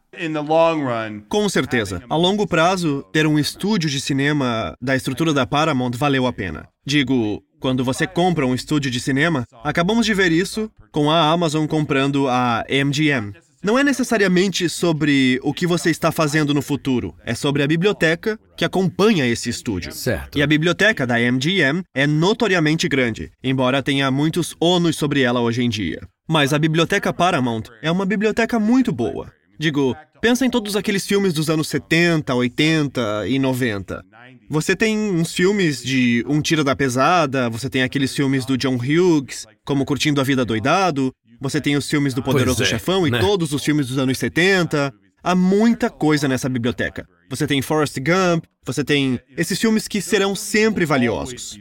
Com 1.29 1.48
certeza. 1.48 2.02
A 2.09 2.16
longo 2.16 2.46
prazo, 2.46 3.05
ter 3.12 3.26
um 3.26 3.38
estúdio 3.38 3.88
de 3.88 4.00
cinema 4.00 4.74
da 4.81 4.96
estrutura 4.96 5.33
da 5.33 5.46
Paramount 5.46 5.92
valeu 5.96 6.26
a 6.26 6.33
pena. 6.33 6.68
Digo, 6.85 7.42
quando 7.61 7.85
você 7.85 8.07
compra 8.07 8.46
um 8.46 8.55
estúdio 8.55 8.90
de 8.90 9.00
cinema, 9.00 9.44
acabamos 9.64 10.07
de 10.07 10.14
ver 10.14 10.33
isso 10.33 10.70
com 10.92 11.11
a 11.11 11.31
Amazon 11.31 11.66
comprando 11.66 12.29
a 12.29 12.64
MGM. 12.68 13.33
Não 13.62 13.76
é 13.76 13.83
necessariamente 13.83 14.68
sobre 14.68 15.40
o 15.42 15.52
que 15.52 15.66
você 15.66 15.90
está 15.90 16.12
fazendo 16.12 16.55
no 16.55 16.62
futuro, 16.62 17.14
é 17.24 17.35
sobre 17.35 17.64
a 17.64 17.66
biblioteca 17.66 18.38
que 18.57 18.64
acompanha 18.64 19.26
esse 19.26 19.50
estúdio. 19.50 19.90
Certo. 19.90 20.38
E 20.38 20.42
a 20.42 20.46
biblioteca 20.46 21.05
da 21.05 21.18
MGM 21.18 21.83
é 21.92 22.07
notoriamente 22.07 22.87
grande, 22.88 23.33
embora 23.42 23.83
tenha 23.83 24.09
muitos 24.11 24.55
ônus 24.61 24.94
sobre 24.96 25.22
ela 25.22 25.40
hoje 25.40 25.64
em 25.64 25.68
dia. 25.68 26.00
Mas 26.29 26.52
a 26.52 26.59
biblioteca 26.59 27.12
Paramount 27.12 27.64
é 27.83 27.90
uma 27.90 28.07
biblioteca 28.07 28.61
muito 28.61 28.92
boa. 28.92 29.33
Digo, 29.59 29.97
pensa 30.21 30.45
em 30.45 30.51
todos 30.51 30.77
aqueles 30.77 31.07
filmes 31.07 31.33
dos 31.33 31.49
anos 31.49 31.69
70, 31.69 32.35
80 32.35 33.29
e 33.29 33.38
90. 33.38 34.05
Você 34.49 34.77
tem 34.77 34.99
uns 34.99 35.33
filmes 35.33 35.83
de 35.83 36.25
Um 36.29 36.40
Tira 36.40 36.62
da 36.62 36.77
Pesada, 36.77 37.49
você 37.49 37.69
tem 37.69 37.83
aqueles 37.83 38.14
filmes 38.14 38.45
do 38.45 38.57
John 38.57 38.77
Hughes, 38.77 39.47
como 39.64 39.85
Curtindo 39.85 40.21
a 40.21 40.25
Vida 40.25 40.45
Doidado, 40.45 41.12
você 41.40 41.61
tem 41.61 41.77
os 41.77 41.88
filmes 41.88 42.14
do 42.14 42.23
Poderoso 42.23 42.62
é, 42.62 42.66
Chefão 42.66 43.07
e 43.07 43.11
né? 43.11 43.19
todos 43.19 43.53
os 43.53 43.64
filmes 43.64 43.88
dos 43.88 43.99
anos 43.99 44.19
70. 44.19 44.92
Há 45.23 45.35
muita 45.35 45.90
coisa 45.90 46.29
nessa 46.29 46.49
biblioteca. 46.49 47.07
Você 47.29 47.47
tem 47.47 47.61
Forrest 47.61 47.97
Gump, 47.99 48.45
você 48.64 48.85
tem 48.85 49.21
esses 49.37 49.61
filmes 49.61 49.88
que 49.88 50.01
serão 50.01 50.35
sempre 50.35 50.85
valiosos. 50.85 51.59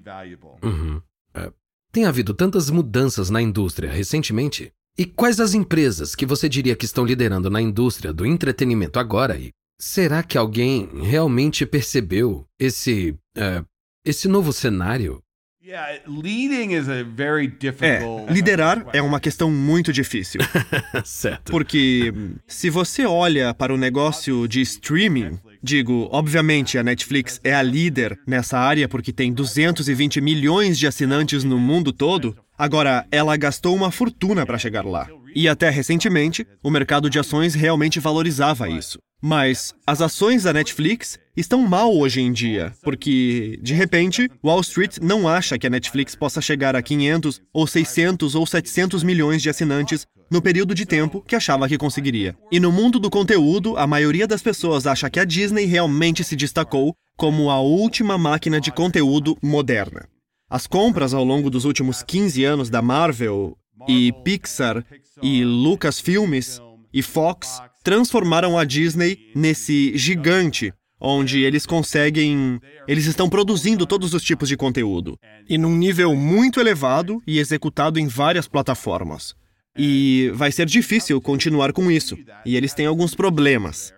Uhum. 0.63 1.01
É. 1.33 1.51
Tem 1.91 2.05
havido 2.05 2.33
tantas 2.33 2.69
mudanças 2.69 3.29
na 3.29 3.41
indústria 3.41 3.91
recentemente. 3.91 4.71
E 4.97 5.05
quais 5.05 5.39
as 5.41 5.53
empresas 5.53 6.15
que 6.15 6.25
você 6.25 6.47
diria 6.47 6.75
que 6.75 6.85
estão 6.85 7.03
liderando 7.05 7.49
na 7.49 7.61
indústria 7.61 8.13
do 8.13 8.25
entretenimento 8.25 8.97
agora? 8.97 9.37
E 9.37 9.51
será 9.77 10.23
que 10.23 10.37
alguém 10.37 10.89
realmente 11.03 11.65
percebeu 11.65 12.45
esse, 12.57 13.13
é, 13.35 13.61
esse 14.05 14.27
novo 14.29 14.53
cenário? 14.53 15.21
Yeah, 15.61 15.99
leading 16.07 16.73
is 16.75 16.87
a 16.87 17.03
very 17.03 17.45
É, 17.47 17.49
difficult. 17.49 18.31
liderar 18.31 18.85
é 18.93 19.01
uma 19.01 19.19
questão 19.19 19.49
muito 19.51 19.91
difícil. 19.91 20.39
certo. 21.03 21.51
Porque 21.51 22.13
se 22.47 22.69
você 22.69 23.03
olha 23.03 23.51
para 23.53 23.73
o 23.73 23.77
negócio 23.77 24.47
de 24.47 24.61
streaming, 24.61 25.39
digo, 25.63 26.07
obviamente 26.11 26.77
a 26.77 26.83
Netflix 26.83 27.41
é 27.43 27.53
a 27.53 27.63
líder 27.63 28.17
nessa 28.27 28.59
área 28.59 28.87
porque 28.87 29.11
tem 29.11 29.33
220 29.33 30.21
milhões 30.21 30.77
de 30.77 30.85
assinantes 30.85 31.43
no 31.43 31.57
mundo 31.59 31.91
todo. 31.91 32.37
Agora, 32.57 33.05
ela 33.11 33.35
gastou 33.35 33.75
uma 33.75 33.91
fortuna 33.91 34.45
para 34.45 34.57
chegar 34.57 34.85
lá. 34.85 35.07
E 35.35 35.49
até 35.49 35.69
recentemente, 35.69 36.47
o 36.63 36.71
mercado 36.71 37.09
de 37.09 37.19
ações 37.19 37.53
realmente 37.53 37.99
valorizava 37.99 38.69
isso. 38.69 38.97
Mas 39.21 39.73
as 39.85 40.01
ações 40.01 40.43
da 40.43 40.53
Netflix 40.53 41.19
estão 41.35 41.61
mal 41.61 41.93
hoje 41.97 42.21
em 42.21 42.31
dia, 42.31 42.71
porque, 42.81 43.59
de 43.61 43.73
repente, 43.73 44.29
Wall 44.43 44.61
Street 44.61 44.97
não 45.01 45.27
acha 45.27 45.57
que 45.57 45.67
a 45.67 45.69
Netflix 45.69 46.15
possa 46.15 46.39
chegar 46.39 46.75
a 46.75 46.81
500 46.81 47.41
ou 47.53 47.67
600 47.67 48.35
ou 48.35 48.45
700 48.45 49.03
milhões 49.03 49.41
de 49.41 49.49
assinantes 49.49 50.05
no 50.31 50.41
período 50.41 50.73
de 50.73 50.85
tempo 50.85 51.21
que 51.21 51.35
achava 51.35 51.67
que 51.67 51.77
conseguiria. 51.77 52.35
E 52.51 52.59
no 52.59 52.71
mundo 52.71 52.99
do 52.99 53.09
conteúdo, 53.09 53.77
a 53.77 53.85
maioria 53.85 54.27
das 54.27 54.41
pessoas 54.41 54.87
acha 54.87 55.09
que 55.09 55.19
a 55.19 55.25
Disney 55.25 55.65
realmente 55.65 56.23
se 56.23 56.35
destacou 56.35 56.93
como 57.17 57.49
a 57.49 57.59
última 57.59 58.17
máquina 58.17 58.61
de 58.61 58.71
conteúdo 58.71 59.37
moderna. 59.41 60.07
As 60.49 60.67
compras 60.67 61.13
ao 61.13 61.23
longo 61.23 61.49
dos 61.49 61.65
últimos 61.65 62.03
15 62.03 62.43
anos 62.43 62.69
da 62.69 62.81
Marvel 62.81 63.57
e 63.87 64.11
Pixar 64.23 64.85
e 65.21 65.43
Lucasfilmes 65.43 66.61
e 66.93 67.01
Fox 67.01 67.61
transformaram 67.83 68.57
a 68.57 68.63
Disney 68.63 69.31
nesse 69.35 69.97
gigante 69.97 70.73
onde 70.99 71.41
eles 71.41 71.65
conseguem. 71.65 72.59
Eles 72.87 73.05
estão 73.05 73.29
produzindo 73.29 73.85
todos 73.85 74.13
os 74.13 74.23
tipos 74.23 74.47
de 74.47 74.57
conteúdo. 74.57 75.19
E 75.47 75.57
num 75.57 75.75
nível 75.75 76.15
muito 76.15 76.59
elevado 76.59 77.21
e 77.27 77.39
executado 77.39 77.99
em 77.99 78.07
várias 78.07 78.47
plataformas. 78.47 79.35
E 79.77 80.31
vai 80.33 80.51
ser 80.51 80.65
difícil 80.65 81.19
continuar 81.19 81.73
com 81.73 81.91
isso. 81.91 82.17
E 82.45 82.55
eles 82.55 82.73
têm 82.73 82.85
alguns 82.85 83.13
problemas. 83.13 83.93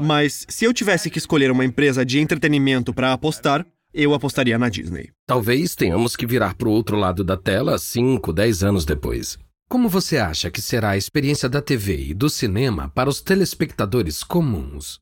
Mas 0.00 0.46
se 0.48 0.64
eu 0.64 0.72
tivesse 0.72 1.10
que 1.10 1.18
escolher 1.18 1.50
uma 1.50 1.64
empresa 1.64 2.04
de 2.04 2.18
entretenimento 2.18 2.92
para 2.92 3.12
apostar, 3.12 3.64
eu 3.94 4.14
apostaria 4.14 4.58
na 4.58 4.68
Disney. 4.68 5.10
Talvez 5.26 5.74
tenhamos 5.74 6.16
que 6.16 6.26
virar 6.26 6.54
para 6.54 6.68
o 6.68 6.72
outro 6.72 6.96
lado 6.96 7.22
da 7.22 7.36
tela 7.36 7.78
5, 7.78 8.32
10 8.32 8.64
anos 8.64 8.84
depois. 8.84 9.38
Como 9.68 9.88
você 9.88 10.18
acha 10.18 10.50
que 10.50 10.60
será 10.60 10.90
a 10.90 10.96
experiência 10.98 11.48
da 11.48 11.62
TV 11.62 12.08
e 12.08 12.14
do 12.14 12.28
cinema 12.28 12.90
para 12.94 13.08
os 13.08 13.22
telespectadores 13.22 14.22
comuns? 14.22 15.00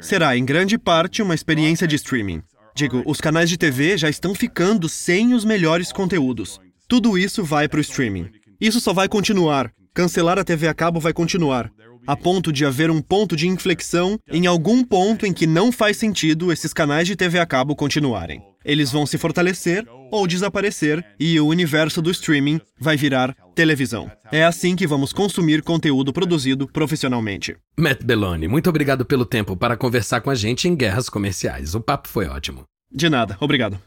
Será, 0.00 0.36
em 0.36 0.44
grande 0.44 0.78
parte, 0.78 1.20
uma 1.20 1.34
experiência 1.34 1.84
de 1.84 1.96
streaming. 1.96 2.42
Digo, 2.72 3.02
os 3.06 3.20
canais 3.20 3.50
de 3.50 3.58
TV 3.58 3.98
já 3.98 4.08
estão 4.08 4.34
ficando 4.34 4.88
sem 4.88 5.34
os 5.34 5.44
melhores 5.44 5.90
conteúdos. 5.90 6.60
Tudo 6.86 7.18
isso 7.18 7.42
vai 7.42 7.68
para 7.68 7.78
o 7.78 7.80
streaming. 7.80 8.30
Isso 8.60 8.80
só 8.80 8.92
vai 8.92 9.08
continuar. 9.08 9.72
Cancelar 9.92 10.38
a 10.38 10.44
TV 10.44 10.68
a 10.68 10.74
cabo 10.74 11.00
vai 11.00 11.12
continuar. 11.12 11.72
A 12.06 12.16
ponto 12.16 12.52
de 12.52 12.66
haver 12.66 12.90
um 12.90 13.00
ponto 13.00 13.34
de 13.34 13.48
inflexão 13.48 14.18
em 14.30 14.46
algum 14.46 14.84
ponto 14.84 15.24
em 15.24 15.32
que 15.32 15.46
não 15.46 15.72
faz 15.72 15.96
sentido 15.96 16.52
esses 16.52 16.72
canais 16.72 17.06
de 17.06 17.16
TV 17.16 17.38
a 17.38 17.46
cabo 17.46 17.74
continuarem. 17.74 18.42
Eles 18.64 18.90
vão 18.90 19.06
se 19.06 19.16
fortalecer 19.18 19.86
ou 20.10 20.26
desaparecer 20.26 21.04
e 21.18 21.38
o 21.40 21.46
universo 21.46 22.02
do 22.02 22.10
streaming 22.10 22.60
vai 22.78 22.96
virar 22.96 23.34
televisão. 23.54 24.10
É 24.30 24.44
assim 24.44 24.76
que 24.76 24.86
vamos 24.86 25.12
consumir 25.12 25.62
conteúdo 25.62 26.12
produzido 26.12 26.66
profissionalmente. 26.66 27.56
Matt 27.78 28.02
Belloni, 28.04 28.48
muito 28.48 28.68
obrigado 28.68 29.04
pelo 29.04 29.24
tempo 29.24 29.56
para 29.56 29.76
conversar 29.76 30.20
com 30.20 30.30
a 30.30 30.34
gente 30.34 30.68
em 30.68 30.76
Guerras 30.76 31.08
Comerciais. 31.08 31.74
O 31.74 31.80
papo 31.80 32.08
foi 32.08 32.26
ótimo. 32.26 32.64
De 32.92 33.08
nada, 33.08 33.36
obrigado. 33.40 33.78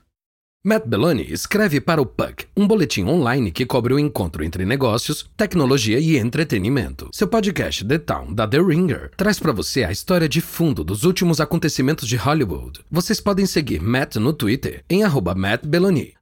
Matt 0.68 0.86
Belloni 0.86 1.26
escreve 1.32 1.80
para 1.80 2.02
o 2.02 2.06
Puck, 2.06 2.46
um 2.54 2.68
boletim 2.68 3.06
online 3.06 3.52
que 3.52 3.66
cobre 3.66 3.94
o 3.94 3.98
encontro 3.98 4.44
entre 4.44 4.66
negócios, 4.66 5.26
tecnologia 5.38 5.98
e 5.98 6.18
entretenimento. 6.18 7.10
Seu 7.14 7.26
podcast 7.26 7.86
The 7.86 7.98
Town 7.98 8.34
da 8.34 8.46
The 8.46 8.60
Ringer 8.60 9.12
traz 9.16 9.40
para 9.40 9.54
você 9.54 9.86
a 9.86 9.94
história 9.94 10.28
de 10.28 10.42
fundo 10.42 10.84
dos 10.84 11.06
últimos 11.06 11.40
acontecimentos 11.40 12.06
de 12.06 12.18
Hollywood. 12.18 12.82
Vocês 12.92 13.22
podem 13.22 13.46
seguir 13.46 13.82
Matt 13.82 14.18
no 14.18 14.34
Twitter 14.34 14.84
em 14.90 15.06
arroba 15.06 15.34
Matt 15.34 15.66
Belloni. 15.66 16.18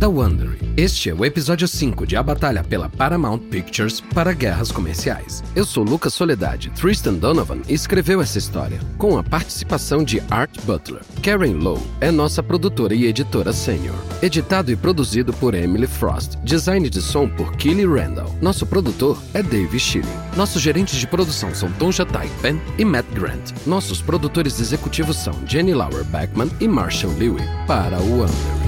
Da 0.00 0.08
Wondery. 0.08 0.58
Este 0.78 1.10
é 1.10 1.14
o 1.14 1.26
episódio 1.26 1.68
5 1.68 2.06
de 2.06 2.16
A 2.16 2.22
Batalha 2.22 2.64
pela 2.64 2.88
Paramount 2.88 3.40
Pictures 3.50 4.00
para 4.00 4.32
Guerras 4.32 4.72
Comerciais. 4.72 5.44
Eu 5.54 5.66
sou 5.66 5.84
Lucas 5.84 6.14
Soledade. 6.14 6.70
Tristan 6.70 7.12
Donovan 7.12 7.60
escreveu 7.68 8.22
essa 8.22 8.38
história, 8.38 8.80
com 8.96 9.18
a 9.18 9.22
participação 9.22 10.02
de 10.02 10.22
Art 10.30 10.58
Butler. 10.64 11.02
Karen 11.22 11.52
Lowe 11.52 11.82
é 12.00 12.10
nossa 12.10 12.42
produtora 12.42 12.94
e 12.94 13.04
editora 13.04 13.52
sênior. 13.52 13.94
Editado 14.22 14.72
e 14.72 14.76
produzido 14.76 15.34
por 15.34 15.54
Emily 15.54 15.86
Frost. 15.86 16.38
Design 16.44 16.88
de 16.88 17.02
som 17.02 17.28
por 17.28 17.54
Kelly 17.56 17.84
Randall. 17.84 18.34
Nosso 18.40 18.64
produtor 18.64 19.22
é 19.34 19.42
Dave 19.42 19.78
Schilling. 19.78 20.08
Nossos 20.34 20.62
gerentes 20.62 20.98
de 20.98 21.06
produção 21.06 21.54
são 21.54 21.70
Tom 21.72 21.92
Jatai 21.92 22.30
Penn 22.40 22.58
e 22.78 22.86
Matt 22.86 23.04
Grant. 23.12 23.52
Nossos 23.66 24.00
produtores 24.00 24.60
executivos 24.60 25.18
são 25.18 25.34
Jenny 25.46 25.74
Lauer 25.74 26.04
Beckman 26.04 26.50
e 26.58 26.66
Marshall 26.66 27.12
Lewy 27.18 27.42
para 27.66 28.00
o 28.00 28.20
Wondery. 28.20 28.60